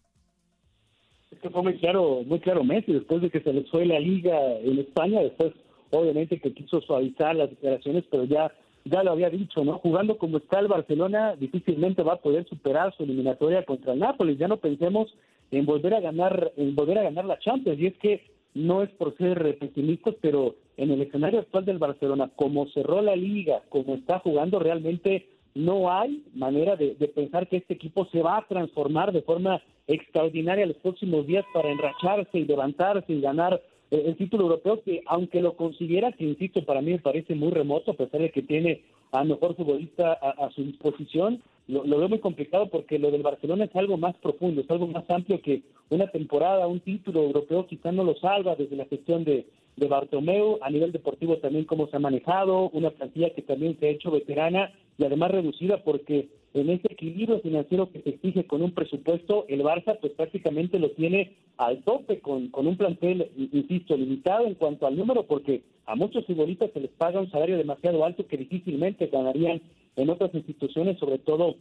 Es 1.30 1.38
que 1.40 1.50
fue 1.50 1.62
muy 1.62 1.78
claro, 1.78 2.22
muy 2.26 2.40
claro 2.40 2.64
Messi 2.64 2.92
después 2.92 3.22
de 3.22 3.30
que 3.30 3.40
se 3.40 3.52
les 3.52 3.68
fue 3.70 3.85
la 3.87 3.98
liga 3.98 4.38
en 4.62 4.78
España, 4.78 5.20
después 5.20 5.52
obviamente 5.90 6.40
que 6.40 6.52
quiso 6.52 6.80
suavizar 6.80 7.35
las 7.37 7.50
declaraciones, 7.50 8.04
pero 8.11 8.24
ya 8.24 8.52
ya 8.85 9.02
lo 9.02 9.12
había 9.12 9.30
dicho, 9.30 9.64
¿no? 9.64 9.78
Jugando 9.78 10.18
como 10.18 10.38
está 10.38 10.61
el 10.61 10.68
Barcelona, 10.68 11.37
difícilmente 11.37 12.02
va 12.02 12.14
a 12.14 12.20
poder 12.20 12.46
superar 12.46 12.94
su 12.94 13.04
eliminatoria 13.04 13.64
contra 13.64 13.94
el 13.94 14.00
Nápoles. 14.00 14.38
Ya 14.38 14.46
no 14.46 14.59
pensemos 14.59 15.12
en 15.50 15.64
volver 15.64 15.94
a 15.94 16.00
ganar, 16.00 16.52
en 16.57 16.74
volver 16.74 16.98
a 16.98 17.04
ganar 17.04 17.24
la 17.24 17.38
Champions. 17.38 17.80
Y 17.80 17.87
es 17.87 17.96
que 17.96 18.22
no 18.54 18.82
es 18.82 18.90
por 18.90 19.16
ser 19.16 19.58
pesimistas, 19.58 20.14
pero 20.20 20.54
en 20.76 20.90
el 20.90 21.02
escenario 21.02 21.40
actual 21.40 21.64
del 21.64 21.78
Barcelona, 21.78 22.30
como 22.34 22.68
cerró 22.68 23.02
la 23.02 23.16
liga, 23.16 23.62
como 23.68 23.94
está 23.94 24.20
jugando, 24.20 24.58
realmente 24.58 25.28
no 25.54 25.90
hay 25.92 26.24
manera 26.34 26.76
de, 26.76 26.94
pensar 27.14 27.48
que 27.48 27.58
este 27.58 27.74
equipo 27.74 28.06
se 28.06 28.22
va 28.22 28.38
a 28.38 28.46
transformar 28.46 29.12
de 29.12 29.22
forma 29.22 29.62
extraordinaria 29.86 30.66
los 30.66 30.76
próximos 30.78 31.26
días 31.26 31.44
para 31.52 31.70
enracharse 31.70 32.38
y 32.38 32.44
levantarse 32.44 33.12
y 33.12 33.20
ganar 33.20 33.60
eh, 33.90 34.02
el 34.06 34.16
título 34.16 34.44
europeo, 34.44 34.82
que 34.82 35.02
aunque 35.06 35.40
lo 35.40 35.56
consiguiera, 35.56 36.12
que 36.12 36.24
insisto, 36.24 36.64
para 36.64 36.80
mí 36.80 36.92
me 36.92 36.98
parece 36.98 37.34
muy 37.34 37.50
remoto, 37.50 37.92
a 37.92 37.94
pesar 37.94 38.20
de 38.20 38.30
que 38.30 38.42
tiene 38.42 38.82
a 39.12 39.22
mejor 39.22 39.54
futbolista 39.54 40.12
a, 40.12 40.50
su 40.50 40.64
disposición, 40.64 41.40
lo, 41.66 41.98
veo 41.98 42.09
muy 42.09 42.18
complicado 42.18 42.68
porque 42.68 42.98
lo 42.98 43.11
del 43.11 43.22
Barcelona 43.22 43.64
es 43.64 43.77
algo 43.77 43.96
más 43.96 44.14
profundo, 44.16 44.61
es 44.61 44.70
algo 44.70 44.87
más 44.87 45.09
amplio 45.09 45.40
que 45.40 45.62
una 45.90 46.09
temporada, 46.09 46.66
un 46.66 46.81
título 46.81 47.22
europeo 47.22 47.66
quizá 47.66 47.92
no 47.92 48.05
lo 48.05 48.14
salva 48.16 48.55
desde 48.55 48.77
la 48.77 48.85
gestión 48.87 49.24
de, 49.24 49.46
de 49.77 49.88
Bartomeu, 49.88 50.59
a 50.61 50.70
nivel 50.70 50.92
deportivo 50.92 51.38
también 51.38 51.64
cómo 51.64 51.87
se 51.88 51.96
ha 51.96 52.00
manejado, 52.00 52.68
una 52.70 52.90
plantilla 52.90 53.31
que 53.31 53.42
también 53.42 53.79
se 53.79 53.87
ha 53.87 53.90
hecho 53.90 54.11
veterana 54.11 54.72
y 54.98 55.05
además 55.05 55.31
reducida 55.31 55.83
porque 55.83 56.29
en 56.53 56.70
ese 56.70 56.92
equilibrio 56.92 57.40
financiero 57.40 57.90
que 57.90 58.00
se 58.03 58.11
exige 58.11 58.46
con 58.46 58.62
un 58.62 58.72
presupuesto, 58.72 59.44
el 59.48 59.62
Barça 59.62 59.98
pues 60.00 60.12
prácticamente 60.12 60.79
lo 60.79 60.90
tiene 60.90 61.33
al 61.57 61.83
tope 61.83 62.20
con, 62.20 62.48
con 62.48 62.66
un 62.66 62.77
plantel, 62.77 63.31
insisto, 63.37 63.96
limitado 63.96 64.46
en 64.46 64.55
cuanto 64.55 64.87
al 64.87 64.96
número 64.96 65.24
porque 65.24 65.62
a 65.87 65.96
muchos 65.96 66.24
futbolistas 66.27 66.70
se 66.72 66.81
les 66.81 66.90
paga 66.90 67.20
un 67.20 67.31
salario 67.31 67.57
demasiado 67.57 68.05
alto 68.05 68.27
que 68.27 68.37
difícilmente 68.37 69.09
ganarían 69.09 69.61
en 69.96 70.11
otras 70.11 70.35
instituciones, 70.35 70.98
sobre 70.98 71.18
todo 71.18 71.57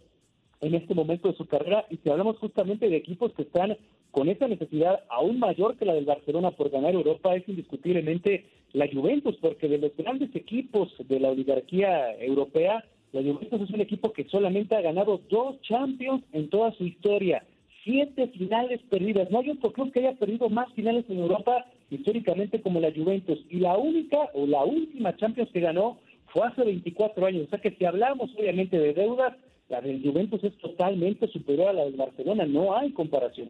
en 0.62 0.76
este 0.76 0.94
momento 0.94 1.28
de 1.28 1.38
su 1.38 1.46
carrera. 1.46 1.86
Y 1.90 1.98
si 1.98 2.10
hablamos 2.10 2.38
justamente 2.38 2.90
de 2.90 2.96
equipos 2.96 3.34
que 3.34 3.44
están 3.44 3.78
con 4.12 4.30
esa 4.30 4.48
necesidad 4.48 5.02
aún 5.10 5.40
mayor 5.40 5.76
que 5.78 5.86
la 5.86 5.94
del 5.94 6.06
Barcelona 6.06 6.52
por 6.52 6.70
ganar 6.70 6.94
Europa, 6.94 7.36
es 7.36 7.48
indiscutiblemente 7.50 8.46
la 8.74 8.88
Juventus, 8.88 9.36
porque 9.42 9.68
de 9.68 9.78
los 9.78 9.96
grandes 9.98 10.36
equipos 10.36 10.92
de 11.08 11.20
la 11.20 11.30
oligarquía 11.30 12.16
europea, 12.20 12.84
la 13.12 13.22
Juventus 13.22 13.62
es 13.62 13.70
un 13.70 13.82
equipo 13.82 14.12
que 14.14 14.26
solamente 14.26 14.76
ha 14.76 14.82
ganado 14.82 15.22
dos 15.30 15.62
Champions 15.62 16.24
en 16.32 16.50
toda 16.50 16.72
su 16.74 16.86
historia, 16.86 17.44
siete 17.84 18.28
finales 18.30 18.82
perdidas. 18.90 19.30
No 19.30 19.40
hay 19.40 19.52
otro 19.52 19.72
club 19.72 19.92
que 19.92 20.00
haya 20.00 20.14
perdido 20.14 20.50
más 20.50 20.72
finales 20.74 21.06
en 21.10 21.20
Europa 21.20 21.66
históricamente 21.90 22.62
como 22.62 22.80
la 22.80 22.92
Juventus. 22.92 23.40
Y 23.50 23.60
la 23.60 23.78
única 23.78 24.18
o 24.34 24.48
la 24.48 24.64
última 24.64 25.16
Champions 25.18 25.52
que 25.52 25.60
ganó 25.60 26.00
fue 26.34 26.48
hace 26.48 26.64
24 26.64 27.26
años. 27.26 27.46
O 27.46 27.50
sea 27.50 27.60
que 27.60 27.72
si 27.72 27.86
hablamos 27.86 28.32
obviamente 28.36 28.78
de 28.78 28.94
deudas, 28.94 29.36
la 29.70 29.80
del 29.82 30.02
Juventus 30.02 30.44
es 30.44 30.58
totalmente 30.58 31.28
superior 31.28 31.70
a 31.70 31.74
la 31.74 31.86
del 31.86 31.96
Barcelona, 31.96 32.46
no 32.46 32.76
hay 32.76 32.92
comparación. 32.92 33.50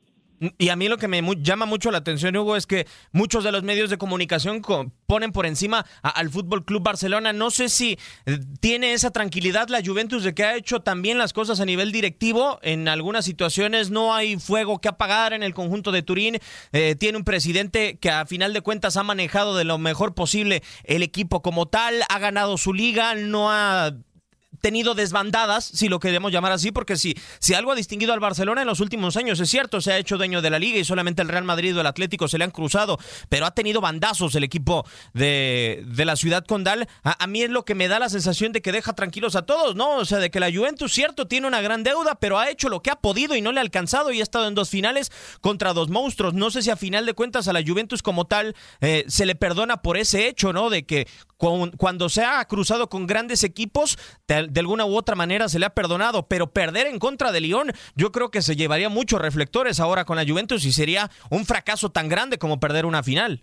Y 0.57 0.69
a 0.69 0.75
mí 0.75 0.87
lo 0.87 0.97
que 0.97 1.07
me 1.07 1.21
llama 1.41 1.65
mucho 1.65 1.91
la 1.91 1.99
atención, 1.99 2.35
Hugo, 2.35 2.55
es 2.55 2.67
que 2.67 2.87
muchos 3.11 3.43
de 3.43 3.51
los 3.51 3.63
medios 3.63 3.89
de 3.89 3.97
comunicación 3.97 4.61
ponen 5.05 5.31
por 5.31 5.45
encima 5.45 5.85
al 6.01 6.29
Fútbol 6.29 6.65
Club 6.65 6.83
Barcelona. 6.83 7.33
No 7.33 7.51
sé 7.51 7.69
si 7.69 7.97
eh, 8.25 8.39
tiene 8.59 8.93
esa 8.93 9.11
tranquilidad 9.11 9.69
la 9.69 9.81
Juventus 9.83 10.23
de 10.23 10.33
que 10.33 10.43
ha 10.43 10.55
hecho 10.55 10.81
también 10.81 11.17
las 11.17 11.33
cosas 11.33 11.59
a 11.59 11.65
nivel 11.65 11.91
directivo. 11.91 12.59
En 12.61 12.87
algunas 12.87 13.25
situaciones 13.25 13.89
no 13.89 14.13
hay 14.13 14.37
fuego 14.37 14.79
que 14.79 14.89
apagar 14.89 15.33
en 15.33 15.43
el 15.43 15.53
conjunto 15.53 15.91
de 15.91 16.03
Turín. 16.03 16.39
Eh, 16.71 16.95
tiene 16.95 17.17
un 17.17 17.23
presidente 17.23 17.97
que 17.99 18.09
a 18.09 18.25
final 18.25 18.53
de 18.53 18.61
cuentas 18.61 18.97
ha 18.97 19.03
manejado 19.03 19.55
de 19.55 19.63
lo 19.63 19.77
mejor 19.77 20.13
posible 20.13 20.63
el 20.83 21.03
equipo 21.03 21.41
como 21.41 21.67
tal, 21.67 22.03
ha 22.09 22.19
ganado 22.19 22.57
su 22.57 22.73
liga, 22.73 23.15
no 23.15 23.51
ha 23.51 23.93
tenido 24.63 24.95
desbandadas, 24.95 25.65
si 25.65 25.89
lo 25.89 25.99
queremos 25.99 26.31
llamar 26.31 26.53
así, 26.53 26.71
porque 26.71 26.95
si, 26.95 27.17
si 27.39 27.53
algo 27.53 27.73
ha 27.73 27.75
distinguido 27.75 28.13
al 28.13 28.21
Barcelona 28.21 28.61
en 28.61 28.67
los 28.67 28.79
últimos 28.79 29.17
años, 29.17 29.41
es 29.41 29.49
cierto, 29.49 29.81
se 29.81 29.91
ha 29.91 29.97
hecho 29.97 30.15
dueño 30.15 30.41
de 30.41 30.49
la 30.49 30.57
liga 30.57 30.79
y 30.79 30.85
solamente 30.85 31.21
el 31.21 31.27
Real 31.27 31.43
Madrid 31.43 31.75
o 31.77 31.81
el 31.81 31.85
Atlético 31.85 32.29
se 32.29 32.37
le 32.37 32.45
han 32.45 32.51
cruzado, 32.51 32.97
pero 33.27 33.45
ha 33.45 33.51
tenido 33.51 33.81
bandazos 33.81 34.33
el 34.35 34.45
equipo 34.45 34.85
de, 35.13 35.83
de 35.85 36.05
la 36.05 36.15
ciudad 36.15 36.45
condal. 36.45 36.87
A, 37.03 37.27
mí 37.27 37.41
es 37.41 37.49
lo 37.49 37.65
que 37.65 37.75
me 37.75 37.89
da 37.89 37.99
la 37.99 38.07
sensación 38.07 38.53
de 38.53 38.61
que 38.61 38.71
deja 38.71 38.93
tranquilos 38.93 39.35
a 39.35 39.41
todos, 39.41 39.75
¿no? 39.75 39.97
O 39.97 40.05
sea, 40.05 40.19
de 40.19 40.31
que 40.31 40.39
la 40.39 40.49
Juventus, 40.49 40.93
cierto, 40.93 41.27
tiene 41.27 41.45
una 41.45 41.59
gran 41.59 41.83
deuda, 41.83 42.15
pero 42.15 42.39
ha 42.39 42.49
hecho 42.49 42.69
lo 42.69 42.81
que 42.81 42.89
ha 42.89 42.95
podido 42.95 43.35
y 43.35 43.41
no 43.41 43.51
le 43.51 43.59
ha 43.59 43.63
alcanzado 43.63 44.13
y 44.13 44.21
ha 44.21 44.23
estado 44.23 44.47
en 44.47 44.55
dos 44.55 44.69
finales 44.69 45.11
contra 45.41 45.73
dos 45.73 45.89
monstruos. 45.89 46.33
No 46.35 46.51
sé 46.51 46.61
si 46.61 46.69
a 46.69 46.77
final 46.77 47.05
de 47.05 47.13
cuentas 47.13 47.49
a 47.49 47.53
la 47.53 47.61
Juventus 47.61 48.01
como 48.01 48.27
tal 48.27 48.55
eh, 48.79 49.03
se 49.09 49.25
le 49.25 49.35
perdona 49.35 49.81
por 49.81 49.97
ese 49.97 50.29
hecho, 50.29 50.53
¿no? 50.53 50.69
De 50.69 50.85
que 50.85 51.05
cuando 51.77 52.07
se 52.07 52.23
ha 52.23 52.45
cruzado 52.45 52.87
con 52.87 53.05
grandes 53.05 53.43
equipos, 53.43 53.97
de 54.53 54.59
alguna 54.59 54.85
u 54.85 54.95
otra 54.95 55.15
manera 55.15 55.49
se 55.49 55.57
le 55.57 55.65
ha 55.65 55.71
perdonado, 55.73 56.27
pero 56.27 56.51
perder 56.51 56.85
en 56.85 56.99
contra 56.99 57.31
de 57.31 57.41
Lyon, 57.41 57.71
yo 57.95 58.11
creo 58.11 58.29
que 58.29 58.43
se 58.43 58.55
llevaría 58.55 58.87
muchos 58.87 59.19
reflectores 59.19 59.79
ahora 59.79 60.05
con 60.05 60.15
la 60.15 60.25
Juventus 60.25 60.63
y 60.65 60.71
sería 60.71 61.09
un 61.31 61.45
fracaso 61.45 61.89
tan 61.89 62.07
grande 62.07 62.37
como 62.37 62.59
perder 62.59 62.85
una 62.85 63.01
final. 63.01 63.41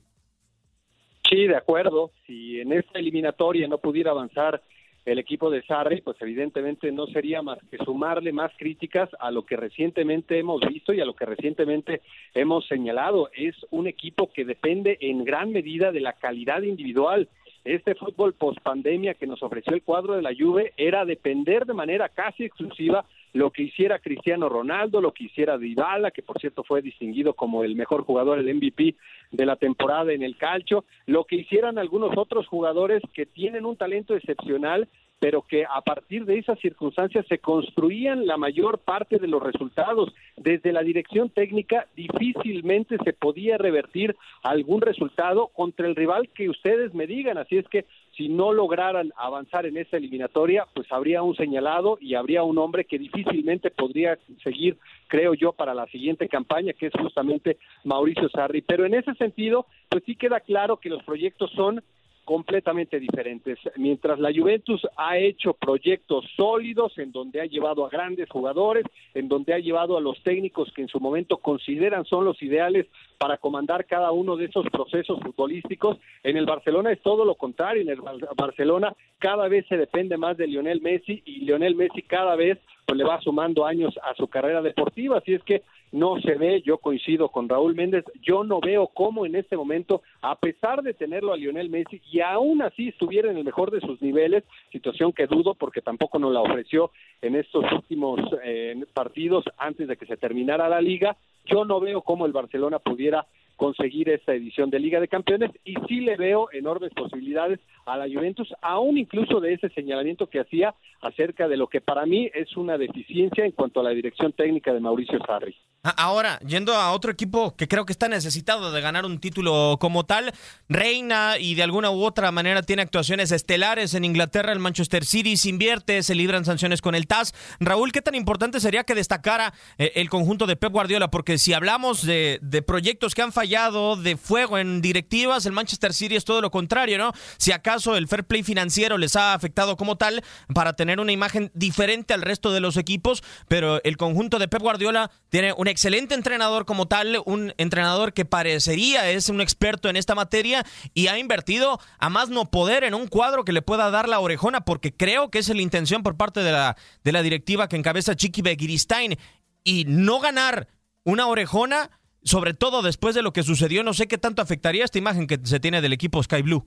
Sí, 1.29 1.47
de 1.47 1.57
acuerdo. 1.57 2.13
Si 2.27 2.61
en 2.61 2.73
esta 2.73 3.01
eliminatoria 3.01 3.67
no 3.67 3.79
pudiera 3.79 4.13
avanzar 4.13 4.63
el 5.05 5.19
equipo 5.19 5.51
de 5.51 5.63
Sarri, 5.63 6.01
pues 6.03 6.17
evidentemente 6.21 6.93
no 6.93 7.07
sería 7.07 7.43
más 7.43 7.59
que 7.71 7.79
sumarle 7.79 8.33
más 8.33 8.53
críticas 8.57 9.09
a 9.19 9.33
lo 9.33 9.45
que 9.45 9.57
recientemente 9.57 10.39
hemos 10.39 10.61
visto 10.61 10.93
y 10.93 11.01
a 11.01 11.05
lo 11.05 11.15
que 11.15 11.25
recientemente 11.25 12.03
hemos 12.35 12.67
señalado. 12.69 13.31
Es 13.35 13.57
un 13.71 13.89
equipo 13.89 14.31
que 14.33 14.45
depende 14.45 14.99
en 15.01 15.25
gran 15.25 15.51
medida 15.51 15.91
de 15.91 16.01
la 16.01 16.13
calidad 16.13 16.63
individual 16.63 17.29
este 17.65 17.95
fútbol 17.95 18.33
post 18.33 18.61
pandemia 18.61 19.15
que 19.15 19.27
nos 19.27 19.43
ofreció 19.43 19.75
el 19.75 19.83
cuadro 19.83 20.15
de 20.15 20.23
la 20.23 20.35
Juve 20.37 20.73
era 20.77 21.05
depender 21.05 21.67
de 21.67 21.75
manera 21.75 22.09
casi 22.09 22.45
exclusiva 22.45 23.05
lo 23.33 23.51
que 23.51 23.63
hiciera 23.65 23.99
Cristiano 23.99 24.49
Ronaldo, 24.49 25.01
lo 25.01 25.13
que 25.13 25.25
hiciera 25.25 25.59
Dybala, 25.59 26.11
que 26.11 26.23
por 26.23 26.41
cierto 26.41 26.65
fue 26.65 26.83
distinguido 26.83 27.35
como 27.35 27.63
el 27.63 27.77
mejor 27.77 28.03
jugador, 28.03 28.39
el 28.39 28.53
MVP 28.55 28.97
de 29.31 29.47
la 29.47 29.57
temporada 29.57 30.13
en 30.13 30.23
el 30.23 30.37
calcio, 30.37 30.85
lo 31.07 31.25
que 31.25 31.37
hicieran 31.37 31.79
algunos 31.79 32.17
otros 32.17 32.47
jugadores 32.49 33.03
que 33.13 33.27
tienen 33.27 33.67
un 33.67 33.77
talento 33.77 34.17
excepcional 34.17 34.89
pero 35.21 35.43
que 35.43 35.65
a 35.65 35.83
partir 35.83 36.25
de 36.25 36.39
esas 36.39 36.59
circunstancias 36.59 37.27
se 37.29 37.39
construían 37.39 38.27
la 38.27 38.39
mayor 38.39 38.79
parte 38.79 39.19
de 39.19 39.29
los 39.29 39.43
resultados. 39.43 40.13
Desde 40.37 40.73
la 40.73 40.83
dirección 40.83 41.29
técnica 41.29 41.87
difícilmente 41.95 42.97
se 43.05 43.13
podía 43.13 43.59
revertir 43.59 44.17
algún 44.43 44.81
resultado 44.81 45.49
contra 45.49 45.87
el 45.87 45.95
rival 45.95 46.31
que 46.31 46.49
ustedes 46.49 46.95
me 46.95 47.07
digan, 47.07 47.37
así 47.37 47.59
es 47.59 47.69
que 47.69 47.85
si 48.17 48.29
no 48.29 48.53
lograran 48.53 49.13
avanzar 49.17 49.67
en 49.67 49.77
esa 49.77 49.99
eliminatoria, 49.99 50.67
pues 50.75 50.91
habría 50.91 51.23
un 51.23 51.37
señalado 51.37 51.99
y 52.01 52.15
habría 52.15 52.43
un 52.43 52.59
hombre 52.59 52.85
que 52.85 52.99
difícilmente 52.99 53.71
podría 53.71 54.19
seguir, 54.43 54.79
creo 55.09 55.35
yo, 55.35 55.53
para 55.53 55.75
la 55.75 55.87
siguiente 55.87 56.29
campaña, 56.29 56.73
que 56.73 56.87
es 56.87 56.93
justamente 56.99 57.59
Mauricio 57.85 58.29
Sarri. 58.31 58.63
Pero 58.63 58.87
en 58.87 58.95
ese 58.95 59.15
sentido, 59.15 59.67
pues 59.89 60.03
sí 60.05 60.17
queda 60.17 60.41
claro 60.41 60.79
que 60.79 60.89
los 60.89 61.03
proyectos 61.05 61.51
son 61.53 61.83
completamente 62.31 63.01
diferentes. 63.01 63.59
Mientras 63.75 64.21
la 64.21 64.33
Juventus 64.33 64.87
ha 64.97 65.19
hecho 65.19 65.53
proyectos 65.53 66.25
sólidos 66.37 66.97
en 66.97 67.11
donde 67.11 67.41
ha 67.41 67.45
llevado 67.45 67.85
a 67.85 67.89
grandes 67.89 68.29
jugadores, 68.29 68.85
en 69.15 69.27
donde 69.27 69.53
ha 69.53 69.59
llevado 69.59 69.99
a 69.99 70.01
los 70.01 70.23
técnicos 70.23 70.73
que 70.73 70.83
en 70.83 70.87
su 70.87 71.01
momento 71.01 71.39
consideran 71.39 72.05
son 72.05 72.25
los 72.25 72.41
ideales 72.41 72.87
para 73.19 73.37
comandar 73.39 73.85
cada 73.85 74.13
uno 74.13 74.37
de 74.37 74.45
esos 74.45 74.65
procesos 74.71 75.19
futbolísticos, 75.21 75.99
en 76.23 76.37
el 76.37 76.47
Barcelona 76.47 76.93
es 76.93 77.03
todo 77.03 77.25
lo 77.25 77.35
contrario, 77.35 77.83
en 77.83 77.89
el 77.89 78.01
Barcelona 78.37 78.95
cada 79.19 79.49
vez 79.49 79.67
se 79.67 79.77
depende 79.77 80.17
más 80.17 80.37
de 80.37 80.47
Lionel 80.47 80.81
Messi 80.81 81.23
y 81.27 81.41
Lionel 81.41 81.75
Messi 81.75 82.03
cada 82.03 82.37
vez 82.37 82.61
le 82.95 83.05
va 83.05 83.21
sumando 83.21 83.67
años 83.67 83.99
a 84.03 84.15
su 84.15 84.29
carrera 84.29 84.63
deportiva, 84.63 85.19
así 85.19 85.35
es 85.35 85.43
que 85.43 85.63
no 85.93 86.21
se 86.21 86.35
ve, 86.35 86.63
yo 86.63 86.79
coincido 86.79 87.29
con 87.29 87.49
Raúl 87.49 87.75
Méndez, 87.75 88.05
yo 88.23 88.45
no 88.45 88.61
veo 88.61 88.89
cómo 88.89 89.27
en 89.27 89.35
este 89.35 89.57
momento, 89.57 90.03
a 90.23 90.37
pesar 90.37 90.83
de 90.83 90.95
tenerlo 90.95 91.33
a 91.33 91.37
Lionel 91.37 91.69
Messi 91.69 92.01
y 92.11 92.21
aún 92.21 92.63
así 92.63 92.89
estuviera 92.89 93.31
en 93.31 93.37
el 93.37 93.45
mejor 93.45 93.71
de 93.71 93.81
sus 93.81 94.01
niveles, 94.01 94.45
situación 94.71 95.13
que 95.13 95.27
dudo 95.27 95.55
porque 95.55 95.81
tampoco 95.81 96.19
nos 96.19 96.33
la 96.33 96.41
ofreció 96.41 96.91
en 97.23 97.35
estos 97.35 97.65
últimos 97.73 98.21
eh, 98.45 98.85
partidos 98.95 99.45
antes 99.59 99.89
de 99.89 99.97
que 99.97 100.07
se 100.07 100.17
terminara 100.17 100.69
la 100.69 100.81
liga, 100.81 101.17
yo 101.45 101.65
no 101.65 101.81
veo 101.81 102.03
cómo 102.03 102.27
el 102.27 102.33
Barcelona 102.33 102.79
pudiera 102.79 103.27
conseguir 103.61 104.09
esta 104.09 104.33
edición 104.33 104.71
de 104.71 104.79
Liga 104.79 105.01
de 105.01 105.07
Campeones 105.07 105.51
y 105.67 105.75
sí 105.87 106.01
le 106.01 106.17
veo 106.17 106.49
enormes 106.51 106.95
posibilidades 106.95 107.61
a 107.85 107.99
la 107.99 108.07
Juventus, 108.07 108.49
aún 108.63 108.97
incluso 108.97 109.39
de 109.39 109.53
ese 109.53 109.69
señalamiento 109.69 110.29
que 110.29 110.41
hacía 110.41 110.75
acerca 111.03 111.47
de 111.47 111.59
lo 111.59 111.67
que 111.67 111.83
para 111.83 112.07
mí 112.07 112.31
es 112.33 112.57
una 112.57 112.79
deficiencia 112.79 113.45
en 113.45 113.53
cuanto 113.53 113.81
a 113.81 113.83
la 113.83 113.91
dirección 113.91 114.33
técnica 114.33 114.73
de 114.73 114.81
Mauricio 114.81 115.19
Sarri. 115.27 115.55
Ahora, 115.83 116.39
yendo 116.41 116.75
a 116.75 116.93
otro 116.93 117.11
equipo 117.11 117.57
que 117.57 117.67
creo 117.67 117.87
que 117.87 117.93
está 117.93 118.07
necesitado 118.07 118.71
de 118.71 118.83
ganar 118.83 119.07
un 119.07 119.19
título 119.19 119.79
como 119.81 120.05
tal, 120.05 120.35
reina 120.69 121.39
y 121.39 121.55
de 121.55 121.63
alguna 121.63 121.91
u 121.91 122.05
otra 122.05 122.31
manera 122.33 122.63
tiene 122.63 122.83
actuaciones 122.83 123.33
estelares 123.33 123.95
en 123.95 124.05
Inglaterra, 124.05 124.53
el 124.53 124.59
Manchester 124.59 125.07
City 125.07 125.39
se 125.39 125.49
invierte, 125.49 126.03
se 126.03 126.15
libran 126.15 126.45
sanciones 126.45 126.83
con 126.83 126.95
el 126.95 127.07
TAS. 127.07 127.33
Raúl, 127.61 127.93
¿qué 127.93 128.03
tan 128.03 128.15
importante 128.15 128.61
sería 128.61 128.85
que 128.85 128.95
destacara 128.95 129.55
eh, 129.79 129.93
el 129.95 130.11
conjunto 130.11 130.47
de 130.47 130.57
Pep 130.57 130.71
Guardiola? 130.71 131.11
Porque 131.11 131.39
si 131.39 131.55
hablamos 131.55 132.05
de, 132.05 132.39
de 132.43 132.61
proyectos 132.61 133.15
que 133.15 133.23
han 133.23 133.33
fallado, 133.33 133.97
de 133.97 134.19
fuego 134.19 134.59
en 134.59 134.83
directivas, 134.83 135.47
el 135.47 135.53
Manchester 135.53 135.95
City 135.95 136.15
es 136.15 136.27
todo 136.27 136.43
lo 136.43 136.51
contrario, 136.51 136.99
¿no? 136.99 137.15
Si 137.39 137.53
acaso 137.53 137.97
el 137.97 138.07
fair 138.07 138.25
play 138.25 138.43
financiero 138.43 138.99
les 138.99 139.17
ha 139.17 139.33
afectado 139.33 139.79
como 139.79 139.97
tal 139.97 140.23
para 140.55 140.75
tener 140.75 141.01
una 141.01 141.13
imagen 141.13 141.51
diferente 141.55 142.13
al 142.13 142.21
resto 142.21 142.53
de 142.53 142.61
los 142.61 142.77
equipos, 142.77 143.23
pero 143.49 143.83
el 143.83 143.97
conjunto 143.97 144.39
de 144.39 144.47
Pep 144.47 144.61
Guardiola 144.61 145.11
tiene 145.31 145.55
un 145.55 145.70
excelente 145.71 146.15
entrenador 146.15 146.65
como 146.65 146.87
tal, 146.87 147.23
un 147.25 147.53
entrenador 147.57 148.13
que 148.13 148.25
parecería 148.25 149.11
es 149.11 149.29
un 149.29 149.41
experto 149.41 149.89
en 149.89 149.97
esta 149.97 150.15
materia 150.15 150.65
y 150.95 151.07
ha 151.07 151.19
invertido 151.19 151.79
a 151.99 152.11
más 152.11 152.29
no 152.29 152.51
poder 152.51 152.85
en 152.85 152.95
un 152.95 153.07
cuadro 153.07 153.45
que 153.45 153.53
le 153.53 153.63
pueda 153.63 153.91
dar 153.91 154.09
la 154.09 154.21
orejona, 154.21 154.61
porque 154.63 154.93
creo 154.93 155.31
que 155.31 155.39
es 155.39 155.49
la 155.49 155.63
intención 155.63 156.03
por 156.03 156.17
parte 156.17 156.41
de 156.41 156.53
la, 156.53 156.77
de 157.03 157.13
la 157.13 157.23
directiva 157.23 157.69
que 157.69 157.77
encabeza 157.77 158.17
Chiqui 158.17 158.43
Begiristain 158.43 159.17
y 159.65 159.85
no 159.87 160.21
ganar 160.21 160.69
una 161.05 161.27
orejona, 161.27 161.91
sobre 162.23 162.55
todo 162.55 162.83
después 162.83 163.15
de 163.15 163.23
lo 163.23 163.33
que 163.33 163.43
sucedió, 163.43 163.83
no 163.83 163.95
sé 163.95 164.09
qué 164.09 164.19
tanto 164.19 164.43
afectaría 164.43 164.85
esta 164.85 164.99
imagen 164.99 165.27
que 165.27 165.39
se 165.43 165.61
tiene 165.61 165.81
del 165.81 165.93
equipo 165.93 166.23
Sky 166.23 166.43
Blue. 166.43 166.67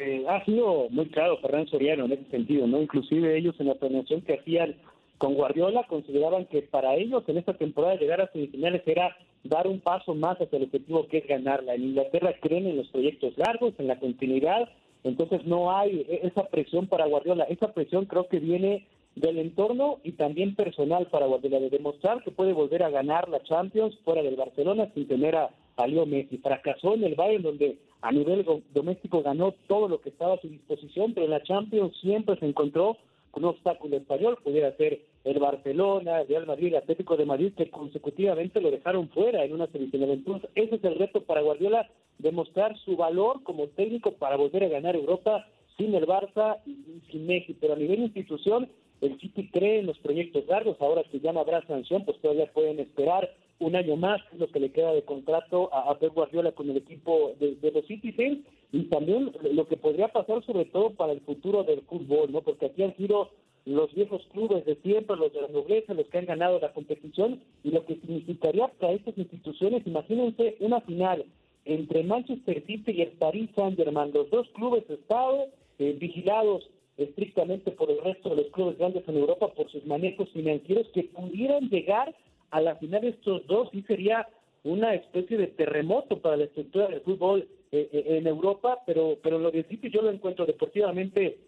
Eh, 0.00 0.24
ha 0.28 0.44
sido 0.44 0.88
muy 0.90 1.08
claro 1.08 1.38
Ferran 1.38 1.66
Soriano 1.66 2.04
en 2.04 2.12
ese 2.12 2.30
sentido, 2.30 2.66
¿no? 2.68 2.80
Inclusive 2.80 3.36
ellos 3.36 3.56
en 3.58 3.66
la 3.66 3.74
planeación 3.74 4.22
que 4.22 4.34
hacían 4.34 4.76
con 5.18 5.34
Guardiola 5.34 5.84
consideraban 5.88 6.46
que 6.46 6.62
para 6.62 6.94
ellos 6.94 7.24
en 7.26 7.38
esta 7.38 7.54
temporada 7.54 7.96
llegar 7.96 8.20
a 8.20 8.32
semifinales 8.32 8.82
era 8.86 9.16
dar 9.44 9.66
un 9.66 9.80
paso 9.80 10.14
más 10.14 10.40
hacia 10.40 10.56
el 10.56 10.64
objetivo 10.64 11.06
que 11.08 11.18
es 11.18 11.26
ganarla. 11.26 11.74
En 11.74 11.84
Inglaterra 11.84 12.34
creen 12.40 12.66
en 12.66 12.76
los 12.76 12.88
proyectos 12.88 13.36
largos, 13.36 13.74
en 13.78 13.88
la 13.88 13.98
continuidad, 13.98 14.68
entonces 15.04 15.44
no 15.44 15.76
hay 15.76 16.06
e-, 16.08 16.26
esa 16.26 16.44
presión 16.48 16.86
para 16.86 17.06
Guardiola. 17.06 17.44
Esa 17.44 17.72
presión 17.72 18.06
creo 18.06 18.28
que 18.28 18.38
viene 18.38 18.86
del 19.16 19.38
entorno 19.38 19.98
y 20.04 20.12
también 20.12 20.54
personal 20.54 21.06
para 21.06 21.26
Guardiola, 21.26 21.60
de 21.60 21.70
demostrar 21.70 22.22
que 22.22 22.30
puede 22.30 22.52
volver 22.52 22.82
a 22.82 22.90
ganar 22.90 23.28
la 23.28 23.42
Champions 23.42 23.98
fuera 24.04 24.22
del 24.22 24.36
Barcelona 24.36 24.90
sin 24.94 25.08
tener 25.08 25.34
a, 25.34 25.50
a 25.76 25.86
Leo 25.86 26.06
Messi. 26.06 26.38
Fracasó 26.38 26.94
en 26.94 27.04
el 27.04 27.16
Bayern 27.16 27.42
donde 27.42 27.78
a 28.00 28.12
nivel 28.12 28.46
doméstico 28.72 29.22
ganó 29.22 29.54
todo 29.66 29.88
lo 29.88 30.00
que 30.00 30.10
estaba 30.10 30.34
a 30.34 30.40
su 30.40 30.48
disposición, 30.48 31.14
pero 31.14 31.26
en 31.26 31.32
la 31.32 31.42
Champions 31.42 31.96
siempre 32.00 32.38
se 32.38 32.46
encontró 32.46 32.96
con 32.96 32.98
un 33.34 33.44
obstáculo 33.44 33.96
español, 33.96 34.38
pudiera 34.42 34.76
ser 34.76 35.00
el 35.24 35.38
Barcelona, 35.38 36.22
el 36.22 36.28
Real 36.28 36.46
Madrid, 36.46 36.68
el 36.68 36.76
Atlético 36.76 37.16
de 37.16 37.26
Madrid, 37.26 37.52
que 37.56 37.70
consecutivamente 37.70 38.60
lo 38.60 38.70
dejaron 38.70 39.08
fuera 39.10 39.44
en 39.44 39.52
una 39.52 39.66
semifinal. 39.68 40.10
Entonces, 40.10 40.50
ese 40.54 40.76
es 40.76 40.84
el 40.84 40.96
reto 40.96 41.22
para 41.22 41.42
Guardiola, 41.42 41.88
demostrar 42.18 42.76
su 42.78 42.96
valor 42.96 43.42
como 43.44 43.68
técnico 43.68 44.12
para 44.12 44.36
volver 44.36 44.64
a 44.64 44.68
ganar 44.68 44.96
Europa 44.96 45.46
sin 45.76 45.94
el 45.94 46.06
Barça 46.06 46.58
y 46.66 47.00
sin 47.10 47.26
Messi, 47.26 47.54
pero 47.54 47.74
a 47.74 47.76
nivel 47.76 48.00
institución, 48.00 48.68
el 49.00 49.18
City 49.20 49.48
cree 49.52 49.78
en 49.78 49.86
los 49.86 49.98
proyectos 49.98 50.44
largos, 50.48 50.76
ahora 50.80 51.04
que 51.04 51.20
ya 51.20 51.32
no 51.32 51.40
habrá 51.40 51.64
sanción, 51.66 52.04
pues 52.04 52.18
todavía 52.20 52.52
pueden 52.52 52.80
esperar 52.80 53.30
un 53.60 53.76
año 53.76 53.96
más, 53.96 54.20
lo 54.36 54.48
que 54.48 54.60
le 54.60 54.70
queda 54.70 54.92
de 54.92 55.02
contrato 55.02 55.72
a, 55.72 55.96
Pep 55.98 56.14
Guardiola 56.14 56.52
con 56.52 56.70
el 56.70 56.76
equipo 56.76 57.34
de, 57.38 57.70
los 57.72 57.86
Citizens, 57.86 58.44
y 58.72 58.84
también 58.84 59.32
lo 59.52 59.66
que 59.66 59.76
podría 59.76 60.08
pasar 60.08 60.44
sobre 60.44 60.66
todo 60.66 60.90
para 60.90 61.12
el 61.12 61.20
futuro 61.20 61.64
del 61.64 61.82
fútbol, 61.82 62.32
¿no? 62.32 62.42
Porque 62.42 62.66
aquí 62.66 62.82
han 62.82 62.96
sido 62.96 63.30
los 63.64 63.92
viejos 63.94 64.22
clubes 64.32 64.64
de 64.64 64.76
siempre, 64.76 65.16
los 65.16 65.32
de 65.32 65.42
la 65.42 65.48
nobleza, 65.48 65.94
los 65.94 66.06
que 66.08 66.18
han 66.18 66.26
ganado 66.26 66.58
la 66.58 66.72
competición, 66.72 67.40
y 67.64 67.70
lo 67.70 67.84
que 67.84 67.96
significaría 67.96 68.68
para 68.68 68.92
estas 68.92 69.16
instituciones, 69.18 69.86
imagínense 69.86 70.56
una 70.60 70.80
final 70.82 71.24
entre 71.64 72.02
Manchester 72.02 72.64
City 72.66 72.92
y 72.92 73.02
el 73.02 73.12
Paris 73.12 73.50
Saint-Germain, 73.54 74.12
los 74.12 74.30
dos 74.30 74.48
clubes 74.54 74.88
de 74.88 74.94
Estado 74.94 75.46
eh, 75.78 75.96
vigilados 75.98 76.68
estrictamente 76.96 77.70
por 77.72 77.90
el 77.90 78.02
resto 78.02 78.30
de 78.30 78.36
los 78.36 78.46
clubes 78.52 78.78
grandes 78.78 79.06
en 79.06 79.18
Europa 79.18 79.48
por 79.54 79.70
sus 79.70 79.84
manejos 79.86 80.28
financieros 80.30 80.88
que 80.94 81.04
pudieran 81.04 81.68
llegar 81.68 82.14
a 82.50 82.60
la 82.60 82.76
final 82.76 83.04
estos 83.04 83.46
dos 83.46 83.68
sí 83.70 83.82
sería 83.86 84.26
una 84.64 84.94
especie 84.94 85.36
de 85.36 85.48
terremoto 85.48 86.20
para 86.20 86.36
la 86.36 86.44
estructura 86.44 86.88
del 86.88 87.00
fútbol 87.00 87.48
eh, 87.70 87.88
eh, 87.92 88.18
en 88.18 88.26
Europa, 88.26 88.78
pero 88.86 89.18
pero 89.22 89.38
lo 89.38 89.50
de 89.50 89.64
City 89.64 89.90
yo 89.90 90.02
lo 90.02 90.10
encuentro 90.10 90.46
deportivamente 90.46 91.38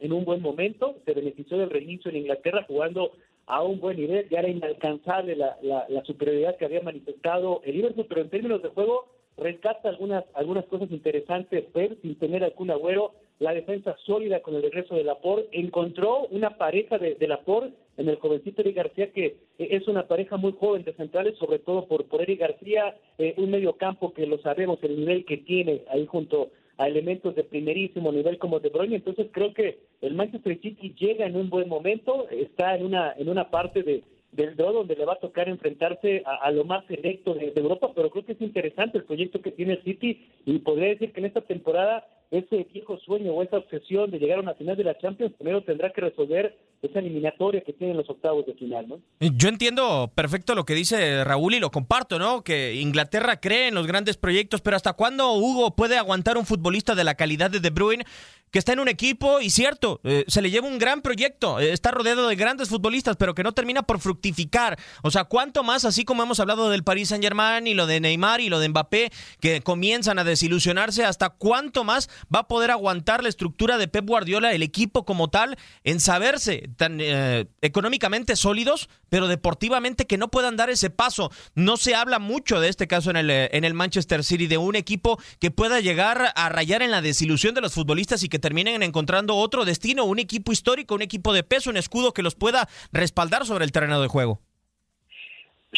en 0.00 0.12
un 0.12 0.24
buen 0.24 0.40
momento, 0.40 0.96
se 1.04 1.12
benefició 1.12 1.58
del 1.58 1.70
reinicio 1.70 2.10
en 2.10 2.18
Inglaterra 2.18 2.64
jugando 2.66 3.12
a 3.46 3.62
un 3.62 3.80
buen 3.80 3.96
nivel, 3.96 4.28
ya 4.28 4.40
era 4.40 4.48
inalcanzable 4.48 5.34
la, 5.34 5.56
la, 5.62 6.04
superioridad 6.04 6.56
que 6.56 6.66
había 6.66 6.82
manifestado 6.82 7.62
el 7.64 7.76
Liverpool, 7.76 8.06
pero 8.08 8.20
en 8.20 8.28
términos 8.28 8.62
de 8.62 8.68
juego 8.68 9.08
rescata 9.38 9.88
algunas 9.88 10.24
algunas 10.34 10.64
cosas 10.66 10.90
interesantes, 10.90 11.64
pero 11.72 11.94
sin 12.02 12.16
tener 12.16 12.44
algún 12.44 12.70
agüero, 12.70 13.12
la 13.38 13.52
defensa 13.52 13.96
sólida 14.04 14.40
con 14.40 14.54
el 14.54 14.62
regreso 14.62 14.94
de 14.94 15.04
Laporte, 15.04 15.48
encontró 15.52 16.26
una 16.30 16.56
pareja 16.58 16.98
de, 16.98 17.14
de 17.14 17.28
Laporte 17.28 17.72
en 17.96 18.08
el 18.08 18.16
jovencito 18.16 18.62
Eric 18.62 18.76
García, 18.76 19.12
que 19.12 19.26
eh, 19.26 19.36
es 19.58 19.86
una 19.88 20.06
pareja 20.06 20.36
muy 20.36 20.52
joven 20.52 20.84
de 20.84 20.94
centrales, 20.94 21.36
sobre 21.38 21.58
todo 21.58 21.86
por, 21.86 22.06
por 22.06 22.22
Eric 22.22 22.40
García, 22.40 22.96
eh, 23.18 23.34
un 23.36 23.50
medio 23.50 23.74
campo 23.74 24.12
que 24.12 24.26
lo 24.26 24.38
sabemos, 24.38 24.78
el 24.82 24.98
nivel 24.98 25.24
que 25.24 25.38
tiene 25.38 25.82
ahí 25.90 26.06
junto 26.06 26.50
a 26.78 26.86
elementos 26.86 27.34
de 27.34 27.42
primerísimo 27.42 28.12
nivel 28.12 28.38
como 28.38 28.60
De 28.60 28.68
Bruyne, 28.68 28.96
entonces 28.96 29.26
creo 29.32 29.52
que 29.52 29.80
el 30.00 30.14
Manchester 30.14 30.60
City 30.60 30.94
llega 30.96 31.26
en 31.26 31.34
un 31.34 31.50
buen 31.50 31.68
momento, 31.68 32.28
está 32.30 32.76
en 32.76 32.86
una 32.86 33.12
en 33.18 33.28
una 33.28 33.50
parte 33.50 33.82
de 33.82 34.04
del 34.32 34.56
draw 34.56 34.72
donde 34.72 34.94
le 34.94 35.04
va 35.04 35.14
a 35.14 35.20
tocar 35.20 35.48
enfrentarse 35.48 36.22
a, 36.24 36.50
lo 36.50 36.64
más 36.64 36.84
selecto 36.86 37.34
de, 37.34 37.52
Europa, 37.56 37.90
pero 37.94 38.10
creo 38.10 38.24
que 38.24 38.32
es 38.32 38.40
interesante 38.40 38.98
el 38.98 39.04
proyecto 39.04 39.40
que 39.40 39.52
tiene 39.52 39.74
el 39.74 39.84
City 39.84 40.26
y 40.44 40.58
podría 40.58 40.88
decir 40.88 41.12
que 41.12 41.20
en 41.20 41.26
esta 41.26 41.40
temporada 41.40 42.06
ese 42.30 42.66
viejo 42.72 42.98
sueño 42.98 43.32
o 43.32 43.42
esa 43.42 43.56
obsesión 43.56 44.10
de 44.10 44.18
llegar 44.18 44.38
a 44.38 44.42
una 44.42 44.54
final 44.54 44.76
de 44.76 44.84
la 44.84 44.98
Champions 44.98 45.32
primero 45.38 45.62
tendrá 45.62 45.90
que 45.92 46.02
resolver 46.02 46.58
esa 46.82 46.98
eliminatoria 46.98 47.62
que 47.62 47.72
tienen 47.72 47.96
los 47.96 48.08
octavos 48.08 48.46
de 48.46 48.54
final, 48.54 48.86
¿no? 48.86 49.00
Yo 49.18 49.48
entiendo 49.48 50.12
perfecto 50.14 50.54
lo 50.54 50.64
que 50.64 50.74
dice 50.74 51.24
Raúl 51.24 51.54
y 51.54 51.60
lo 51.60 51.70
comparto, 51.70 52.18
¿no? 52.18 52.44
Que 52.44 52.74
Inglaterra 52.74 53.40
cree 53.40 53.68
en 53.68 53.74
los 53.74 53.86
grandes 53.86 54.16
proyectos, 54.16 54.60
pero 54.60 54.76
¿hasta 54.76 54.92
cuándo 54.92 55.32
Hugo 55.32 55.74
puede 55.74 55.96
aguantar 55.96 56.36
un 56.36 56.46
futbolista 56.46 56.94
de 56.94 57.04
la 57.04 57.14
calidad 57.14 57.50
de 57.50 57.60
De 57.60 57.70
Bruyne 57.70 58.04
que 58.50 58.58
está 58.58 58.72
en 58.72 58.80
un 58.80 58.88
equipo 58.88 59.40
y 59.40 59.50
cierto, 59.50 60.00
eh, 60.04 60.24
se 60.28 60.42
le 60.42 60.50
lleva 60.50 60.68
un 60.68 60.78
gran 60.78 61.02
proyecto, 61.02 61.60
eh, 61.60 61.72
está 61.72 61.90
rodeado 61.90 62.28
de 62.28 62.36
grandes 62.36 62.68
futbolistas, 62.68 63.16
pero 63.16 63.34
que 63.34 63.42
no 63.42 63.52
termina 63.52 63.82
por 63.82 64.00
fructificar. 64.00 64.78
O 65.02 65.10
sea, 65.10 65.24
¿cuánto 65.24 65.62
más, 65.62 65.84
así 65.84 66.04
como 66.04 66.22
hemos 66.22 66.40
hablado 66.40 66.70
del 66.70 66.84
Paris 66.84 67.08
Saint 67.08 67.22
Germain 67.22 67.66
y 67.66 67.74
lo 67.74 67.86
de 67.86 68.00
Neymar 68.00 68.40
y 68.40 68.48
lo 68.48 68.58
de 68.58 68.68
Mbappé, 68.68 69.12
que 69.40 69.60
comienzan 69.60 70.18
a 70.18 70.24
desilusionarse, 70.24 71.04
hasta 71.04 71.30
cuánto 71.30 71.84
más 71.84 72.08
va 72.34 72.40
a 72.40 72.48
poder 72.48 72.70
aguantar 72.70 73.22
la 73.22 73.28
estructura 73.28 73.78
de 73.78 73.88
Pep 73.88 74.06
Guardiola, 74.06 74.52
el 74.52 74.62
equipo 74.62 75.04
como 75.04 75.28
tal, 75.28 75.56
en 75.84 76.00
saberse 76.00 76.70
tan 76.76 76.98
eh, 77.00 77.46
económicamente 77.60 78.36
sólidos, 78.36 78.88
pero 79.08 79.28
deportivamente 79.28 80.06
que 80.06 80.18
no 80.18 80.28
puedan 80.28 80.56
dar 80.56 80.70
ese 80.70 80.90
paso? 80.90 81.30
No 81.54 81.76
se 81.76 81.94
habla 81.94 82.18
mucho 82.18 82.60
de 82.60 82.68
este 82.68 82.86
caso 82.86 83.10
en 83.10 83.16
el, 83.16 83.30
en 83.30 83.64
el 83.64 83.74
Manchester 83.74 84.24
City, 84.24 84.46
de 84.46 84.58
un 84.58 84.76
equipo 84.76 85.18
que 85.38 85.50
pueda 85.50 85.80
llegar 85.80 86.32
a 86.34 86.48
rayar 86.48 86.82
en 86.82 86.90
la 86.90 87.02
desilusión 87.02 87.54
de 87.54 87.60
los 87.60 87.74
futbolistas 87.74 88.22
y 88.22 88.28
que 88.28 88.37
terminen 88.38 88.82
encontrando 88.82 89.36
otro 89.36 89.64
destino, 89.64 90.04
un 90.04 90.18
equipo 90.18 90.52
histórico, 90.52 90.94
un 90.94 91.02
equipo 91.02 91.32
de 91.32 91.42
peso, 91.42 91.70
un 91.70 91.76
escudo 91.76 92.12
que 92.12 92.22
los 92.22 92.34
pueda 92.34 92.68
respaldar 92.92 93.44
sobre 93.44 93.64
el 93.64 93.72
terreno 93.72 94.00
de 94.00 94.08
juego. 94.08 94.40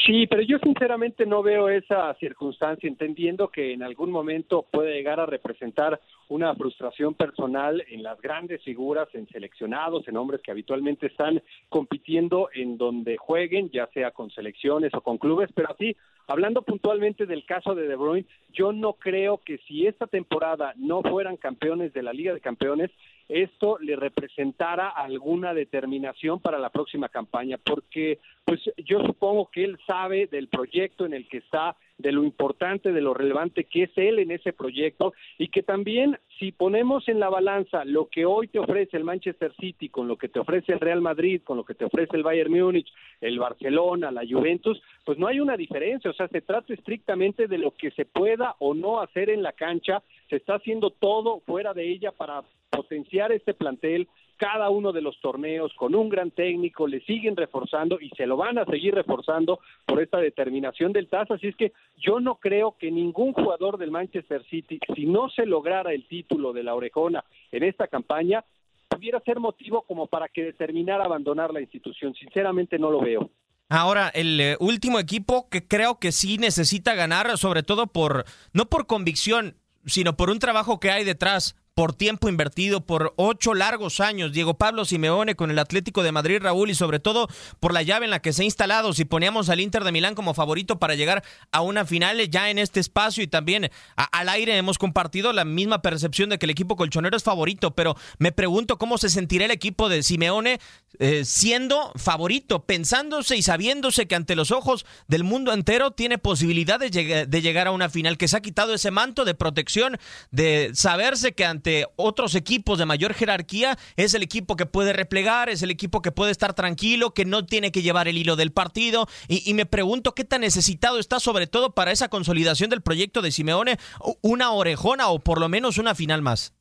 Sí, 0.07 0.27
pero 0.29 0.42
yo 0.42 0.59
sinceramente 0.59 1.27
no 1.27 1.42
veo 1.42 1.68
esa 1.68 2.14
circunstancia, 2.14 2.88
entendiendo 2.88 3.49
que 3.49 3.73
en 3.73 3.83
algún 3.83 4.11
momento 4.11 4.64
puede 4.70 4.94
llegar 4.94 5.18
a 5.18 5.27
representar 5.27 6.01
una 6.31 6.55
frustración 6.55 7.14
personal 7.14 7.85
en 7.88 8.05
las 8.05 8.21
grandes 8.21 8.62
figuras, 8.62 9.09
en 9.14 9.27
seleccionados, 9.29 10.07
en 10.07 10.16
hombres 10.16 10.40
que 10.40 10.53
habitualmente 10.53 11.09
están 11.09 11.43
compitiendo 11.69 12.49
en 12.55 12.79
donde 12.79 13.16
jueguen, 13.16 13.69
ya 13.71 13.88
sea 13.88 14.12
con 14.12 14.31
selecciones 14.31 14.95
o 14.95 15.01
con 15.01 15.19
clubes, 15.19 15.51
pero 15.53 15.73
así, 15.73 15.97
hablando 16.29 16.62
puntualmente 16.62 17.27
del 17.27 17.45
caso 17.45 17.75
de 17.75 17.88
De 17.88 17.97
Bruyne, 17.97 18.29
yo 18.53 18.73
no 18.73 18.93
creo 18.93 19.38
que 19.45 19.59
si 19.66 19.88
esta 19.88 20.07
temporada 20.07 20.73
no 20.77 21.03
fueran 21.03 21.37
campeones 21.37 21.93
de 21.93 22.05
la 22.05 22.12
Liga 22.12 22.33
de 22.33 22.40
Campeones, 22.40 22.93
esto 23.29 23.79
le 23.81 23.97
representara 23.97 24.88
alguna 24.88 25.53
determinación 25.53 26.38
para 26.38 26.61
la 26.61 26.71
próxima 26.71 27.09
campaña, 27.09 27.59
porque 27.59 28.21
pues 28.45 28.61
yo 28.77 29.01
supongo 29.05 29.51
que 29.53 29.64
él 29.64 29.79
sabe 29.85 30.29
del 30.29 30.47
proyecto 30.47 31.07
en 31.07 31.14
el 31.14 31.29
que 31.29 31.38
está, 31.38 31.77
de 32.01 32.13
lo 32.13 32.25
importante, 32.25 32.93
de 32.93 33.01
lo 33.01 33.15
relevante 33.15 33.65
que 33.65 33.85
es 33.85 33.91
él 33.97 34.19
en 34.19 34.31
ese 34.31 34.53
proyecto 34.53 35.13
y 35.39 35.49
que 35.49 35.63
también 35.63 36.19
si 36.39 36.53
ponemos 36.53 37.09
en 37.09 37.21
la 37.21 37.29
balanza 37.29 37.85
lo 37.85 38.09
que 38.09 38.25
hoy 38.25 38.49
te 38.49 38.59
ofrece 38.59 38.97
el 38.97 39.05
Manchester 39.05 39.53
City 39.61 39.89
con 39.89 40.09
lo 40.09 40.17
que 40.17 40.29
te 40.29 40.41
ofrece 40.41 40.73
el 40.73 40.81
Real 40.81 41.01
Madrid, 41.01 41.43
con 41.45 41.57
lo 41.57 41.65
que 41.65 41.75
te 41.75 41.85
ofrece 41.85 42.17
el 42.17 42.23
Bayern 42.23 42.53
Múnich, 42.53 42.91
el 43.21 43.39
Barcelona, 43.39 44.11
la 44.11 44.23
Juventus, 44.29 44.81
pues 45.05 45.19
no 45.19 45.27
hay 45.27 45.41
una 45.41 45.57
diferencia, 45.57 46.11
o 46.11 46.15
sea, 46.15 46.29
se 46.29 46.41
trata 46.41 46.73
estrictamente 46.73 47.47
de 47.47 47.59
lo 47.59 47.73
que 47.73 47.91
se 47.91 48.05
pueda 48.05 48.57
o 48.59 48.75
no 48.75 49.01
hacer 49.01 49.31
en 49.31 49.43
la 49.43 49.53
cancha, 49.53 50.03
se 50.29 50.37
está 50.37 50.55
haciendo 50.55 50.91
todo 50.91 51.41
fuera 51.41 51.75
de 51.75 51.91
ella 51.91 52.13
para 52.13 52.43
potenciar 52.71 53.33
este 53.33 53.53
plantel, 53.53 54.09
cada 54.40 54.70
uno 54.70 54.90
de 54.90 55.03
los 55.03 55.20
torneos 55.20 55.70
con 55.74 55.94
un 55.94 56.09
gran 56.09 56.31
técnico, 56.31 56.88
le 56.88 57.03
siguen 57.03 57.37
reforzando 57.37 58.00
y 58.00 58.09
se 58.16 58.24
lo 58.24 58.38
van 58.38 58.57
a 58.57 58.64
seguir 58.64 58.94
reforzando 58.94 59.61
por 59.85 60.03
esta 60.03 60.16
determinación 60.16 60.94
del 60.94 61.09
TAS. 61.09 61.31
Así 61.31 61.48
es 61.48 61.57
que 61.57 61.72
yo 61.98 62.20
no 62.20 62.37
creo 62.37 62.74
que 62.79 62.90
ningún 62.90 63.35
jugador 63.35 63.76
del 63.76 63.90
Manchester 63.90 64.42
City, 64.48 64.81
si 64.96 65.05
no 65.05 65.29
se 65.29 65.44
lograra 65.44 65.92
el 65.92 66.09
título 66.09 66.55
de 66.55 66.62
la 66.62 66.74
Orejona 66.74 67.22
en 67.53 67.64
esta 67.64 67.87
campaña, 67.87 68.42
pudiera 68.88 69.20
ser 69.20 69.40
motivo 69.40 69.83
como 69.83 70.07
para 70.07 70.26
que 70.29 70.42
determinara 70.42 71.05
abandonar 71.05 71.53
la 71.53 71.61
institución. 71.61 72.14
Sinceramente 72.14 72.79
no 72.79 72.90
lo 72.90 73.03
veo. 73.03 73.29
Ahora, 73.68 74.09
el 74.09 74.40
eh, 74.40 74.57
último 74.59 74.98
equipo 74.98 75.50
que 75.50 75.68
creo 75.68 75.98
que 75.98 76.12
sí 76.12 76.38
necesita 76.38 76.94
ganar, 76.94 77.37
sobre 77.37 77.62
todo 77.62 77.88
por, 77.88 78.24
no 78.55 78.70
por 78.70 78.87
convicción, 78.87 79.57
sino 79.85 80.16
por 80.16 80.31
un 80.31 80.38
trabajo 80.38 80.81
que 80.81 80.90
hay 80.90 81.05
detrás 81.05 81.60
por 81.75 81.95
tiempo 81.95 82.29
invertido, 82.29 82.85
por 82.85 83.15
ocho 83.17 83.55
largos 83.55 84.01
años. 84.01 84.33
Diego 84.33 84.55
Pablo 84.55 84.85
Simeone 84.85 85.35
con 85.35 85.51
el 85.51 85.59
Atlético 85.59 86.03
de 86.03 86.13
Madrid, 86.13 86.39
Raúl, 86.41 86.71
y 86.71 86.75
sobre 86.75 87.01
todo 87.01 87.29
por 87.59 87.73
la 87.73 87.83
llave 87.83 88.05
en 88.05 88.11
la 88.11 88.21
que 88.21 88.33
se 88.33 88.43
ha 88.43 88.45
instalado. 88.45 88.93
Si 88.93 89.05
poníamos 89.05 89.49
al 89.49 89.61
Inter 89.61 89.85
de 89.85 89.93
Milán 89.93 90.15
como 90.15 90.35
favorito 90.35 90.79
para 90.79 90.95
llegar 90.95 91.23
a 91.53 91.61
una 91.63 91.85
final 91.85 92.29
ya 92.29 92.51
en 92.51 92.59
este 92.59 92.81
espacio 92.81 93.23
y 93.23 93.27
también 93.27 93.71
al 93.97 94.29
aire 94.29 94.57
hemos 94.57 94.79
compartido 94.79 95.33
la 95.33 95.45
misma 95.45 95.83
percepción 95.83 96.31
de 96.31 96.39
que 96.39 96.47
el 96.47 96.51
equipo 96.51 96.77
colchonero 96.77 97.17
es 97.17 97.23
favorito, 97.23 97.73
pero 97.73 97.97
me 98.19 98.33
pregunto 98.33 98.79
cómo 98.79 98.99
se 98.99 99.09
sentirá 99.09 99.45
el 99.45 99.51
equipo 99.51 99.89
de 99.89 100.03
Simeone 100.03 100.61
eh, 100.99 101.25
siendo 101.25 101.93
favorito, 101.97 102.65
pensándose 102.65 103.37
y 103.37 103.43
sabiéndose 103.43 104.07
que 104.07 104.17
ante 104.17 104.37
los 104.37 104.51
ojos 104.51 104.85
del 105.09 105.25
mundo 105.25 105.53
entero 105.53 105.93
tiene 105.93 106.19
posibilidad 106.19 106.79
de, 106.79 107.27
de 107.27 107.43
llegar 107.43 107.69
a 107.69 107.71
una 107.71 107.89
final, 107.89 108.19
que 108.19 108.29
se 108.29 108.37
ha 108.37 108.41
quitado 108.41 108.75
ese 108.75 108.91
manto 108.91 109.25
de 109.25 109.35
protección, 109.35 109.99
de 110.31 110.71
saberse 110.75 111.33
que 111.33 111.45
ante 111.45 111.60
otros 111.96 112.35
equipos 112.35 112.79
de 112.79 112.87
mayor 112.87 113.14
jerarquía 113.14 113.77
es 113.96 114.14
el 114.14 114.23
equipo 114.23 114.57
que 114.57 114.66
puede 114.66 114.92
replegar, 114.92 115.49
es 115.49 115.62
el 115.62 115.70
equipo 115.70 116.03
que 116.03 116.12
puede 116.12 116.33
estar 116.33 116.55
tranquilo, 116.55 117.11
que 117.11 117.25
no 117.25 117.46
tiene 117.46 117.73
que 117.73 117.83
llevar 117.83 118.09
el 118.09 118.18
hilo 118.18 118.37
del 118.37 118.53
partido. 118.53 119.07
Y, 119.29 119.49
y 119.49 119.55
me 119.55 119.66
pregunto 119.66 120.12
qué 120.12 120.25
tan 120.25 120.42
necesitado 120.42 120.99
está, 120.99 121.20
sobre 121.20 121.46
todo 121.46 121.70
para 121.73 121.92
esa 121.92 122.09
consolidación 122.09 122.70
del 122.70 122.83
proyecto 122.83 123.23
de 123.23 123.31
Simeone, 123.31 123.77
una 124.23 124.53
orejona 124.53 125.09
o 125.09 125.18
por 125.18 125.40
lo 125.40 125.49
menos 125.49 125.79
una 125.79 125.94
final 125.94 126.23
más. 126.23 126.55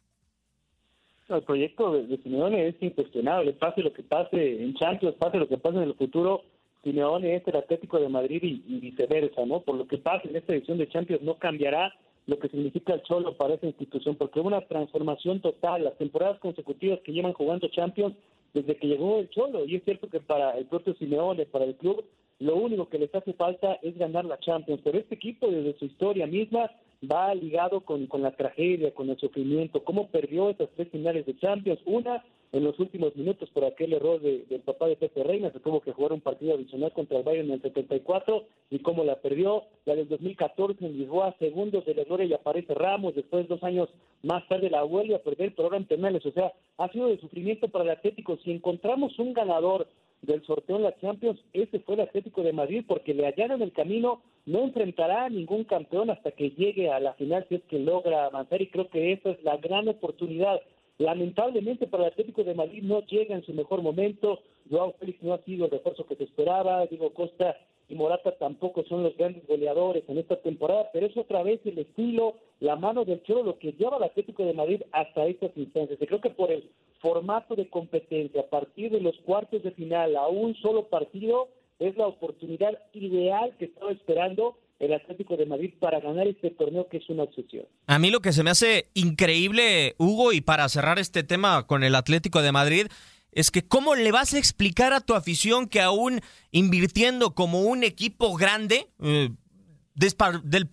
El 1.29 1.43
proyecto 1.43 1.93
de, 1.93 2.17
Simeone 2.17 2.67
es 2.67 2.75
incuestionable, 2.81 3.53
pase 3.53 3.81
lo 3.81 3.93
que 3.93 4.01
pase 4.01 4.63
en 4.63 4.73
Champions, 4.73 5.15
pase 5.17 5.37
lo 5.37 5.47
que 5.47 5.57
pase 5.57 5.77
en 5.77 5.83
el 5.83 5.93
futuro, 5.93 6.41
Simeone 6.83 7.35
es 7.35 7.47
el 7.47 7.55
Atlético 7.55 7.99
de 7.99 8.09
Madrid 8.09 8.41
y, 8.41 8.79
viceversa, 8.79 9.45
¿no? 9.45 9.61
Por 9.61 9.75
lo 9.75 9.87
que 9.87 9.97
pase 9.97 10.27
en 10.27 10.37
esta 10.37 10.53
edición 10.53 10.79
de 10.79 10.89
Champions 10.89 11.21
no 11.21 11.35
cambiará 11.35 11.93
lo 12.29 12.37
que 12.37 12.47
significa 12.49 12.93
el 12.93 13.01
Cholo 13.03 13.35
para 13.35 13.55
esa 13.55 13.65
institución, 13.65 14.15
porque 14.15 14.39
una 14.39 14.61
transformación 14.61 15.41
total, 15.41 15.83
las 15.83 15.97
temporadas 15.97 16.39
consecutivas 16.39 16.99
que 17.01 17.11
llevan 17.11 17.33
jugando 17.33 17.67
Champions 17.69 18.15
desde 18.53 18.77
que 18.77 18.87
llegó 18.87 19.19
el 19.19 19.29
Cholo, 19.29 19.65
y 19.65 19.75
es 19.75 19.83
cierto 19.83 20.07
que 20.09 20.19
para 20.19 20.57
el 20.57 20.65
propio 20.65 20.93
Simeone, 20.95 21.45
para 21.47 21.65
el 21.65 21.75
club, 21.75 22.05
lo 22.39 22.55
único 22.55 22.87
que 22.87 22.99
les 22.99 23.13
hace 23.13 23.33
falta 23.33 23.79
es 23.81 23.97
ganar 23.97 24.25
la 24.25 24.39
Champions, 24.39 24.81
pero 24.83 24.97
este 24.97 25.15
equipo 25.15 25.49
desde 25.49 25.77
su 25.77 25.85
historia 25.85 26.27
misma 26.27 26.71
va 27.11 27.33
ligado 27.33 27.81
con, 27.81 28.05
con 28.07 28.21
la 28.21 28.31
tragedia, 28.31 28.93
con 28.93 29.09
el 29.09 29.17
sufrimiento, 29.17 29.83
cómo 29.83 30.07
perdió 30.07 30.49
esas 30.49 30.69
tres 30.75 30.89
finales 30.89 31.25
de 31.25 31.37
Champions, 31.37 31.79
una 31.85 32.23
en 32.51 32.63
los 32.63 32.79
últimos 32.79 33.15
minutos 33.15 33.49
por 33.51 33.63
aquel 33.63 33.93
error 33.93 34.19
de, 34.21 34.45
del 34.49 34.61
papá 34.61 34.87
de 34.87 34.95
Pepe 34.95 35.23
Reina, 35.23 35.51
se 35.51 35.59
tuvo 35.59 35.81
que 35.81 35.91
jugar 35.91 36.13
un 36.13 36.21
partido 36.21 36.55
adicional 36.55 36.91
contra 36.93 37.17
el 37.17 37.23
Bayern 37.23 37.47
en 37.47 37.53
el 37.55 37.61
74 37.61 38.45
y 38.71 38.79
cómo 38.79 39.03
la 39.03 39.17
perdió, 39.17 39.63
la 39.85 39.95
del 39.95 40.07
2014 40.07 40.85
en 40.85 40.97
Lisboa, 40.97 41.35
segundos 41.37 41.85
de 41.85 41.95
la 41.95 42.03
gloria 42.03 42.25
y 42.25 42.33
aparece 42.33 42.73
Ramos, 42.73 43.15
después 43.15 43.47
dos 43.47 43.63
años 43.63 43.89
más 44.23 44.47
tarde 44.47 44.69
la 44.69 44.83
vuelve 44.83 45.15
a 45.15 45.23
perder, 45.23 45.53
pero 45.55 45.67
ahora 45.67 45.77
en 45.77 45.85
penales, 45.85 46.25
o 46.25 46.31
sea, 46.31 46.51
ha 46.77 46.91
sido 46.91 47.07
de 47.07 47.19
sufrimiento 47.19 47.67
para 47.67 47.83
el 47.83 47.91
Atlético, 47.91 48.37
si 48.43 48.51
encontramos 48.51 49.17
un 49.19 49.33
ganador 49.33 49.87
del 50.21 50.43
sorteo 50.45 50.77
en 50.77 50.83
la 50.83 50.97
Champions, 50.97 51.39
ese 51.53 51.79
fue 51.79 51.95
el 51.95 52.01
Atlético 52.01 52.43
de 52.43 52.53
Madrid, 52.53 52.83
porque 52.87 53.13
le 53.13 53.25
hallaron 53.25 53.61
el 53.61 53.71
camino, 53.71 54.21
no 54.45 54.63
enfrentará 54.63 55.25
a 55.25 55.29
ningún 55.29 55.63
campeón 55.63 56.09
hasta 56.09 56.31
que 56.31 56.51
llegue 56.51 56.89
a 56.89 56.99
la 56.99 57.13
final, 57.13 57.45
si 57.47 57.55
es 57.55 57.63
que 57.63 57.79
logra 57.79 58.25
avanzar, 58.25 58.61
y 58.61 58.67
creo 58.67 58.89
que 58.89 59.13
esa 59.13 59.31
es 59.31 59.43
la 59.43 59.57
gran 59.57 59.87
oportunidad. 59.87 60.59
Lamentablemente 60.99 61.87
para 61.87 62.03
el 62.03 62.11
Atlético 62.11 62.43
de 62.43 62.53
Madrid 62.53 62.83
no 62.83 63.01
llega 63.05 63.33
en 63.33 63.45
su 63.45 63.53
mejor 63.53 63.81
momento, 63.81 64.41
Joao 64.69 64.93
Félix 64.99 65.23
no 65.23 65.33
ha 65.33 65.41
sido 65.43 65.65
el 65.65 65.71
refuerzo 65.71 66.05
que 66.05 66.17
se 66.17 66.25
esperaba, 66.25 66.85
Diego 66.87 67.13
Costa 67.13 67.55
y 67.87 67.95
Morata 67.95 68.33
tampoco 68.37 68.83
son 68.83 69.03
los 69.03 69.15
grandes 69.15 69.47
goleadores 69.47 70.03
en 70.09 70.17
esta 70.17 70.35
temporada, 70.35 70.89
pero 70.91 71.07
es 71.07 71.15
otra 71.15 71.41
vez 71.41 71.61
el 71.65 71.79
estilo, 71.79 72.35
la 72.59 72.75
mano 72.75 73.05
del 73.05 73.23
Cholo 73.23 73.43
lo 73.43 73.59
que 73.59 73.71
lleva 73.71 73.95
al 73.95 74.03
Atlético 74.03 74.43
de 74.43 74.53
Madrid 74.53 74.81
hasta 74.91 75.25
estas 75.25 75.55
instancias. 75.55 75.99
Y 76.01 76.05
creo 76.05 76.19
que 76.19 76.29
por 76.31 76.51
el 76.51 76.69
formato 76.99 77.55
de 77.55 77.69
competencia, 77.69 78.41
a 78.41 78.47
partir 78.47 78.91
de 78.91 78.99
los 78.99 79.17
cuartos 79.21 79.63
de 79.63 79.71
final 79.71 80.17
a 80.17 80.27
un 80.27 80.53
solo 80.55 80.87
partido, 80.87 81.47
es 81.79 81.95
la 81.95 82.07
oportunidad 82.07 82.77
ideal 82.93 83.55
que 83.57 83.65
estaba 83.65 83.91
esperando 83.93 84.57
el 84.79 84.93
Atlético 84.93 85.35
de 85.35 85.45
Madrid 85.45 85.73
para 85.79 85.99
ganar 85.99 86.27
este 86.27 86.51
torneo 86.51 86.87
que 86.87 86.97
es 86.97 87.09
una 87.09 87.23
obsesión. 87.23 87.65
A 87.85 87.99
mí 87.99 88.09
lo 88.09 88.21
que 88.21 88.31
se 88.31 88.43
me 88.43 88.49
hace 88.49 88.89
increíble, 88.93 89.95
Hugo, 89.97 90.31
y 90.31 90.41
para 90.41 90.67
cerrar 90.69 90.99
este 90.99 91.23
tema 91.23 91.67
con 91.67 91.83
el 91.83 91.95
Atlético 91.95 92.41
de 92.41 92.51
Madrid, 92.51 92.87
es 93.31 93.51
que 93.51 93.61
cómo 93.61 93.95
le 93.95 94.11
vas 94.11 94.33
a 94.33 94.39
explicar 94.39 94.93
a 94.93 95.01
tu 95.01 95.13
afición 95.13 95.67
que 95.67 95.81
aún 95.81 96.21
invirtiendo 96.51 97.35
como 97.35 97.61
un 97.61 97.83
equipo 97.83 98.35
grande, 98.35 98.87
eh, 99.03 99.29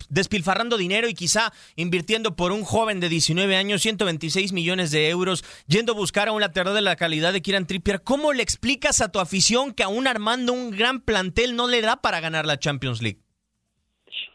despilfarrando 0.09 0.77
dinero 0.77 1.09
y 1.09 1.13
quizá 1.13 1.51
invirtiendo 1.75 2.37
por 2.37 2.53
un 2.53 2.63
joven 2.63 3.01
de 3.01 3.09
19 3.09 3.57
años 3.57 3.81
126 3.81 4.53
millones 4.53 4.91
de 4.91 5.09
euros, 5.09 5.43
yendo 5.67 5.91
a 5.91 5.95
buscar 5.95 6.29
a 6.29 6.31
un 6.31 6.39
lateral 6.39 6.73
de 6.73 6.81
la 6.81 6.95
calidad 6.95 7.33
de 7.33 7.41
Kieran 7.41 7.67
Trippier, 7.67 8.01
¿cómo 8.01 8.31
le 8.31 8.41
explicas 8.41 9.01
a 9.01 9.11
tu 9.11 9.19
afición 9.19 9.73
que 9.73 9.83
aún 9.83 10.07
armando 10.07 10.53
un 10.53 10.71
gran 10.71 11.01
plantel 11.01 11.57
no 11.57 11.67
le 11.67 11.81
da 11.81 11.97
para 11.97 12.21
ganar 12.21 12.45
la 12.45 12.57
Champions 12.57 13.01
League? 13.01 13.26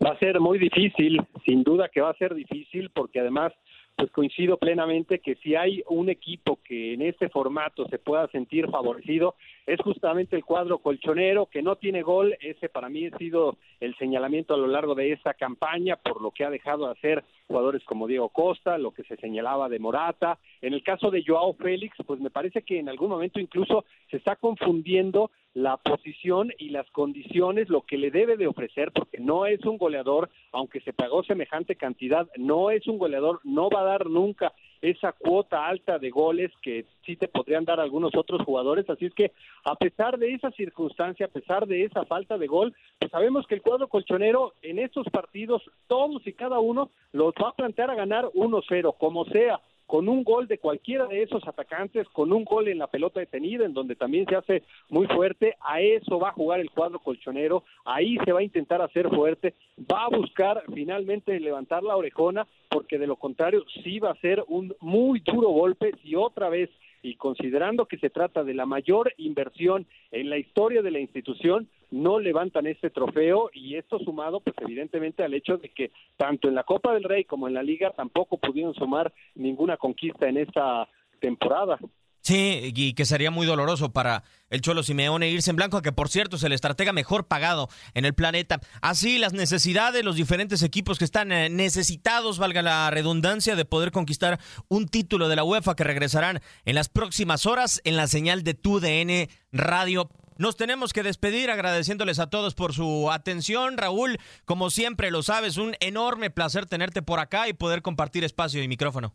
Va 0.05 0.11
a 0.11 0.19
ser 0.19 0.41
muy 0.41 0.59
difícil, 0.59 1.21
sin 1.45 1.63
duda 1.63 1.89
que 1.89 2.01
va 2.01 2.11
a 2.11 2.17
ser 2.17 2.35
difícil, 2.35 2.91
porque 2.91 3.21
además 3.21 3.53
pues 3.97 4.11
coincido 4.11 4.57
plenamente 4.57 5.19
que 5.19 5.35
si 5.37 5.55
hay 5.55 5.83
un 5.89 6.09
equipo 6.09 6.59
que 6.65 6.95
en 6.95 7.03
este 7.03 7.29
formato 7.29 7.87
se 7.89 7.99
pueda 7.99 8.27
sentir 8.29 8.69
favorecido, 8.71 9.35
es 9.67 9.81
justamente 9.81 10.37
el 10.37 10.45
cuadro 10.45 10.79
colchonero 10.79 11.47
que 11.47 11.63
no 11.63 11.77
tiene 11.77 12.03
gol. 12.03 12.37
Ese 12.41 12.69
para 12.69 12.89
mí 12.89 13.07
ha 13.07 13.17
sido 13.19 13.57
el 13.81 13.97
señalamiento 13.97 14.55
a 14.55 14.59
lo 14.59 14.67
largo 14.67 14.95
de 14.95 15.13
esta 15.13 15.35
campaña 15.35 15.97
por 15.97 16.21
lo 16.21 16.31
que 16.31 16.45
ha 16.45 16.51
dejado 16.51 16.87
de 16.87 16.93
hacer 16.93 17.25
jugadores 17.47 17.85
como 17.85 18.07
Diego 18.07 18.29
Costa, 18.31 18.79
lo 18.79 18.93
que 18.93 19.05
se 19.05 19.17
señalaba 19.17 19.69
de 19.69 19.79
Morata. 19.79 20.39
En 20.61 20.73
el 20.75 20.83
caso 20.83 21.11
de 21.11 21.25
Joao 21.27 21.55
Félix, 21.55 21.97
pues 22.07 22.21
me 22.21 22.31
parece 22.31 22.63
que 22.63 22.79
en 22.79 22.89
algún 22.89 23.11
momento 23.11 23.41
incluso 23.41 23.85
se 24.11 24.17
está 24.17 24.37
confundiendo 24.37 25.31
la 25.55 25.77
posición 25.77 26.51
y 26.59 26.71
las 26.71 26.91
condiciones, 26.91 27.69
lo 27.69 27.83
que 27.83 27.99
le 27.99 28.11
debe 28.11 28.37
de 28.37 28.47
ofrecer, 28.47 28.91
porque 28.93 29.19
no 29.19 29.45
es 29.45 29.63
un 29.65 29.77
goleador, 29.77 30.31
aunque 30.51 30.81
se 30.81 30.95
pagó 30.95 31.23
semejante 31.25 31.77
cantidad, 31.77 32.27
no 32.39 32.71
es 32.71 32.87
un 32.87 32.99
goleador, 32.99 33.41
no 33.45 33.69
va 33.69 33.83
a 33.83 33.85
dar 33.85 34.07
nunca 34.07 34.55
esa 34.83 35.13
cuota 35.13 35.65
alta 35.67 35.99
de 35.99 36.11
goles 36.11 36.51
que 36.61 36.85
sí 37.07 37.17
te 37.17 37.29
podrían 37.29 37.65
dar 37.65 37.81
algunos 37.81 38.15
otros 38.17 38.43
jugadores. 38.43 38.89
Así 38.91 39.07
es 39.07 39.15
que 39.15 39.33
a 39.65 39.77
pesar 39.77 40.19
de 40.19 40.35
esa 40.35 40.51
circunstancia, 40.51 41.27
a 41.27 41.31
pesar 41.31 41.67
de 41.67 41.85
esa 41.85 42.05
falta 42.05 42.37
de 42.37 42.49
gol, 42.49 42.75
pues 42.99 43.11
sabemos 43.11 43.47
que 43.47 43.55
el 43.55 43.63
cuadro 43.63 43.89
colchonero 43.89 44.55
en 44.61 44.81
estos 44.81 45.07
partidos, 45.11 45.63
todos 45.87 46.27
y 46.27 46.33
cada 46.33 46.59
uno, 46.59 46.91
los 47.13 47.33
va 47.41 47.51
a 47.51 47.55
plantear 47.55 47.91
a 47.91 47.95
ganar 47.95 48.27
1-0, 48.35 48.97
como 48.99 49.25
sea 49.27 49.61
con 49.93 50.09
un 50.09 50.25
gol 50.25 50.49
de 50.49 50.57
cualquiera 50.57 51.07
de 51.07 51.23
esos 51.23 51.47
atacantes, 51.47 52.09
con 52.15 52.33
un 52.33 52.47
gol 52.47 52.69
en 52.69 52.79
la 52.79 52.87
pelota 52.87 53.21
detenida, 53.21 53.67
en 53.67 53.75
donde 53.75 53.95
también 53.95 54.25
se 54.25 54.37
hace 54.37 54.63
muy 54.89 55.07
fuerte, 55.07 55.55
a 55.61 55.83
eso 55.83 56.19
va 56.19 56.31
a 56.31 56.33
jugar 56.33 56.61
el 56.61 56.71
cuadro 56.71 56.99
colchonero, 56.99 57.63
ahí 57.85 58.17
se 58.25 58.33
va 58.33 58.41
a 58.41 58.43
intentar 58.43 58.81
hacer 58.81 59.11
fuerte, 59.11 59.53
va 59.79 60.05
a 60.05 60.09
buscar 60.09 60.63
finalmente 60.73 61.39
levantar 61.39 61.83
la 61.83 61.95
orejona, 61.95 62.47
porque 62.71 62.97
de 62.97 63.07
lo 63.07 63.17
contrario 63.17 63.67
sí 63.85 63.99
va 63.99 64.13
a 64.13 64.21
ser 64.23 64.43
un 64.49 64.75
muy 64.81 65.21
duro 65.21 65.51
golpe 65.51 65.93
si 66.03 66.17
otra 66.17 66.49
vez 66.49 66.71
y 67.03 67.17
considerando 67.17 67.85
que 67.85 67.99
se 67.99 68.09
trata 68.09 68.45
de 68.45 68.55
la 68.55 68.65
mayor 68.65 69.13
inversión 69.19 69.87
en 70.11 70.31
la 70.31 70.39
historia 70.39 70.81
de 70.81 70.91
la 70.91 71.01
institución, 71.01 71.69
no 71.93 72.19
levantan 72.19 72.67
este 72.67 72.91
trofeo 72.91 73.51
y 73.53 73.77
esto 73.77 73.99
sumado 74.01 74.41
pues 74.41 74.57
evidentemente 74.61 75.23
al 75.23 75.35
hecho 75.35 75.59
de 75.59 75.69
que 75.69 75.93
tanto 76.17 76.49
en 76.49 76.55
la 76.55 76.65
Copa 76.65 76.93
del 76.93 77.05
Rey 77.05 77.25
como 77.25 77.47
en 77.47 77.55
la 77.55 77.63
Liga 77.63 77.91
tampoco 77.91 78.39
pudieron 78.39 78.75
sumar 78.75 79.13
ninguna 79.35 79.77
conquista 79.77 80.29
en 80.29 80.39
esta 80.39 80.89
temporada. 81.21 81.79
Sí, 82.23 82.73
y 82.75 82.95
que 82.95 83.05
sería 83.05 83.33
muy 83.33 83.47
doloroso 83.47 83.93
para 83.93 84.23
el 84.49 84.61
Cholo 84.61 84.85
Simeone 84.85 85.29
irse 85.29 85.51
en 85.51 85.57
blanco, 85.57 85.83
que 85.83 85.91
por 85.91 86.09
cierto 86.09 86.37
es 86.37 86.45
el 86.45 86.53
estratega 86.53 86.93
mejor 86.93 87.27
pagado 87.27 87.69
en 87.95 88.05
el 88.05 88.15
planeta. 88.15 88.61
Así 88.81 89.19
las 89.19 89.33
necesidades, 89.33 90.05
los 90.05 90.15
diferentes 90.15 90.63
equipos 90.63 91.01
que 91.01 91.05
están 91.05 91.33
eh, 91.33 91.51
necesitados, 91.51 92.39
valga 92.39 92.63
la 92.63 92.89
redundancia, 92.93 93.57
de 93.57 93.65
poder 93.65 93.91
conquistar 93.91 94.39
un 94.69 94.87
título 94.87 95.29
de 95.29 95.35
la 95.35 95.43
UEFA 95.43 95.75
que 95.75 95.83
regresarán 95.83 96.41
en 96.65 96.77
las 96.77 96.89
próximas 96.89 97.45
horas 97.45 97.81
en 97.83 97.97
la 97.97 98.07
señal 98.07 98.45
de 98.45 98.55
TUDN 98.55 99.29
Radio. 99.51 100.09
Nos 100.43 100.57
tenemos 100.57 100.93
que 100.93 101.05
despedir 101.05 101.53
agradeciéndoles 101.53 102.19
a 102.19 102.29
todos 102.29 102.57
por 102.57 102.73
su 102.73 103.13
atención. 103.13 103.79
Raúl, 103.79 104.17
como 104.45 104.71
siempre 104.71 105.13
lo 105.13 105.23
sabes, 105.23 105.57
un 105.57 105.77
enorme 105.79 106.31
placer 106.31 106.67
tenerte 106.67 107.01
por 107.01 107.21
acá 107.21 107.49
y 107.49 107.53
poder 107.53 107.81
compartir 107.81 108.25
espacio 108.25 108.61
y 108.61 108.67
micrófono. 108.67 109.15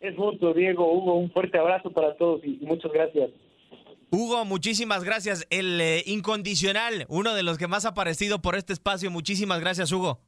Es 0.00 0.16
justo, 0.16 0.54
Diego, 0.54 0.90
Hugo, 0.90 1.16
un 1.16 1.30
fuerte 1.30 1.58
abrazo 1.58 1.90
para 1.90 2.16
todos 2.16 2.40
y 2.42 2.58
muchas 2.62 2.90
gracias. 2.90 3.32
Hugo, 4.10 4.46
muchísimas 4.46 5.04
gracias. 5.04 5.46
El 5.50 5.78
eh, 5.78 6.02
incondicional, 6.06 7.04
uno 7.10 7.34
de 7.34 7.42
los 7.42 7.58
que 7.58 7.68
más 7.68 7.84
ha 7.84 7.90
aparecido 7.90 8.40
por 8.40 8.56
este 8.56 8.72
espacio. 8.72 9.10
Muchísimas 9.10 9.60
gracias, 9.60 9.92
Hugo. 9.92 10.20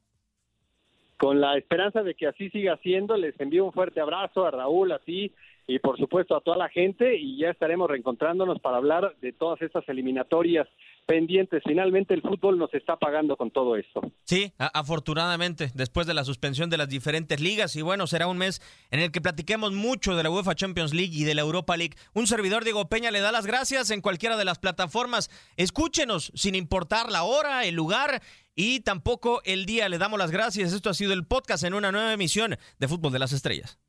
Con 1.17 1.41
la 1.41 1.57
esperanza 1.57 2.03
de 2.03 2.13
que 2.13 2.27
así 2.27 2.51
siga 2.51 2.77
siendo, 2.83 3.17
les 3.17 3.33
envío 3.39 3.65
un 3.65 3.73
fuerte 3.73 3.99
abrazo 3.99 4.45
a 4.45 4.51
Raúl, 4.51 4.91
a 4.91 4.99
ti 4.99 5.33
y 5.67 5.79
por 5.79 5.97
supuesto 5.97 6.35
a 6.35 6.41
toda 6.41 6.57
la 6.57 6.69
gente 6.69 7.17
y 7.17 7.39
ya 7.39 7.49
estaremos 7.49 7.89
reencontrándonos 7.89 8.59
para 8.61 8.77
hablar 8.77 9.15
de 9.21 9.33
todas 9.33 9.61
estas 9.61 9.87
eliminatorias 9.89 10.67
pendientes. 11.07 11.63
Finalmente 11.65 12.13
el 12.13 12.21
fútbol 12.21 12.57
nos 12.57 12.73
está 12.73 12.97
pagando 12.97 13.35
con 13.35 13.51
todo 13.51 13.75
esto. 13.75 14.01
Sí, 14.23 14.53
afortunadamente, 14.57 15.71
después 15.73 16.05
de 16.05 16.13
la 16.13 16.23
suspensión 16.23 16.69
de 16.69 16.77
las 16.77 16.89
diferentes 16.89 17.39
ligas. 17.39 17.75
Y 17.75 17.81
bueno, 17.81 18.05
será 18.07 18.27
un 18.27 18.37
mes 18.37 18.61
en 18.91 18.99
el 18.99 19.11
que 19.11 19.21
platiquemos 19.21 19.71
mucho 19.71 20.15
de 20.15 20.23
la 20.23 20.29
UEFA 20.29 20.55
Champions 20.55 20.93
League 20.93 21.13
y 21.13 21.23
de 21.23 21.35
la 21.35 21.41
Europa 21.41 21.77
League. 21.77 21.95
Un 22.13 22.27
servidor 22.27 22.63
Diego 22.63 22.87
Peña 22.87 23.11
le 23.11 23.19
da 23.19 23.31
las 23.31 23.47
gracias 23.47 23.89
en 23.89 24.01
cualquiera 24.01 24.37
de 24.37 24.45
las 24.45 24.59
plataformas. 24.59 25.29
Escúchenos, 25.57 26.31
sin 26.35 26.55
importar 26.55 27.11
la 27.11 27.23
hora, 27.23 27.65
el 27.65 27.75
lugar 27.75 28.21
y 28.55 28.81
tampoco 28.81 29.41
el 29.45 29.65
día. 29.65 29.89
Le 29.89 29.97
damos 29.97 30.19
las 30.19 30.31
gracias. 30.31 30.73
Esto 30.73 30.89
ha 30.89 30.93
sido 30.93 31.13
el 31.13 31.25
podcast 31.25 31.63
en 31.63 31.73
una 31.73 31.91
nueva 31.91 32.13
emisión 32.13 32.57
de 32.79 32.87
Fútbol 32.87 33.11
de 33.11 33.19
las 33.19 33.33
Estrellas. 33.33 33.79